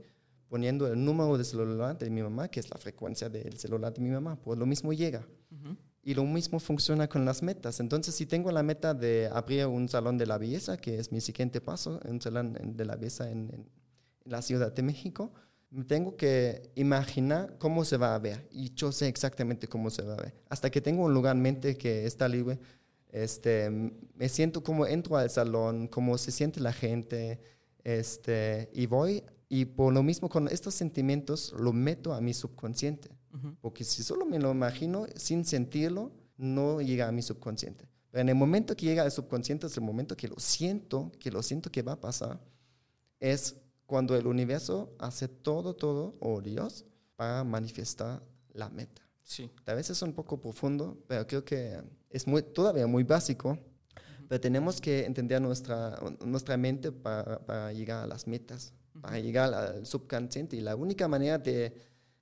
poniendo 0.53 0.85
el 0.85 1.03
número 1.03 1.35
de 1.35 1.43
celular 1.43 1.97
de 1.97 2.11
mi 2.11 2.21
mamá, 2.21 2.47
que 2.47 2.59
es 2.59 2.69
la 2.69 2.77
frecuencia 2.77 3.27
del 3.27 3.57
celular 3.57 3.91
de 3.91 4.01
mi 4.01 4.11
mamá. 4.11 4.35
Por 4.35 4.55
lo 4.55 4.67
mismo 4.67 4.93
llega. 4.93 5.25
Ujú. 5.51 5.75
Y 6.03 6.13
lo 6.13 6.23
mismo 6.25 6.59
funciona 6.59 7.07
con 7.07 7.25
las 7.25 7.41
metas. 7.41 7.79
Entonces, 7.79 8.13
si 8.13 8.27
tengo 8.27 8.51
la 8.51 8.61
meta 8.61 8.93
de 8.93 9.27
abrir 9.33 9.65
un 9.65 9.89
salón 9.89 10.15
de 10.19 10.27
la 10.27 10.37
belleza, 10.37 10.77
que 10.77 10.99
es 10.99 11.11
mi 11.11 11.21
siguiente 11.21 11.59
paso, 11.59 11.99
un 12.07 12.21
salón 12.21 12.55
de 12.77 12.85
la 12.85 12.95
belleza 12.95 13.31
en, 13.31 13.39
en- 13.51 13.67
la 14.25 14.41
Ciudad 14.43 14.71
de 14.71 14.83
México, 14.83 15.31
tengo 15.87 16.15
que 16.15 16.69
imaginar 16.75 17.57
cómo 17.57 17.83
se 17.83 17.97
va 17.97 18.13
a 18.13 18.19
ver. 18.19 18.47
Y 18.51 18.75
yo 18.75 18.91
sé 18.91 19.07
exactamente 19.07 19.67
cómo 19.67 19.89
se 19.89 20.03
va 20.03 20.13
a 20.13 20.17
ver. 20.25 20.33
Hasta 20.49 20.69
que 20.69 20.81
tengo 20.81 21.03
un 21.05 21.13
lugar 21.15 21.35
en 21.35 21.41
mente 21.41 21.75
que 21.77 22.05
está 22.05 22.27
libre, 22.27 22.59
este, 23.11 23.71
me 24.19 24.29
siento 24.29 24.61
como 24.61 24.85
entro 24.85 25.17
al 25.17 25.31
salón, 25.31 25.87
cómo 25.87 26.15
se 26.19 26.31
siente 26.31 26.59
la 26.59 26.73
gente, 26.73 27.39
este, 27.83 28.69
y 28.73 28.85
voy, 28.85 29.23
y 29.49 29.65
por 29.65 29.93
lo 29.93 30.03
mismo 30.03 30.29
con 30.29 30.47
estos 30.47 30.73
sentimientos 30.73 31.53
lo 31.57 31.73
meto 31.73 32.13
a 32.13 32.21
mi 32.21 32.33
subconsciente. 32.33 33.09
Ujú. 33.33 33.55
Porque 33.61 33.83
si 33.83 34.03
solo 34.03 34.25
me 34.25 34.39
lo 34.39 34.51
imagino 34.51 35.05
sin 35.15 35.45
sentirlo, 35.45 36.11
no 36.37 36.81
llega 36.81 37.07
a 37.07 37.11
mi 37.11 37.21
subconsciente. 37.21 37.87
Pero 38.11 38.21
en 38.21 38.29
el 38.29 38.35
momento 38.35 38.75
que 38.75 38.85
llega 38.85 39.03
al 39.03 39.11
subconsciente 39.11 39.67
es 39.67 39.77
el 39.77 39.83
momento 39.83 40.15
que 40.15 40.27
lo 40.27 40.39
siento, 40.39 41.11
que 41.19 41.31
lo 41.31 41.41
siento 41.41 41.71
que 41.71 41.81
va 41.81 41.93
a 41.93 41.99
pasar, 41.99 42.39
es 43.19 43.55
cuando 43.85 44.15
el 44.15 44.27
universo 44.27 44.95
hace 44.99 45.27
todo, 45.27 45.75
todo, 45.75 46.15
o 46.19 46.41
Dios, 46.41 46.85
para 47.15 47.43
manifestar 47.43 48.23
la 48.53 48.69
meta. 48.69 49.01
Sí. 49.23 49.49
A 49.65 49.73
veces 49.73 49.97
es 49.97 50.01
un 50.03 50.13
poco 50.13 50.39
profundo, 50.39 50.97
pero 51.07 51.25
creo 51.25 51.43
que 51.43 51.81
es 52.09 52.27
muy, 52.27 52.43
todavía 52.43 52.85
muy 52.87 53.03
básico. 53.03 53.57
pero 54.27 54.39
tenemos 54.39 54.79
que 54.79 55.05
entender 55.05 55.41
nuestra, 55.41 55.99
nuestra 56.25 56.57
mente 56.57 56.91
para, 56.91 57.39
para 57.45 57.73
llegar 57.73 58.03
a 58.03 58.07
las 58.07 58.27
metas, 58.27 58.73
para 59.03 59.19
llegar 59.19 59.53
al 59.53 59.85
subconsciente. 59.85 60.55
Y 60.55 60.61
la 60.61 60.77
única 60.77 61.09
manera 61.09 61.37
de 61.37 61.73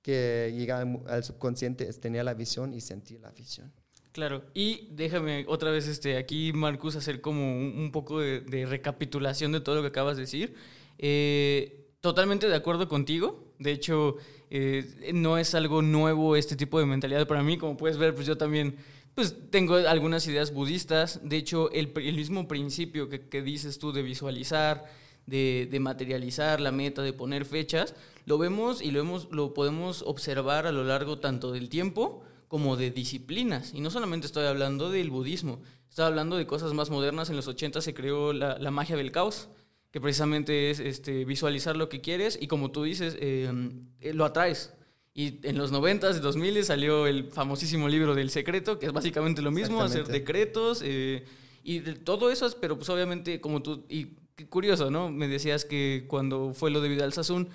que 0.02 0.52
llegar 0.54 0.84
al 1.06 1.22
subconsciente 1.22 1.88
es 1.88 2.00
tener 2.00 2.24
la 2.24 2.34
visión 2.34 2.74
y 2.74 2.80
sentir 2.80 3.20
la 3.20 3.30
visión. 3.30 3.72
Claro, 4.10 4.42
y 4.52 4.88
déjame 4.90 5.46
otra 5.48 5.70
vez 5.70 5.86
este, 5.86 6.16
aquí, 6.16 6.52
Marcus, 6.52 6.96
hacer 6.96 7.20
como 7.20 7.56
un, 7.56 7.90
poco 7.92 8.18
de, 8.18 8.66
recapitulación 8.66 9.52
de 9.52 9.60
todo 9.60 9.76
lo 9.76 9.82
que 9.82 9.88
acabas 9.88 10.16
de 10.16 10.22
decir. 10.22 10.54
Eh, 10.98 11.86
totalmente 12.00 12.48
de 12.48 12.56
acuerdo 12.56 12.88
contigo. 12.88 13.54
De 13.60 13.70
hecho, 13.70 14.16
eh, 14.50 15.12
no 15.14 15.38
es 15.38 15.54
algo 15.54 15.82
nuevo 15.82 16.34
este 16.34 16.56
tipo 16.56 16.80
de 16.80 16.86
mentalidad 16.86 17.28
para 17.28 17.44
mí. 17.44 17.56
Como 17.58 17.76
puedes 17.76 17.96
ver, 17.96 18.12
pues 18.12 18.26
yo 18.26 18.36
también 18.36 18.76
pues 19.14 19.36
tengo 19.50 19.76
algunas 19.76 20.26
ideas 20.26 20.52
budistas. 20.52 21.20
De 21.22 21.36
hecho, 21.36 21.70
el, 21.70 21.92
mismo 22.14 22.48
principio 22.48 23.08
que, 23.08 23.42
dices 23.42 23.78
tú 23.78 23.92
de 23.92 24.02
visualizar, 24.02 24.84
de, 25.26 25.68
de, 25.70 25.80
materializar 25.80 26.60
la 26.60 26.72
meta, 26.72 27.02
de 27.02 27.12
poner 27.12 27.44
fechas, 27.44 27.94
lo 28.26 28.38
vemos 28.38 28.82
y 28.82 28.90
lo, 28.90 29.00
hemos, 29.00 29.28
lo 29.30 29.54
podemos 29.54 30.02
observar 30.02 30.66
a 30.66 30.72
lo 30.72 30.84
largo 30.84 31.18
tanto 31.18 31.52
del 31.52 31.68
tiempo 31.68 32.22
como 32.48 32.76
de 32.76 32.90
disciplinas. 32.90 33.72
Y 33.74 33.80
no 33.80 33.90
solamente 33.90 34.26
estoy 34.26 34.44
hablando 34.46 34.90
del 34.90 35.10
budismo, 35.10 35.62
estoy 35.88 36.04
hablando 36.04 36.36
de 36.36 36.46
cosas 36.46 36.74
más 36.74 36.90
modernas. 36.90 37.30
En 37.30 37.36
los 37.36 37.48
80 37.48 37.80
se 37.80 37.94
creó 37.94 38.32
la, 38.32 38.70
magia 38.70 38.96
del 38.96 39.10
caos, 39.10 39.48
que 39.90 40.00
precisamente 40.00 40.70
es 40.70 40.78
este, 40.78 41.24
visualizar 41.24 41.76
lo 41.76 41.88
que 41.88 42.00
quieres 42.00 42.38
y 42.40 42.46
como 42.48 42.70
tú 42.70 42.82
dices, 42.84 43.16
em, 43.20 43.86
eh, 44.00 44.12
lo 44.12 44.24
atraes. 44.24 44.74
Y 45.14 45.46
en 45.46 45.58
los 45.58 45.72
90s, 45.72 46.20
2000 46.20 46.64
salió 46.64 47.06
el 47.06 47.30
famosísimo 47.30 47.88
libro 47.88 48.14
del 48.14 48.30
secreto, 48.30 48.78
que 48.78 48.86
es 48.86 48.92
básicamente 48.92 49.42
lo 49.42 49.50
mismo, 49.50 49.82
hacer 49.82 50.06
decretos 50.06 50.80
eh, 50.84 51.24
y 51.62 51.80
todo 51.80 52.30
eso, 52.30 52.46
es, 52.46 52.54
pero 52.54 52.76
pues 52.76 52.88
obviamente 52.88 53.40
como 53.40 53.62
tú, 53.62 53.84
y 53.88 54.08
curioso, 54.48 54.90
¿no? 54.90 55.10
Me 55.10 55.28
decías 55.28 55.64
que 55.64 56.04
cuando 56.08 56.54
fue 56.54 56.70
lo 56.70 56.80
de 56.80 56.88
Vidal 56.88 57.12
Sassoon, 57.12 57.48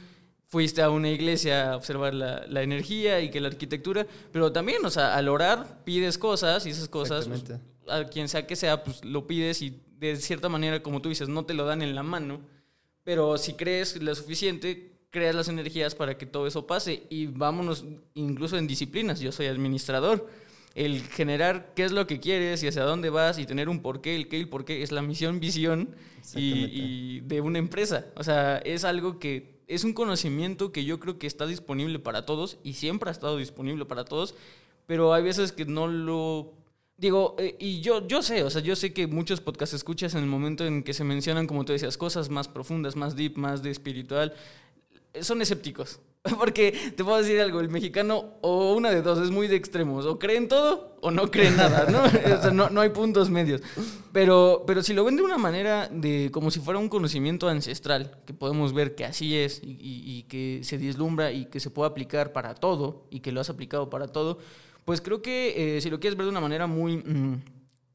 fuiste 0.47 0.81
a 0.81 0.89
una 0.89 1.09
iglesia 1.09 1.71
a 1.71 1.75
observar 1.75 2.13
la, 2.13 2.45
la, 2.47 2.63
energía 2.63 3.19
y 3.21 3.29
que 3.29 3.41
la 3.41 3.49
arquitectura, 3.49 4.07
pero 4.31 4.51
también, 4.51 4.85
o 4.85 4.89
sea, 4.89 5.15
al 5.15 5.27
orar 5.27 5.83
pides 5.83 6.17
cosas 6.17 6.65
y 6.65 6.69
esas 6.69 6.87
cosas, 6.87 7.27
pues, 7.27 7.43
a 7.89 8.05
quien 8.05 8.29
sea 8.29 8.47
que 8.47 8.55
sea, 8.55 8.83
pues 8.83 9.03
lo 9.03 9.27
pides 9.27 9.61
y 9.61 9.81
de 9.99 10.15
cierta 10.15 10.47
manera, 10.47 10.81
como 10.81 11.01
tú 11.01 11.09
dices, 11.09 11.27
no 11.27 11.45
te 11.45 11.53
lo 11.53 11.65
dan 11.65 11.81
en 11.81 11.95
la 11.95 12.03
mano, 12.03 12.39
pero 13.03 13.37
si 13.37 13.53
crees 13.53 14.01
lo 14.01 14.13
suficiente, 14.15 14.91
creas 15.09 15.35
las 15.35 15.49
energías 15.49 15.95
para 15.95 16.17
que 16.17 16.25
todo 16.25 16.47
eso 16.47 16.67
pase 16.67 17.03
y 17.09 17.27
vámonos 17.27 17.85
incluso 18.13 18.57
en 18.57 18.67
disciplinas, 18.67 19.19
yo 19.19 19.31
soy 19.31 19.47
administrador. 19.47 20.27
El 20.77 21.01
generar 21.01 21.73
qué 21.75 21.83
es 21.85 21.91
lo 21.91 22.05
que 22.05 22.19
quieres 22.19 22.61
y 22.61 22.67
hacia 22.67 22.83
dónde 22.83 23.09
vas 23.09 23.39
y 23.39 23.45
tener 23.45 23.67
un 23.67 23.81
porqué, 23.81 24.15
el 24.15 24.27
qué 24.27 24.37
y 24.37 24.41
el 24.41 24.49
porqué 24.49 24.83
es 24.83 24.91
la 24.91 25.01
misión, 25.01 25.39
visión 25.39 25.95
y, 26.35 26.41
y 26.65 27.19
de 27.21 27.41
una 27.41 27.57
empresa. 27.57 28.05
O 28.15 28.23
sea, 28.23 28.57
es 28.59 28.83
algo 28.83 29.17
que 29.17 29.57
es 29.67 29.83
un 29.83 29.93
conocimiento 29.93 30.71
que 30.71 30.85
yo 30.85 30.99
creo 30.99 31.19
que 31.19 31.27
está 31.27 31.45
disponible 31.45 31.99
para 31.99 32.25
todos 32.25 32.57
y 32.63 32.73
siempre 32.73 33.09
ha 33.09 33.11
estado 33.11 33.37
disponible 33.37 33.85
para 33.85 34.05
todos, 34.05 34.35
pero 34.85 35.13
hay 35.13 35.23
veces 35.23 35.51
que 35.51 35.65
no 35.65 35.87
lo... 35.87 36.53
Digo, 36.95 37.35
eh, 37.37 37.55
y 37.59 37.81
yo, 37.81 38.07
yo 38.07 38.23
sé, 38.23 38.43
o 38.43 38.49
sea, 38.49 38.61
yo 38.61 38.75
sé 38.75 38.91
que 38.91 39.05
muchos 39.05 39.39
podcasts 39.39 39.75
escuchas 39.75 40.15
en 40.15 40.21
el 40.21 40.29
momento 40.29 40.65
en 40.65 40.83
que 40.83 40.93
se 40.93 41.03
mencionan, 41.03 41.45
como 41.45 41.63
tú 41.63 41.73
decías, 41.73 41.97
cosas 41.97 42.29
más 42.29 42.47
profundas, 42.47 42.95
más 42.95 43.15
deep, 43.15 43.37
más 43.37 43.61
de 43.61 43.69
espiritual, 43.69 44.33
son 45.21 45.41
escépticos. 45.41 45.99
Porque 46.37 46.93
te 46.95 47.03
puedo 47.03 47.17
decir 47.17 47.39
algo, 47.39 47.59
el 47.59 47.69
mexicano 47.69 48.37
o 48.41 48.73
una 48.73 48.89
de 48.89 49.01
dos 49.01 49.19
es 49.19 49.31
muy 49.31 49.47
de 49.47 49.55
extremos, 49.55 50.05
o 50.05 50.19
creen 50.19 50.47
todo 50.47 50.97
o 51.01 51.11
no 51.11 51.29
creen 51.29 51.57
nada, 51.57 51.85
¿no? 51.89 52.03
o 52.37 52.41
sea, 52.41 52.51
no, 52.51 52.69
no, 52.69 52.81
hay 52.81 52.89
puntos 52.89 53.29
medios. 53.29 53.61
Pero, 54.11 54.63
pero 54.65 54.81
si 54.83 54.93
lo 54.93 55.03
ven 55.03 55.15
de 55.15 55.21
una 55.21 55.37
manera 55.37 55.87
de 55.91 56.29
como 56.31 56.51
si 56.51 56.59
fuera 56.59 56.79
un 56.79 56.89
conocimiento 56.89 57.47
ancestral, 57.47 58.17
que 58.25 58.33
podemos 58.33 58.73
ver 58.73 58.95
que 58.95 59.05
así 59.05 59.37
es 59.37 59.61
y, 59.63 59.77
y, 59.79 60.23
que 60.23 60.61
se 60.63 60.77
vislumbra 60.77 61.31
y 61.31 61.45
que 61.45 61.59
se 61.59 61.69
puede 61.69 61.89
aplicar 61.89 62.33
para 62.33 62.55
todo 62.55 63.05
y 63.09 63.19
que 63.19 63.31
lo 63.31 63.41
has 63.41 63.49
aplicado 63.49 63.89
para 63.89 64.07
todo, 64.07 64.39
pues 64.85 65.01
creo 65.01 65.21
que 65.21 65.77
eh, 65.77 65.81
si 65.81 65.89
lo 65.89 65.99
quieres 65.99 66.17
ver 66.17 66.25
de 66.25 66.31
una 66.31 66.41
manera 66.41 66.65
muy 66.65 66.97
mm, 66.97 67.41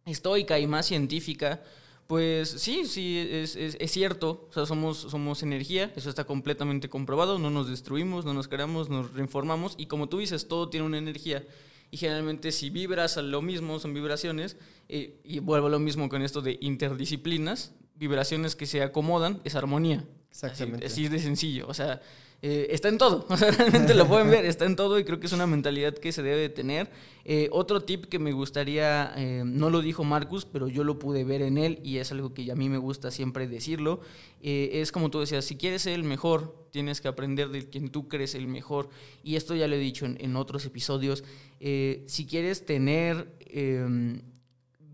estoica 0.07 0.59
y 0.59 0.67
más 0.67 0.87
científica, 0.87 1.63
pues 2.07 2.51
sí, 2.51 2.85
sí, 2.85 3.19
es, 3.19 3.57
es, 3.57 3.91
cierto. 3.91 4.47
O 4.51 4.53
sea, 4.53 4.67
somos, 4.67 4.99
somos 4.99 5.43
energía, 5.43 5.93
eso 5.97 6.11
está 6.11 6.25
completamente 6.25 6.89
comprobado. 6.89 7.39
No 7.39 7.51
nos 7.51 7.69
destruimos, 7.69 8.25
no 8.25 8.35
nos 8.35 8.49
creamos, 8.49 8.89
nos 8.91 9.13
reinformamos. 9.13 9.75
Y 9.79 9.87
como 9.87 10.09
tú 10.09 10.19
dices, 10.19 10.49
todo 10.49 10.69
tiene 10.69 10.87
una 10.87 10.99
energía. 10.99 11.45
Y 11.91 11.97
generalmente 11.97 12.53
si 12.53 12.71
vibras 12.71 13.17
a 13.17 13.23
lo 13.23 13.43
mismo, 13.43 13.79
son 13.79 13.95
vibraciones. 13.95 14.57
Eh, 14.89 15.21
y 15.25 15.39
vuelvo 15.39 15.69
a 15.69 15.71
lo 15.71 15.79
mismo 15.79 16.09
con 16.09 16.23
esto 16.23 16.43
de 16.43 16.59
interdisciplinas. 16.61 17.73
Vibraciones 17.95 18.57
que 18.57 18.67
se 18.67 18.83
acomodan, 18.83 19.41
es 19.45 19.55
armonía. 19.55 20.05
Exactamente. 20.31 20.87
así 20.87 21.09
de 21.09 21.19
sencillo. 21.19 21.67
O 21.69 21.75
sea, 21.75 22.01
eh, 22.45 22.75
está 22.75 22.89
en 22.89 22.99
todo, 22.99 23.25
realmente 23.57 23.95
lo 23.95 24.09
pueden 24.09 24.29
ver, 24.29 24.45
está 24.45 24.65
en 24.65 24.75
todo 24.75 24.99
y 24.99 25.05
creo 25.05 25.21
que 25.21 25.27
es 25.27 25.33
una 25.33 25.47
mentalidad 25.47 25.95
que 25.95 26.11
se 26.11 26.25
debe 26.25 26.41
de 26.41 26.49
tener. 26.49 26.91
Eh, 27.25 27.49
otro 27.53 27.83
tip 27.83 28.07
que 28.07 28.19
me 28.19 28.33
gustaría, 28.33 29.15
eh, 29.17 29.45
no 29.47 29.71
lo 29.71 29.81
dijo 29.81 30.03
Marcus, 30.03 30.45
pero 30.45 30.67
yo 30.67 30.83
lo 30.83 30.99
pude 30.99 31.23
ver 31.23 31.41
en 31.43 31.57
él 31.57 31.79
y 31.85 31.99
es 31.99 32.11
algo 32.11 32.35
que 32.35 32.51
a 32.51 32.57
mí 32.57 32.69
me 32.69 32.79
gusta 32.79 33.13
siempre 33.13 33.47
decirlo, 33.47 34.01
es 34.41 34.91
como 34.91 35.09
tú 35.09 35.21
decías, 35.21 35.45
si 35.45 35.57
quieres 35.57 35.83
ser 35.83 35.93
el 35.93 36.03
mejor, 36.03 36.67
tienes 36.73 37.01
que 37.01 37.07
aprender 37.07 37.51
de 37.51 37.71
quien 37.71 37.91
tú 37.91 38.09
crees 38.09 38.35
el 38.35 38.49
mejor. 38.49 38.89
Y 39.23 39.37
esto 39.37 39.55
ya 39.55 39.69
lo 39.69 39.77
he 39.77 39.79
dicho 39.79 40.05
en, 40.05 40.17
en 40.21 40.35
otros 40.35 40.67
episodios, 40.67 41.23
si 41.61 42.27
quieres 42.29 42.67
tener 42.67 43.33
em, 43.47 44.21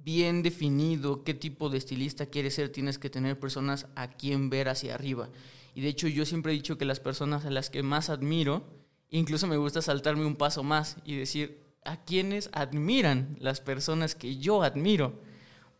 bien 0.04 0.42
definido 0.42 1.24
qué 1.24 1.32
tipo 1.32 1.70
de 1.70 1.78
estilista 1.78 2.26
quieres 2.26 2.56
ser, 2.56 2.68
tienes 2.68 2.98
que 2.98 3.08
tener 3.08 3.38
personas 3.38 3.86
a 3.94 4.08
quien 4.08 4.50
ver 4.50 4.68
hacia 4.68 4.94
arriba. 4.94 5.30
Y 5.78 5.80
de 5.80 5.90
hecho 5.90 6.08
yo 6.08 6.26
siempre 6.26 6.50
he 6.50 6.56
dicho 6.56 6.76
que 6.76 6.84
las 6.84 6.98
personas 6.98 7.44
a 7.44 7.50
las 7.50 7.70
que 7.70 7.84
más 7.84 8.10
admiro, 8.10 8.64
incluso 9.10 9.46
me 9.46 9.56
gusta 9.56 9.80
saltarme 9.80 10.26
un 10.26 10.34
paso 10.34 10.64
más 10.64 10.96
y 11.04 11.14
decir 11.14 11.60
a 11.84 12.02
quienes 12.02 12.50
admiran 12.52 13.36
las 13.38 13.60
personas 13.60 14.16
que 14.16 14.38
yo 14.38 14.64
admiro. 14.64 15.20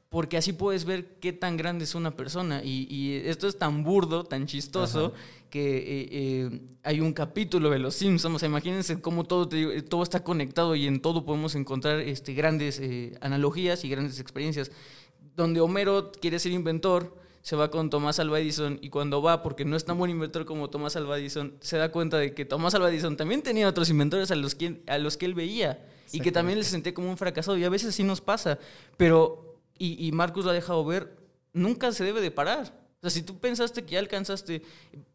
Porque 0.08 0.36
así 0.36 0.52
puedes 0.52 0.84
ver 0.84 1.18
qué 1.18 1.32
tan 1.32 1.56
grande 1.56 1.82
es 1.82 1.96
una 1.96 2.12
persona. 2.14 2.62
Y, 2.62 3.22
esto 3.24 3.48
es 3.48 3.58
tan 3.58 3.82
burdo, 3.82 4.22
tan 4.22 4.46
chistoso, 4.46 5.14
que 5.50 5.78
eh, 5.78 6.08
eh, 6.12 6.60
hay 6.84 7.00
un 7.00 7.12
capítulo 7.12 7.68
de 7.68 7.80
Los 7.80 7.96
Simpsons. 7.96 8.36
O 8.36 8.38
sea, 8.38 8.48
imagínense 8.48 9.00
cómo 9.00 9.24
todo, 9.24 9.48
todo 9.88 10.04
está 10.04 10.22
conectado 10.22 10.76
y 10.76 10.86
en 10.86 11.02
todo 11.02 11.24
podemos 11.24 11.56
encontrar 11.56 11.98
este, 11.98 12.34
grandes 12.34 12.78
eh, 12.78 13.18
analogías 13.20 13.84
y 13.84 13.88
grandes 13.88 14.20
experiencias. 14.20 14.70
Donde 15.34 15.60
Homero 15.60 16.12
quiere 16.12 16.38
ser 16.38 16.52
inventor, 16.52 17.16
se 17.48 17.56
va 17.56 17.70
con 17.70 17.88
Tomás 17.88 18.18
Alva 18.18 18.40
Edison 18.40 18.78
y 18.82 18.90
cuando 18.90 19.22
va, 19.22 19.42
porque 19.42 19.64
no 19.64 19.74
es 19.74 19.86
tan 19.86 19.96
buen 19.96 20.10
inventor 20.10 20.44
como 20.44 20.68
Tomás 20.68 20.96
Alva 20.96 21.18
Edison, 21.18 21.54
se 21.60 21.78
da 21.78 21.90
cuenta 21.90 22.18
de 22.18 22.34
que 22.34 22.44
Tomás 22.44 22.74
Alva 22.74 22.90
Edison 22.90 23.16
también 23.16 23.40
tenía 23.40 23.66
otros 23.66 23.88
inventores 23.88 24.30
a 24.30 24.34
los 24.34 24.54
que, 24.54 24.82
a 24.86 24.98
los 24.98 25.16
que 25.16 25.24
él 25.24 25.32
veía 25.32 25.82
y 26.12 26.20
que 26.20 26.30
también 26.30 26.62
se 26.62 26.68
sentía 26.68 26.92
como 26.92 27.08
un 27.08 27.16
fracasado 27.16 27.56
y 27.56 27.64
a 27.64 27.70
veces 27.70 27.94
sí 27.94 28.04
nos 28.04 28.20
pasa, 28.20 28.58
pero, 28.98 29.56
y, 29.78 30.06
y 30.06 30.12
Marcus 30.12 30.44
lo 30.44 30.50
ha 30.50 30.52
dejado 30.52 30.84
ver, 30.84 31.16
nunca 31.54 31.90
se 31.92 32.04
debe 32.04 32.20
de 32.20 32.30
parar. 32.30 32.70
O 32.98 33.00
sea, 33.00 33.08
si 33.08 33.22
tú 33.22 33.38
pensaste 33.38 33.82
que 33.82 33.92
ya 33.92 34.00
alcanzaste, 34.00 34.60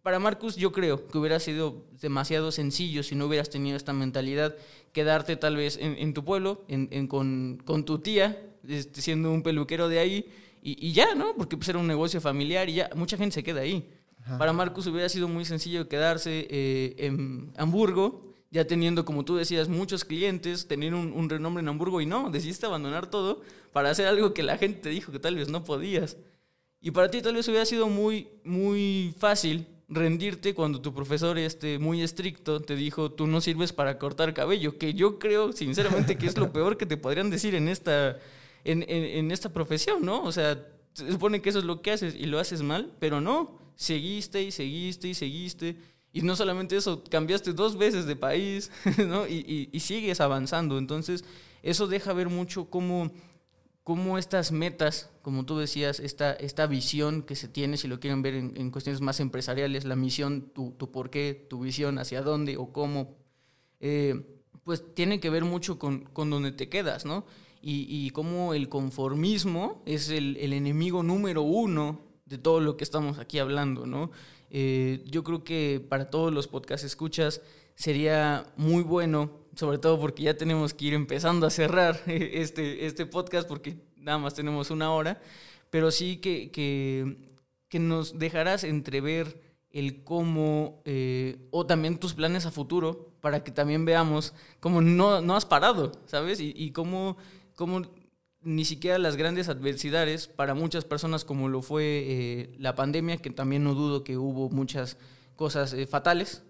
para 0.01 0.17
Marcus 0.17 0.55
yo 0.55 0.71
creo 0.71 1.07
que 1.07 1.19
hubiera 1.19 1.39
sido 1.39 1.85
demasiado 2.01 2.51
sencillo 2.51 3.03
si 3.03 3.13
no 3.13 3.27
hubieras 3.27 3.51
tenido 3.51 3.77
esta 3.77 3.93
mentalidad, 3.93 4.55
quedarte 4.91 5.35
tal 5.35 5.55
vez 5.55 5.77
en, 5.79 6.13
tu 6.15 6.25
pueblo, 6.25 6.65
en, 6.67 7.07
con, 7.07 7.61
con, 7.63 7.85
tu 7.85 7.99
tía, 7.99 8.43
este, 8.67 9.03
siendo 9.03 9.29
un 9.29 9.43
peluquero 9.43 9.87
de 9.87 9.99
ahí, 9.99 10.31
y, 10.63 10.93
ya, 10.93 11.13
¿no? 11.13 11.35
Porque 11.35 11.57
pues 11.57 11.67
era 11.67 11.79
un 11.79 11.87
negocio 11.87 12.21
familiar 12.21 12.69
y 12.69 12.75
ya 12.75 12.89
mucha 12.95 13.17
gente 13.17 13.33
se 13.33 13.43
queda 13.43 13.61
ahí. 13.61 13.89
Para 14.37 14.53
Marcus 14.53 14.87
hubiera 14.87 15.09
sido 15.09 15.27
muy 15.27 15.43
sencillo 15.43 15.89
quedarse 15.89 16.47
eh, 16.49 16.95
en 16.97 17.51
Hamburgo, 17.57 18.33
ya 18.51 18.65
teniendo, 18.65 19.03
como 19.03 19.25
tú 19.25 19.35
decías, 19.35 19.67
muchos 19.67 20.05
clientes, 20.05 20.67
tener 20.67 20.93
un, 20.93 21.29
renombre 21.29 21.61
en 21.61 21.67
Hamburgo 21.67 21.99
y 21.99 22.05
no, 22.05 22.29
decidiste 22.29 22.65
abandonar 22.65 23.09
todo 23.09 23.41
para 23.73 23.89
hacer 23.89 24.07
algo 24.07 24.33
que 24.33 24.43
la 24.43 24.57
gente 24.57 24.79
te 24.79 24.89
dijo 24.89 25.11
que 25.11 25.19
tal 25.19 25.35
vez 25.35 25.49
no 25.49 25.65
podías. 25.65 26.15
Y 26.79 26.91
para 26.91 27.11
ti 27.11 27.21
tal 27.21 27.35
vez 27.35 27.47
hubiera 27.49 27.65
sido 27.65 27.89
muy, 27.89 28.29
muy 28.45 29.13
fácil 29.17 29.67
rendirte 29.89 30.53
cuando 30.53 30.79
tu 30.81 30.93
profesor 30.93 31.37
este, 31.37 31.77
muy 31.77 32.01
estricto 32.01 32.61
te 32.61 32.77
dijo, 32.77 33.11
tú 33.11 33.27
no 33.27 33.41
sirves 33.41 33.73
para 33.73 33.99
cortar 33.99 34.33
cabello, 34.33 34.77
que 34.77 34.93
yo 34.93 35.19
creo 35.19 35.51
sinceramente 35.51 36.17
que 36.17 36.27
es 36.27 36.37
lo 36.37 36.53
peor 36.53 36.77
que 36.77 36.85
te 36.85 36.95
podrían 36.95 37.29
decir 37.29 37.55
en 37.55 37.67
esta 37.67 38.17
en, 38.63 38.83
en, 38.87 39.31
esta 39.31 39.51
profesión, 39.51 40.05
¿no? 40.05 40.23
O 40.23 40.31
sea, 40.31 40.67
se 40.93 41.11
supone 41.11 41.41
que 41.41 41.49
eso 41.49 41.59
es 41.59 41.65
lo 41.65 41.81
que 41.81 41.91
haces 41.91 42.15
y 42.15 42.25
lo 42.25 42.39
haces 42.39 42.61
mal, 42.61 42.93
pero 42.99 43.21
no, 43.21 43.59
seguiste 43.75 44.41
y 44.43 44.51
seguiste 44.51 45.07
y 45.09 45.13
seguiste. 45.13 45.77
Y 46.11 46.21
no 46.21 46.35
solamente 46.35 46.77
eso, 46.77 47.03
cambiaste 47.03 47.53
dos 47.53 47.75
veces 47.77 48.05
de 48.05 48.15
país, 48.15 48.71
¿no? 49.07 49.27
Y, 49.27 49.69
y, 49.71 49.79
sigues 49.79 50.21
avanzando. 50.21 50.77
Entonces, 50.77 51.25
eso 51.63 51.87
deja 51.87 52.13
ver 52.13 52.29
mucho 52.29 52.69
cómo, 52.69 53.11
cómo 53.83 54.19
estas 54.19 54.51
metas, 54.51 55.09
como 55.23 55.43
tú 55.43 55.57
decías, 55.57 55.99
esta, 55.99 56.33
esta 56.33 56.67
visión 56.67 57.23
que 57.23 57.35
se 57.35 57.47
tiene, 57.47 57.77
si 57.77 57.87
lo 57.87 57.99
quieren 57.99 58.21
ver 58.21 58.35
en, 58.35 58.69
cuestiones 58.69 59.01
más 59.01 59.19
empresariales, 59.19 59.85
la 59.85 59.95
misión, 59.95 60.51
tu, 60.53 60.71
tu 60.73 60.91
por 60.91 61.09
qué, 61.09 61.47
tu 61.49 61.61
visión, 61.61 61.97
hacia 61.97 62.21
dónde 62.21 62.57
o 62.57 62.71
cómo, 62.71 63.15
eh, 63.79 64.39
pues 64.63 64.93
tiene 64.93 65.19
que 65.19 65.31
ver 65.31 65.45
mucho 65.45 65.79
con, 65.79 66.01
con 66.01 66.29
donde 66.29 66.51
te 66.51 66.69
quedas, 66.69 67.05
¿no? 67.05 67.25
Y, 67.65 67.87
y 67.89 68.09
cómo 68.09 68.53
el 68.53 68.67
conformismo 68.67 69.81
es 69.85 70.09
el, 70.09 70.35
el, 70.35 70.51
enemigo 70.51 71.01
número 71.01 71.43
uno 71.43 72.01
de 72.25 72.37
todo 72.37 72.59
lo 72.59 72.75
que 72.75 72.83
estamos 72.83 73.19
aquí 73.19 73.39
hablando, 73.39 73.85
¿no? 73.85 74.11
Eh, 74.49 75.01
yo 75.07 75.23
creo 75.23 75.45
que 75.45 75.83
para 75.87 76.09
todos 76.09 76.33
los 76.33 76.49
podcast 76.49 76.83
escuchas 76.83 77.41
sería 77.75 78.51
muy 78.57 78.83
bueno, 78.83 79.31
sobre 79.55 79.77
todo 79.77 79.97
porque 79.97 80.23
ya 80.23 80.35
tenemos 80.35 80.73
que 80.73 80.85
ir 80.85 80.93
empezando 80.93 81.47
a 81.47 81.49
cerrar 81.49 82.01
este, 82.05 82.85
este 82.85 83.05
podcast 83.05 83.47
porque 83.47 83.77
nada 83.95 84.17
más 84.17 84.33
tenemos 84.33 84.69
una 84.69 84.91
hora, 84.91 85.21
pero 85.69 85.89
sí 85.89 86.17
que, 86.17 86.51
que, 86.51 87.15
que 87.69 87.79
nos 87.79 88.19
dejarás 88.19 88.65
entrever 88.65 89.41
el 89.71 90.03
cómo, 90.03 90.81
eh, 90.83 91.47
o 91.49 91.65
también 91.65 91.97
tus 91.97 92.13
planes 92.13 92.45
a 92.45 92.51
futuro, 92.51 93.13
para 93.21 93.43
que 93.43 93.51
también 93.51 93.85
veamos 93.85 94.33
cómo 94.59 94.81
no, 94.81 95.21
no 95.21 95.35
has 95.35 95.45
parado, 95.45 95.93
¿sabes? 96.05 96.41
Y, 96.41 96.53
y 96.55 96.71
cómo, 96.71 97.17
cómo, 97.55 97.81
ni 98.41 98.65
siquiera 98.65 98.97
las 98.97 99.15
grandes 99.15 99.49
adversidades, 99.49 100.27
para 100.27 100.53
muchas 100.53 100.85
personas 100.85 101.25
como 101.25 101.49
lo 101.49 101.61
fue 101.61 101.83
eh, 101.83 102.55
la 102.59 102.75
pandemia, 102.75 103.17
que 103.17 103.29
también 103.29 103.63
no 103.63 103.73
dudo 103.73 104.03
que 104.03 104.17
hubo 104.17 104.49
muchas 104.49 104.97
cosas 105.35 105.73
eh, 105.73 105.87
fatales, 105.87 106.43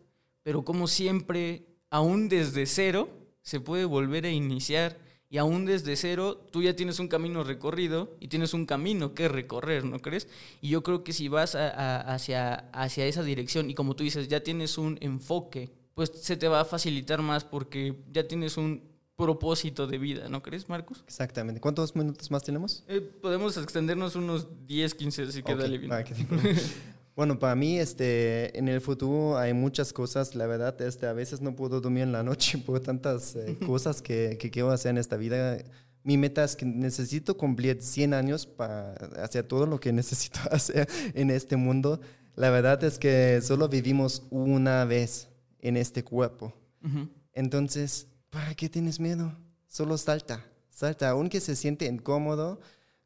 pero 0.43 0.65
como 0.65 0.87
siempre, 0.87 1.65
aún 1.89 2.29
desde 2.29 2.65
cero, 2.65 3.09
se 3.41 3.59
puede 3.59 3.85
volver 3.85 4.25
a 4.25 4.31
iniciar 4.31 4.97
y 5.29 5.39
aún 5.39 5.65
desde 5.65 5.95
cero 5.95 6.47
tú 6.51 6.61
ya 6.61 6.75
tienes 6.75 6.99
un 6.99 7.07
camino 7.07 7.43
recorrido 7.43 8.15
y 8.19 8.27
tienes 8.27 8.53
un 8.53 8.67
camino 8.67 9.15
que 9.15 9.27
recorrer, 9.27 9.83
¿no 9.83 9.99
crees? 9.99 10.27
Y 10.61 10.69
yo 10.69 10.83
creo 10.83 11.03
que 11.03 11.11
si 11.11 11.27
vas 11.27 11.55
hacia, 11.55 12.69
hacia 12.71 13.07
esa 13.07 13.23
dirección 13.23 13.69
y 13.69 13.73
como 13.73 13.95
tú 13.95 14.03
dices, 14.03 14.27
ya 14.27 14.43
tienes 14.43 14.77
un 14.77 14.99
enfoque, 15.01 15.71
pues 15.95 16.11
se 16.13 16.37
te 16.37 16.47
va 16.47 16.61
a 16.61 16.65
facilitar 16.65 17.23
más 17.23 17.45
porque 17.45 17.95
ya 18.11 18.27
tienes 18.27 18.57
un 18.57 18.92
propósito 19.15 19.87
de 19.87 19.97
vida, 19.97 20.29
¿no 20.29 20.41
crees, 20.41 20.67
Marcos? 20.69 21.03
Exactamente. 21.05 21.61
¿Cuántos 21.61 21.95
minutos 21.95 22.31
más 22.31 22.43
tenemos? 22.43 22.83
Eh, 22.87 22.99
podemos 22.99 23.57
extendernos 23.57 24.15
unos 24.15 24.47
10, 24.67 24.95
15, 24.95 25.21
así 25.23 25.43
que 25.43 25.53
okay. 25.53 25.63
dale 25.63 25.77
bien. 25.77 25.91
Ah, 25.91 26.03
Bueno, 27.15 27.37
para 27.37 27.53
mí, 27.53 27.77
este, 27.77 28.57
en 28.57 28.67
el 28.67 28.81
futuro 28.81 29.37
hay 29.37 29.53
muchas 29.53 29.93
cosas. 29.93 30.33
La 30.33 30.47
verdad, 30.47 30.81
este, 30.81 31.05
a 31.05 31.13
veces 31.13 31.41
no 31.41 31.55
puedo 31.55 31.79
dormir 31.79 32.03
en 32.03 32.11
la 32.11 32.23
noche 32.23 32.57
por 32.65 32.79
tantas 32.79 33.35
eh, 33.35 33.57
cosas 33.65 34.01
que, 34.01 34.37
que, 34.39 34.49
quiero 34.49 34.71
hacer 34.71 34.91
en 34.91 34.97
esta 34.97 35.15
vida. 35.15 35.59
Mi 36.03 36.17
meta 36.17 36.43
es 36.43 36.55
que 36.55 36.65
necesito 36.65 37.37
cumplir 37.37 37.81
100 37.81 38.15
años 38.15 38.47
para 38.47 38.93
hacer 39.21 39.43
todo 39.45 39.67
lo 39.67 39.79
que 39.79 39.93
necesito 39.93 40.39
hacer 40.51 40.87
en 41.13 41.29
este 41.29 41.55
mundo. 41.55 42.01
La 42.35 42.49
verdad 42.49 42.83
es 42.83 42.97
que 42.97 43.41
solo 43.43 43.69
vivimos 43.69 44.23
una 44.31 44.83
vez 44.85 45.29
en 45.59 45.77
este 45.77 46.03
cuerpo. 46.03 46.51
Uh 46.83 46.87
-huh. 46.87 47.09
Entonces, 47.33 48.07
¿para 48.33 48.55
qué 48.55 48.67
tienes 48.67 48.99
miedo? 48.99 49.31
Solo 49.67 49.97
salta, 49.97 50.43
salta, 50.67 51.09
aunque 51.09 51.39
se 51.39 51.55
siente 51.55 51.85
incómodo. 51.85 52.59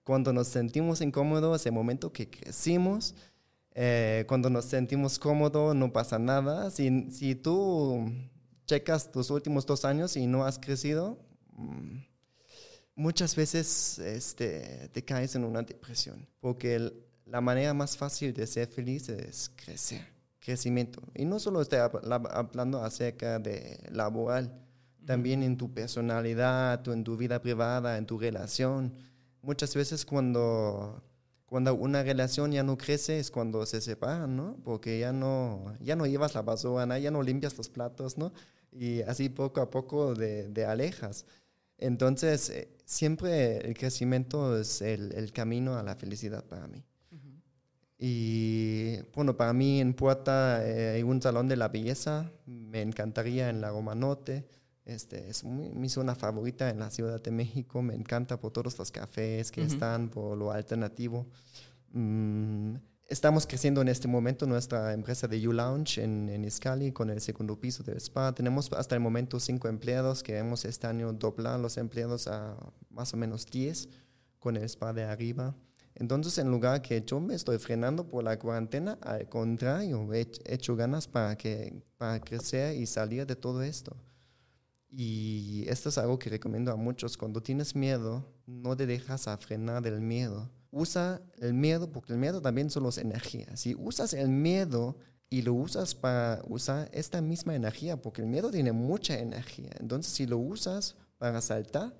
Cuando 0.03 0.31
nos 0.31 0.47
sentimos 0.47 1.01
incómodos, 1.01 1.59
ese 1.59 1.69
momento 1.69 2.13
que 2.13 2.29
crecimos, 2.29 3.13
eh, 3.75 4.23
cuando 4.27 4.49
nos 4.49 4.65
sentimos 4.65 5.19
cómodos, 5.19 5.75
no 5.75 5.91
pasa 5.91 6.17
nada. 6.17 6.71
Si, 6.71 7.11
si 7.11 7.35
tú 7.35 8.09
checas 8.65 9.11
tus 9.11 9.29
últimos 9.29 9.65
dos 9.65 9.83
años 9.83 10.15
y 10.15 10.25
no 10.27 10.45
has 10.45 10.57
crecido, 10.57 11.19
mmm, 11.57 11.97
muchas 12.95 13.35
veces 13.35 13.99
este, 13.99 14.89
te 14.93 15.03
caes 15.03 15.35
en 15.35 15.43
una 15.43 15.61
depresión. 15.61 16.25
Porque 16.39 16.75
el, 16.75 17.05
la 17.25 17.41
manera 17.41 17.73
más 17.73 17.97
fácil 17.97 18.33
de 18.33 18.47
ser 18.47 18.69
feliz 18.69 19.09
es 19.09 19.51
crecer, 19.57 20.07
crecimiento. 20.39 21.01
Y 21.13 21.25
no 21.25 21.37
solo 21.37 21.61
estoy 21.61 21.79
hablando 21.79 22.81
acerca 22.81 23.39
de 23.39 23.77
laboral, 23.91 24.66
también 25.07 25.41
en 25.41 25.57
tu 25.57 25.73
personalidad, 25.73 26.87
en 26.89 27.03
tu 27.03 27.17
vida 27.17 27.41
privada, 27.41 27.97
en 27.97 28.05
tu 28.05 28.19
relación. 28.19 28.93
Muchas 29.41 29.73
veces 29.73 30.05
cuando 30.05 31.01
cuando 31.47 31.73
una 31.75 32.03
relación 32.03 32.51
ya 32.51 32.61
no 32.61 32.77
crece 32.77 33.19
es 33.19 33.31
cuando 33.31 33.65
se 33.65 33.79
separan, 33.79 34.35
¿no? 34.35 34.57
Porque 34.65 34.99
ya 34.99 35.13
no, 35.13 35.73
ya 35.79 35.95
no 35.95 36.05
llevas 36.05 36.35
la 36.35 36.41
basura, 36.41 36.99
ya 36.99 37.09
no 37.09 37.23
limpias 37.23 37.57
los 37.57 37.69
platos, 37.69 38.17
¿no? 38.17 38.33
Y 38.71 39.01
así 39.03 39.29
poco 39.29 39.61
a 39.61 39.69
poco 39.69 40.13
de, 40.13 40.49
de 40.49 40.65
alejas. 40.65 41.25
Entonces, 41.77 42.49
eh, 42.49 42.67
siempre 42.83 43.59
el 43.59 43.77
crecimiento 43.77 44.59
es 44.59 44.81
el, 44.81 45.13
el, 45.13 45.31
camino 45.31 45.77
a 45.77 45.83
la 45.83 45.95
felicidad 45.95 46.43
para 46.43 46.67
mí. 46.67 46.83
Uh 47.11 47.15
-huh. 47.15 47.41
Y 47.97 48.97
bueno, 49.15 49.37
para 49.37 49.53
mí 49.53 49.79
en 49.79 49.93
Puerta 49.93 50.67
eh, 50.67 50.95
hay 50.95 51.03
un 51.03 51.21
salón 51.21 51.47
de 51.47 51.55
la 51.55 51.69
belleza, 51.69 52.29
me 52.45 52.81
encantaría 52.81 53.49
en 53.49 53.61
la 53.61 53.69
Roma 53.69 53.95
Norte. 53.95 54.45
Este, 54.87 55.29
es 55.29 55.43
mi, 55.43 55.69
mi, 55.69 55.89
zona 55.89 56.15
favorita 56.15 56.69
en 56.69 56.79
la 56.79 56.89
Ciudad 56.89 57.21
de 57.21 57.29
México. 57.29 57.81
Me 57.81 57.93
encanta 57.93 58.39
por 58.39 58.53
todos 58.53 58.79
los 58.79 58.89
cafés 58.89 59.51
que 59.51 59.59
uh 59.59 59.65
-huh. 59.65 59.73
están, 59.73 60.09
por 60.09 60.37
lo 60.37 60.49
alternativo. 60.49 61.27
Mm, 61.91 62.75
estamos 63.09 63.45
creciendo 63.45 63.81
en 63.81 63.89
este 63.89 64.07
momento 64.07 64.47
nuestra 64.47 64.93
empresa 64.93 65.27
de 65.27 65.45
U-Lounge 65.45 66.01
en, 66.01 66.29
en 66.29 66.45
Iscali 66.45 66.93
con 66.93 67.09
el 67.09 67.19
segundo 67.19 67.59
piso 67.59 67.83
del 67.83 67.97
spa. 67.97 68.33
Tenemos 68.33 68.71
hasta 68.71 68.95
el 68.95 69.01
momento 69.01 69.41
cinco 69.41 69.67
empleados. 69.67 70.23
Queremos 70.23 70.63
este 70.63 70.87
año 70.87 71.11
doblar 71.11 71.59
los 71.59 71.75
empleados 71.75 72.27
a 72.27 72.55
más 72.89 73.13
o 73.13 73.17
menos 73.17 73.45
10 73.45 73.89
con 74.39 74.55
el 74.55 74.63
spa 74.63 74.93
de 74.93 75.03
arriba. 75.03 75.53
Entonces, 75.95 76.37
en 76.37 76.49
lugar 76.49 76.81
que 76.81 77.03
yo 77.05 77.19
me 77.19 77.35
estoy 77.35 77.57
frenando 77.57 78.07
por 78.07 78.23
la 78.23 78.39
cuarentena, 78.39 78.97
al 79.01 79.27
contrario, 79.27 80.13
he 80.13 80.29
hecho 80.45 80.77
ganas 80.77 81.07
para, 81.07 81.35
que, 81.35 81.83
para 81.97 82.21
crecer 82.21 82.77
y 82.77 82.85
salir 82.85 83.25
de 83.25 83.35
todo 83.35 83.63
esto. 83.63 83.97
Y 84.89 85.65
esto 85.67 85.89
es 85.89 85.97
algo 85.97 86.17
que 86.17 86.29
recomiendo 86.29 86.71
a 86.71 86.75
muchos. 86.75 87.17
Cuando 87.17 87.41
tienes 87.41 87.75
miedo, 87.75 88.25
no 88.45 88.75
te 88.75 88.85
dejas 88.85 89.27
a 89.27 89.37
frenar 89.37 89.81
del 89.81 90.01
miedo. 90.01 90.49
Usa 90.71 91.21
el 91.37 91.53
miedo, 91.53 91.91
porque 91.91 92.13
el 92.13 92.19
miedo 92.19 92.41
también 92.41 92.69
solo 92.69 92.89
es 92.89 92.97
energía. 92.97 93.55
Si 93.57 93.75
usas 93.75 94.13
el 94.13 94.29
miedo 94.29 94.97
y 95.29 95.41
lo 95.41 95.53
usas 95.53 95.93
para 95.93 96.41
usar 96.47 96.89
esta 96.93 97.21
misma 97.21 97.55
energía, 97.55 98.01
porque 98.01 98.21
el 98.21 98.27
miedo 98.27 98.49
tiene 98.49 98.71
mucha 98.71 99.19
energía. 99.19 99.71
Entonces, 99.79 100.13
si 100.13 100.25
lo 100.25 100.37
usas 100.37 100.95
para 101.17 101.41
saltar, 101.41 101.93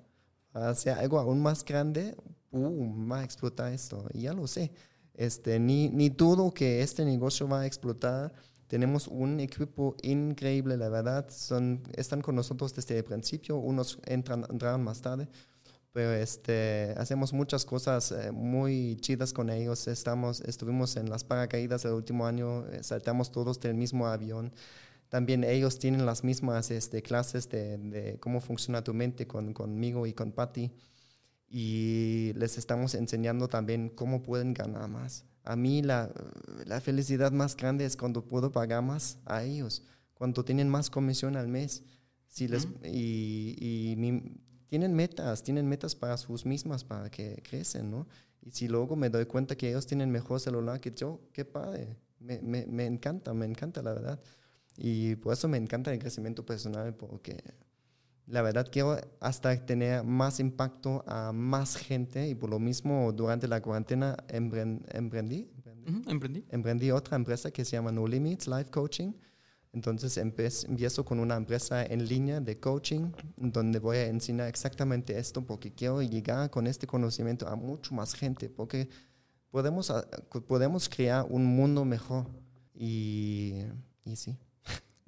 para 0.50 0.70
hacer 0.70 0.94
algo 0.94 1.18
aún 1.18 1.42
más 1.42 1.64
grande, 1.64 2.16
¡pum! 2.50 3.10
va 3.10 3.20
a 3.20 3.24
explotar 3.24 3.72
esto. 3.72 4.06
Y 4.14 4.22
ya 4.22 4.32
lo 4.32 4.46
sé. 4.46 4.72
Este, 5.14 5.58
ni, 5.58 5.88
ni 5.88 6.08
dudo 6.08 6.52
que 6.52 6.80
este 6.80 7.04
negocio 7.04 7.48
va 7.48 7.62
a 7.62 7.66
explotar 7.66 8.32
tenemos 8.68 9.08
un 9.08 9.40
equipo 9.40 9.96
increíble, 10.02 10.76
la 10.76 10.90
verdad. 10.90 11.26
Son, 11.30 11.82
están 11.96 12.20
con 12.20 12.36
nosotros 12.36 12.74
desde 12.74 12.98
el 12.98 13.04
principio, 13.04 13.56
unos 13.56 13.98
entran, 14.04 14.44
entraron 14.50 14.84
más 14.84 15.00
tarde, 15.00 15.28
pero 15.92 16.12
este, 16.12 16.94
hacemos 16.98 17.32
muchas 17.32 17.64
cosas 17.64 18.12
eh, 18.12 18.30
muy 18.30 18.96
chidas 19.00 19.32
con 19.32 19.48
ellos. 19.50 19.88
Estamos, 19.88 20.42
estuvimos 20.42 20.96
en 20.96 21.08
las 21.08 21.24
paracaídas 21.24 21.84
el 21.86 21.92
último 21.92 22.26
año, 22.26 22.66
eh, 22.68 22.82
saltamos 22.82 23.32
todos 23.32 23.58
del 23.58 23.74
mismo 23.74 24.06
avión. 24.06 24.52
También 25.08 25.44
ellos 25.44 25.78
tienen 25.78 26.04
las 26.04 26.22
mismas 26.22 26.70
este, 26.70 27.02
clases 27.02 27.48
de, 27.48 27.78
de, 27.78 28.18
cómo 28.20 28.42
funciona 28.42 28.84
tu 28.84 28.92
mente 28.92 29.26
con, 29.26 29.54
conmigo 29.54 30.06
y 30.06 30.12
con 30.12 30.32
Patty. 30.32 30.70
Y 31.48 32.34
les 32.36 32.58
estamos 32.58 32.94
enseñando 32.94 33.48
también 33.48 33.88
cómo 33.88 34.22
pueden 34.22 34.52
ganar 34.52 34.88
más 34.88 35.24
a 35.48 35.56
mí 35.56 35.80
la, 35.80 36.10
la, 36.66 36.78
felicidad 36.82 37.32
más 37.32 37.56
grande 37.56 37.86
es 37.86 37.96
cuando 37.96 38.22
puedo 38.22 38.52
pagar 38.52 38.82
más 38.82 39.18
a 39.24 39.44
ellos, 39.44 39.82
cuando 40.12 40.44
tienen 40.44 40.68
más 40.68 40.90
comisión 40.90 41.36
al 41.36 41.48
mes. 41.48 41.82
Si 42.28 42.46
les, 42.48 42.66
uh 42.66 42.68
-huh. 42.68 42.90
Y, 42.92 43.56
y 43.58 43.96
mi, 43.96 44.42
tienen 44.68 44.92
metas, 44.92 45.42
tienen 45.42 45.66
metas 45.66 45.94
para 45.94 46.18
sus 46.18 46.44
mismas, 46.44 46.84
para 46.84 47.10
que 47.10 47.42
crecen, 47.42 47.90
¿no? 47.90 48.06
Y 48.42 48.50
si 48.50 48.68
luego 48.68 48.94
me 48.94 49.08
doy 49.08 49.24
cuenta 49.24 49.56
que 49.56 49.70
ellos 49.70 49.86
tienen 49.86 50.10
mejor 50.10 50.38
celular 50.38 50.80
que 50.80 50.92
yo, 50.92 51.18
qué 51.32 51.46
padre. 51.46 51.96
Me, 52.20 52.42
me, 52.42 52.66
me 52.66 52.84
encanta, 52.84 53.32
me 53.32 53.46
encanta 53.46 53.80
la 53.82 53.94
verdad. 53.94 54.20
Y 54.76 55.16
por 55.16 55.32
eso 55.32 55.48
me 55.48 55.56
encanta 55.56 55.90
el 55.94 55.98
crecimiento 55.98 56.44
personal, 56.44 56.94
porque 56.94 57.38
la 58.28 58.42
verdad 58.42 58.68
quiero 58.70 58.98
hasta 59.20 59.56
tener 59.64 60.04
más 60.04 60.38
impacto 60.38 61.02
a 61.06 61.32
más 61.32 61.76
gente 61.76 62.28
y 62.28 62.34
por 62.34 62.50
lo 62.50 62.58
mismo 62.58 63.12
durante 63.12 63.48
la 63.48 63.60
cuarentena 63.62 64.16
emprendí, 64.28 64.84
emprendí, 64.92 65.48
uh 65.86 65.90
-huh, 65.90 66.10
emprendí. 66.10 66.44
emprendí 66.50 66.90
otra 66.90 67.16
empresa 67.16 67.50
que 67.50 67.64
se 67.64 67.72
llama 67.72 67.90
No 67.90 68.06
Limits 68.06 68.46
Life 68.46 68.70
Coaching. 68.70 69.12
Entonces 69.72 70.16
empiezo 70.16 71.04
con 71.04 71.20
una 71.20 71.36
empresa 71.36 71.84
en 71.84 72.06
línea 72.06 72.40
de 72.40 72.58
coaching 72.58 73.12
donde 73.36 73.78
voy 73.78 73.98
a 73.98 74.06
enseñar 74.06 74.48
exactamente 74.48 75.18
esto 75.18 75.44
porque 75.44 75.74
quiero 75.74 76.00
llegar 76.02 76.50
con 76.50 76.66
este 76.66 76.86
conocimiento 76.86 77.46
a 77.46 77.54
mucho 77.54 77.94
más 77.94 78.14
gente 78.14 78.48
porque 78.48 78.88
podemos, 79.50 79.92
podemos 80.46 80.88
crear 80.88 81.26
un 81.28 81.44
mundo 81.44 81.84
mejor 81.84 82.26
y, 82.74 83.62
y 84.04 84.16
sí. 84.16 84.38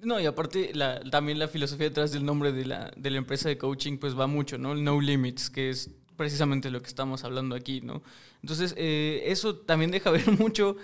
No, 0.02 0.18
y 0.20 0.26
aparte 0.26 0.70
la, 0.74 1.00
también 1.00 1.38
la 1.38 1.48
filosofía 1.48 1.88
detrás 1.88 2.12
del 2.12 2.24
nombre 2.24 2.52
de 2.52 2.64
la, 2.64 2.90
de 2.96 3.10
la 3.10 3.18
empresa 3.18 3.48
de 3.48 3.58
coaching 3.58 3.98
pues 3.98 4.18
va 4.18 4.26
mucho, 4.26 4.56
¿no? 4.56 4.72
El 4.72 4.82
no 4.82 5.00
limits, 5.00 5.50
que 5.50 5.70
es 5.70 5.90
precisamente 6.16 6.70
lo 6.70 6.80
que 6.80 6.88
estamos 6.88 7.24
hablando 7.24 7.54
aquí, 7.54 7.80
¿no? 7.80 8.02
Entonces, 8.42 8.74
eh, 8.76 9.22
eso 9.26 9.56
también 9.56 9.90
deja 9.90 10.10
ver 10.10 10.30
mucho 10.38 10.76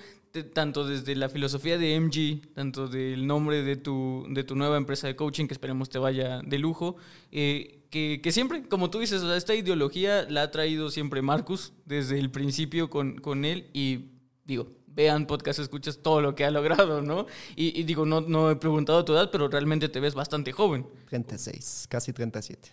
tanto 0.53 0.87
desde 0.87 1.15
la 1.15 1.29
filosofía 1.31 1.79
de 1.79 1.99
MG, 1.99 2.53
tanto 2.55 2.89
del 2.89 3.27
nombre 3.27 3.63
de 3.63 3.77
tu, 3.77 4.27
de 4.29 4.45
tu 4.45 4.55
nueva 4.55 4.77
empresa 4.77 5.07
de 5.07 5.17
coaching, 5.17 5.47
que 5.47 5.55
esperemos 5.55 5.89
te 5.89 5.99
vaya 5.99 6.41
de 6.45 6.59
lujo, 6.59 6.97
eh, 7.33 7.85
que, 7.91 8.21
que, 8.23 8.33
siempre, 8.33 8.69
como 8.69 8.91
tú 8.91 8.99
dices, 8.99 9.23
esta 9.23 9.55
ideología 9.55 10.27
la 10.29 10.43
ha 10.43 10.51
traído 10.51 10.91
siempre 10.91 11.23
Marcus 11.23 11.73
desde 11.87 12.19
el 12.19 12.31
principio 12.31 12.91
con, 12.91 13.17
con 13.17 13.47
él 13.47 13.71
y 13.73 14.11
digo, 14.45 14.69
vean 14.97 15.27
podcast, 15.27 15.59
escuchas 15.59 15.99
todo 15.99 16.23
lo 16.23 16.35
que 16.35 16.45
ha 16.45 16.51
logrado, 16.51 17.03
¿no? 17.03 17.27
Y, 17.55 17.83
digo, 17.85 18.07
no, 18.07 18.23
no 18.23 18.51
he 18.51 18.57
preguntado 18.57 19.05
tu 19.05 19.13
edad, 19.13 19.31
pero 19.31 19.47
realmente 19.49 19.91
te 19.91 20.01
ves 20.01 20.15
bastante 20.15 20.53
joven. 20.53 20.87
36, 21.11 21.87
casi 21.89 22.15
37. 22.15 22.73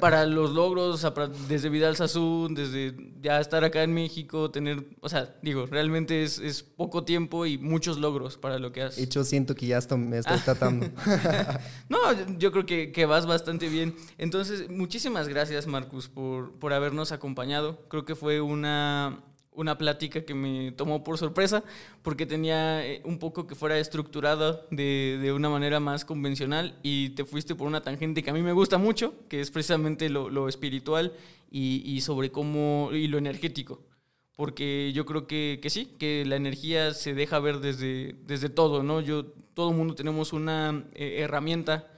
Para 0.00 0.26
los 0.26 0.50
logros, 0.50 1.06
desde 1.48 1.68
Vidal 1.68 1.94
Sassoon, 1.94 2.54
desde 2.54 2.94
ya 3.20 3.40
estar 3.40 3.62
acá 3.62 3.84
en 3.84 3.94
México, 3.94 4.50
tener, 4.50 4.84
o 5.00 5.08
sea, 5.08 5.36
digo, 5.42 5.66
realmente 5.66 6.24
es, 6.24 6.40
es 6.40 6.64
poco 6.64 7.04
tiempo 7.04 7.46
y 7.46 7.56
muchos 7.56 7.98
logros 7.98 8.36
para 8.36 8.58
lo 8.58 8.72
que 8.72 8.82
has. 8.82 8.96
Yo 9.08 9.22
siento 9.22 9.54
que 9.54 9.66
ya 9.66 9.78
esto 9.78 9.96
me 9.96 10.18
estoy 10.18 10.38
tratando. 10.38 10.88
no, 11.88 11.98
yo 12.36 12.50
creo 12.50 12.66
que, 12.66 12.90
que, 12.90 13.06
vas 13.06 13.26
bastante 13.26 13.68
bien. 13.68 13.94
Entonces, 14.18 14.68
muchísimas 14.68 15.28
gracias, 15.28 15.68
Marcus, 15.68 16.08
por, 16.08 16.52
por 16.58 16.72
habernos 16.72 17.12
acompañado. 17.12 17.84
Creo 17.88 18.04
que 18.04 18.16
fue 18.16 18.40
una 18.40 19.22
una 19.60 19.76
plática 19.76 20.24
que 20.24 20.34
me 20.34 20.72
tomó 20.72 21.04
por 21.04 21.18
sorpresa 21.18 21.62
porque 22.02 22.26
tenía 22.26 22.84
eh, 22.86 23.02
un 23.04 23.18
poco 23.18 23.46
que 23.46 23.54
fuera 23.54 23.78
estructurada 23.78 24.62
de, 24.70 25.18
de, 25.20 25.32
una 25.32 25.50
manera 25.50 25.80
más 25.80 26.04
convencional 26.04 26.78
y 26.82 27.10
te 27.10 27.24
fuiste 27.24 27.54
por 27.54 27.66
una 27.66 27.82
tangente 27.82 28.22
que 28.22 28.30
a 28.30 28.32
mí 28.32 28.42
me 28.42 28.52
gusta 28.52 28.78
mucho, 28.78 29.14
que 29.28 29.40
es 29.40 29.50
precisamente 29.50 30.08
lo, 30.08 30.30
lo 30.30 30.48
espiritual 30.48 31.12
y, 31.50 31.82
y, 31.84 32.00
sobre 32.00 32.30
cómo 32.30 32.90
y 32.92 33.06
lo 33.08 33.18
energético. 33.18 33.82
Porque 34.36 34.92
yo 34.94 35.04
creo 35.04 35.26
que, 35.26 35.58
que, 35.62 35.68
sí, 35.68 35.96
que 35.98 36.24
la 36.24 36.36
energía 36.36 36.94
se 36.94 37.12
deja 37.12 37.38
ver 37.40 37.60
desde, 37.60 38.16
desde 38.26 38.48
todo, 38.48 38.82
¿no? 38.82 39.02
Yo, 39.02 39.26
todo 39.52 39.70
el 39.70 39.76
mundo 39.76 39.94
tenemos 39.94 40.32
una 40.32 40.86
eh, 40.94 41.16
herramienta 41.18 41.90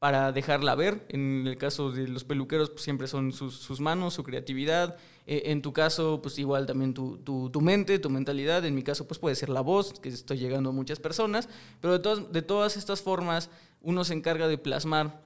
para 0.00 0.32
dejarla 0.32 0.74
ver. 0.74 1.06
En 1.10 1.46
el 1.46 1.56
caso 1.56 1.92
de 1.92 2.08
los 2.08 2.24
peluqueros, 2.24 2.70
pues 2.70 2.82
siempre 2.82 3.06
son 3.06 3.32
sus, 3.32 3.54
sus 3.54 3.80
manos, 3.80 4.14
su 4.14 4.24
creatividad, 4.24 4.96
eh, 5.26 5.42
en 5.46 5.62
tu 5.62 5.72
caso, 5.72 6.20
pues 6.22 6.38
igual 6.38 6.66
también 6.66 6.94
tu, 6.94 7.18
tu, 7.18 7.50
tu, 7.50 7.60
mente, 7.60 7.98
tu 7.98 8.10
mentalidad. 8.10 8.64
En 8.64 8.74
mi 8.74 8.82
caso, 8.82 9.06
pues 9.06 9.18
puede 9.18 9.34
ser 9.34 9.48
la 9.48 9.60
voz, 9.60 9.98
que 10.00 10.08
estoy 10.08 10.38
llegando 10.38 10.70
a 10.70 10.72
muchas 10.72 11.00
personas. 11.00 11.48
Pero 11.80 11.94
de 11.94 11.98
todas, 12.00 12.32
de 12.32 12.42
todas 12.42 12.76
estas 12.76 13.02
formas, 13.02 13.50
uno 13.80 14.04
se 14.04 14.14
encarga 14.14 14.48
de 14.48 14.58
plasmar 14.58 15.22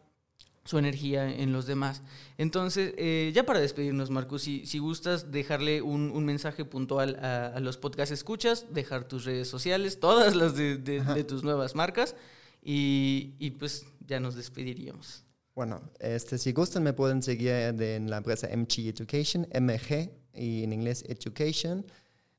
su 0.64 0.76
energía 0.78 1.34
en 1.34 1.52
los 1.52 1.66
demás. 1.66 2.02
Entonces, 2.36 2.92
eh, 2.98 3.32
ya 3.34 3.44
para 3.46 3.58
despedirnos, 3.58 4.10
Marcos, 4.10 4.42
si, 4.42 4.66
si 4.66 4.78
gustas 4.78 5.32
dejarle 5.32 5.80
un, 5.80 6.10
un 6.10 6.24
mensaje 6.26 6.66
puntual 6.66 7.18
a, 7.22 7.46
a, 7.46 7.60
los 7.60 7.78
podcast 7.78 8.12
escuchas, 8.12 8.66
dejar 8.74 9.08
tus 9.08 9.24
redes 9.24 9.48
sociales, 9.48 9.98
todas 9.98 10.36
las 10.36 10.54
de, 10.56 10.76
de, 10.76 11.00
de 11.00 11.24
tus 11.24 11.42
nuevas 11.42 11.74
marcas, 11.74 12.14
y, 12.62 13.32
y 13.38 13.52
pues 13.52 13.86
ya 14.06 14.20
nos 14.20 14.34
despediríamos. 14.34 15.24
Bueno, 15.58 15.80
este, 15.98 16.38
si 16.38 16.52
gustan 16.52 16.84
me 16.84 16.92
pueden 16.92 17.20
seguir 17.20 17.50
en 17.50 18.08
la 18.08 18.18
empresa 18.18 18.46
MG 18.46 18.90
Education, 18.90 19.44
MG, 19.52 20.08
y 20.32 20.62
en 20.62 20.72
inglés 20.72 21.04
Education. 21.08 21.84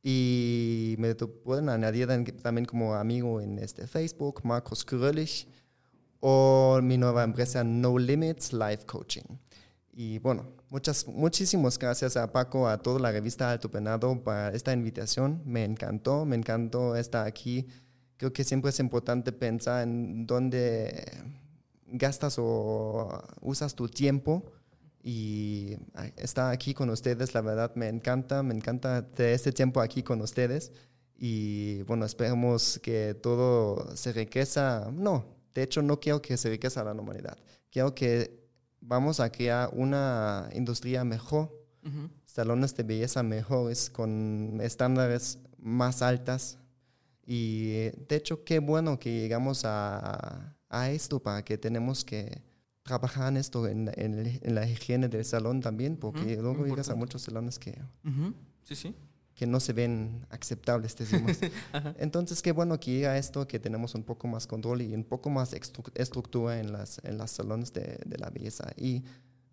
Y 0.02 0.96
me 1.00 1.14
pueden 1.16 1.68
añadir 1.68 2.08
también 2.42 2.64
como 2.64 2.96
amigo 2.96 3.42
en 3.42 3.60
este 3.60 3.88
Facebook, 3.88 4.40
Marcos 4.46 4.88
Krölich, 4.88 5.48
o 6.22 6.80
mi 6.82 6.98
nueva 6.98 7.26
empresa 7.26 7.62
No 7.62 7.98
Limits 7.98 8.54
Life 8.54 8.86
Coaching. 8.86 9.38
Y 9.92 10.20
bueno, 10.20 10.46
muchas, 10.70 11.06
muchísimas 11.06 11.78
gracias 11.78 12.16
a 12.16 12.32
Paco, 12.32 12.70
a 12.70 12.78
toda 12.78 13.02
la 13.02 13.12
revista 13.12 13.52
Alto 13.52 13.70
Penado 13.70 14.24
para 14.24 14.56
esta 14.56 14.72
invitación. 14.72 15.42
Me 15.44 15.66
encantó, 15.66 16.24
me 16.24 16.38
encantó 16.38 16.96
estar 16.96 17.28
aquí. 17.28 17.68
Creo 18.16 18.32
que 18.32 18.46
siempre 18.46 18.70
es 18.70 18.80
importante 18.80 19.34
pensar 19.34 19.84
en 19.84 20.26
dónde 20.26 21.04
gastas 21.92 22.36
o 22.38 23.24
usas 23.42 23.76
tu 23.76 23.88
tiempo 23.88 24.52
y 25.02 25.78
estar 26.18 26.52
aquí 26.52 26.74
con 26.74 26.90
ustedes, 26.90 27.34
la 27.34 27.42
verdad 27.42 27.74
me 27.76 27.88
encanta, 27.88 28.44
me 28.44 28.54
encanta 28.54 29.02
de 29.02 29.34
este 29.34 29.52
tiempo 29.52 29.82
aquí 29.82 30.04
con 30.04 30.22
ustedes. 30.22 30.72
Y 31.18 31.84
bueno, 31.84 32.06
esperemos 32.06 32.80
que 32.82 33.14
todo 33.14 33.96
se 33.96 34.12
enriqueza, 34.12 34.90
no, 34.94 35.26
de 35.54 35.64
hecho 35.64 35.82
no 35.82 36.00
quiero 36.00 36.22
que 36.22 36.38
se 36.38 36.48
enriqueza 36.48 36.84
la 36.84 36.94
humanidad, 36.94 37.38
quiero 37.70 37.94
que 37.94 38.40
vamos 38.80 39.20
a 39.20 39.30
crear 39.30 39.70
una 39.74 40.50
industria 40.54 41.04
mejor, 41.04 41.52
salones 42.26 42.76
de 42.76 42.84
belleza 42.84 43.24
mejores, 43.24 43.90
con 43.90 44.60
estándares 44.62 45.40
más 45.58 46.02
altas. 46.02 46.58
Y 47.26 47.90
de 48.08 48.16
hecho 48.16 48.44
qué 48.44 48.60
bueno 48.60 48.98
que 48.98 49.20
llegamos 49.20 49.64
a 49.66 50.56
a 50.70 50.92
esto 50.92 51.20
para 51.20 51.44
que 51.44 51.58
tenemos 51.58 52.06
que 52.06 52.42
trabajar 52.84 53.30
en 53.30 53.38
esto, 53.38 53.68
en, 53.68 53.92
en, 53.96 54.56
la 54.56 54.68
higiene 54.68 55.10
del 55.10 55.26
salón 55.26 55.62
también, 55.62 55.98
porque 55.98 56.38
luego 56.38 56.66
llegas 56.66 56.90
a 56.90 56.96
muchos 56.96 57.22
salones 57.22 57.60
que, 57.60 57.80
sí, 58.64 58.76
sí. 58.76 58.96
que 59.36 59.46
no 59.46 59.60
se 59.60 59.74
ven 59.74 60.26
aceptables, 60.30 60.96
decimos. 60.96 61.38
Entonces, 61.98 62.42
qué 62.42 62.52
bueno 62.52 62.80
que 62.80 62.92
llega 62.92 63.18
esto, 63.18 63.48
que 63.48 63.60
tenemos 63.60 63.94
un 63.94 64.04
poco 64.04 64.28
más 64.28 64.48
control 64.48 64.82
y 64.82 64.96
un 64.96 65.04
poco 65.04 65.30
más 65.30 65.54
estructura 65.54 66.60
en 66.60 66.72
las, 66.72 67.00
en 67.04 67.18
las 67.18 67.32
salones 67.32 67.72
de, 67.74 68.00
de 68.06 68.18
la 68.18 68.30
belleza. 68.30 68.72
Y 68.76 69.04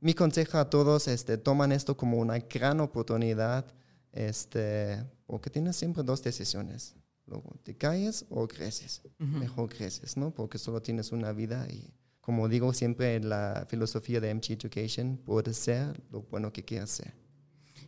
mi 0.01 0.15
consejo 0.15 0.59
a 0.59 0.71
todos, 0.71 1.09
este, 1.09 1.37
toman 1.37 1.73
esto 1.73 1.97
como 1.97 2.19
una 2.19 2.39
gran 2.39 2.81
oportunidad, 2.81 3.67
este, 4.13 5.05
porque 5.27 5.51
tienes 5.51 5.77
siempre 5.77 6.03
dos 6.03 6.23
decisiones 6.23 6.95
Luego, 7.27 7.57
¿te 7.63 7.77
caes 7.77 8.25
o 8.31 8.47
creces? 8.47 9.03
Mejor 9.19 9.69
creces, 9.69 10.17
¿no? 10.17 10.33
Porque 10.33 10.59
solo 10.59 10.81
tienes 10.81 11.11
una 11.11 11.33
vida 11.33 11.67
y, 11.69 11.93
como 12.21 12.49
digo 12.49 12.73
siempre 12.73 13.17
en 13.17 13.29
la 13.29 13.67
filosofía 13.69 14.21
de 14.21 14.33
MG 14.33 14.53
Education, 14.53 15.17
puedes 15.25 15.57
ser 15.57 16.01
lo 16.11 16.23
bueno 16.23 16.53
que 16.53 16.65
quieras 16.65 16.91
ser. 16.91 17.15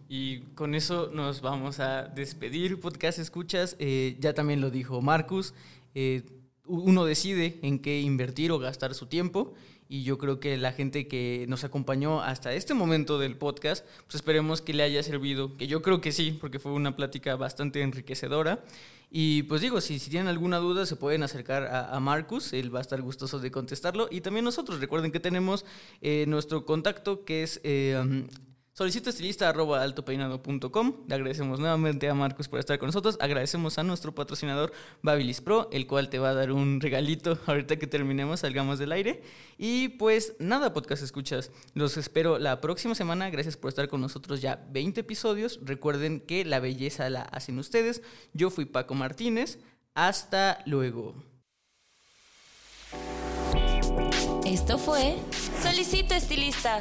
Y 0.08 0.40
con 0.54 0.74
eso 0.74 1.10
nos 1.12 1.40
vamos 1.40 1.80
a 1.80 2.04
despedir, 2.04 2.80
podcast 2.80 3.18
escuchas. 3.18 3.76
Eh, 3.78 4.16
ya 4.20 4.34
también 4.34 4.60
lo 4.60 4.70
dijo 4.70 5.02
Marcus, 5.02 5.54
eh, 5.94 6.24
uno 6.64 7.04
decide 7.04 7.58
en 7.62 7.78
qué 7.78 8.00
invertir 8.00 8.52
o 8.52 8.58
gastar 8.58 8.94
su 8.94 9.06
tiempo 9.06 9.54
y 9.88 10.02
yo 10.02 10.18
creo 10.18 10.38
que 10.38 10.56
la 10.56 10.72
gente 10.72 11.08
que 11.08 11.46
nos 11.48 11.64
acompañó 11.64 12.20
hasta 12.22 12.52
este 12.52 12.74
momento 12.74 13.18
del 13.18 13.36
podcast, 13.36 13.86
pues 14.06 14.16
esperemos 14.16 14.60
que 14.60 14.74
le 14.74 14.82
haya 14.82 15.02
servido, 15.02 15.56
que 15.56 15.66
yo 15.66 15.80
creo 15.82 16.00
que 16.00 16.12
sí, 16.12 16.36
porque 16.40 16.58
fue 16.58 16.72
una 16.72 16.94
plática 16.94 17.36
bastante 17.36 17.80
enriquecedora. 17.80 18.62
Y 19.10 19.44
pues 19.44 19.62
digo, 19.62 19.80
si, 19.80 19.98
tienen 19.98 20.28
alguna 20.28 20.58
duda 20.58 20.84
se 20.84 20.96
pueden 20.96 21.22
acercar 21.22 21.66
a, 21.66 21.98
Marcus, 21.98 22.52
él 22.52 22.74
va 22.74 22.80
a 22.80 22.82
estar 22.82 23.00
gustoso 23.00 23.38
de 23.38 23.50
contestarlo. 23.50 24.08
Y 24.10 24.20
también 24.20 24.44
nosotros, 24.44 24.80
recuerden 24.80 25.12
que 25.12 25.20
tenemos 25.20 25.64
eh, 26.02 26.26
nuestro 26.28 26.66
contacto 26.66 27.24
que 27.24 27.42
es 27.42 27.60
eh, 27.64 28.26
Solicito 28.78 29.10
estilista 29.10 29.48
arroba 29.48 29.82
altopeinado.com. 29.82 30.98
Le 31.08 31.14
agradecemos 31.16 31.58
nuevamente 31.58 32.08
a 32.08 32.14
Marcos 32.14 32.46
por 32.46 32.60
estar 32.60 32.78
con 32.78 32.86
nosotros. 32.86 33.16
Agradecemos 33.18 33.76
a 33.76 33.82
nuestro 33.82 34.14
patrocinador 34.14 34.72
Babilis 35.02 35.40
Pro, 35.40 35.68
el 35.72 35.88
cual 35.88 36.08
te 36.08 36.20
va 36.20 36.28
a 36.28 36.34
dar 36.34 36.52
un 36.52 36.80
regalito 36.80 37.40
ahorita 37.46 37.76
que 37.76 37.88
terminemos, 37.88 38.38
salgamos 38.38 38.78
del 38.78 38.92
aire. 38.92 39.24
Y 39.58 39.88
pues 39.88 40.36
nada, 40.38 40.72
podcast 40.72 41.02
escuchas. 41.02 41.50
Los 41.74 41.96
espero 41.96 42.38
la 42.38 42.60
próxima 42.60 42.94
semana. 42.94 43.30
Gracias 43.30 43.56
por 43.56 43.70
estar 43.70 43.88
con 43.88 44.00
nosotros 44.00 44.40
ya 44.40 44.64
20 44.70 45.00
episodios. 45.00 45.58
Recuerden 45.64 46.20
que 46.20 46.44
la 46.44 46.60
belleza 46.60 47.10
la 47.10 47.22
hacen 47.22 47.58
ustedes. 47.58 48.00
Yo 48.32 48.48
fui 48.48 48.64
Paco 48.64 48.94
Martínez. 48.94 49.58
Hasta 49.94 50.62
luego. 50.66 51.16
Esto 54.46 54.78
fue 54.78 55.16
Solicito 55.64 56.14
Estilista 56.14 56.80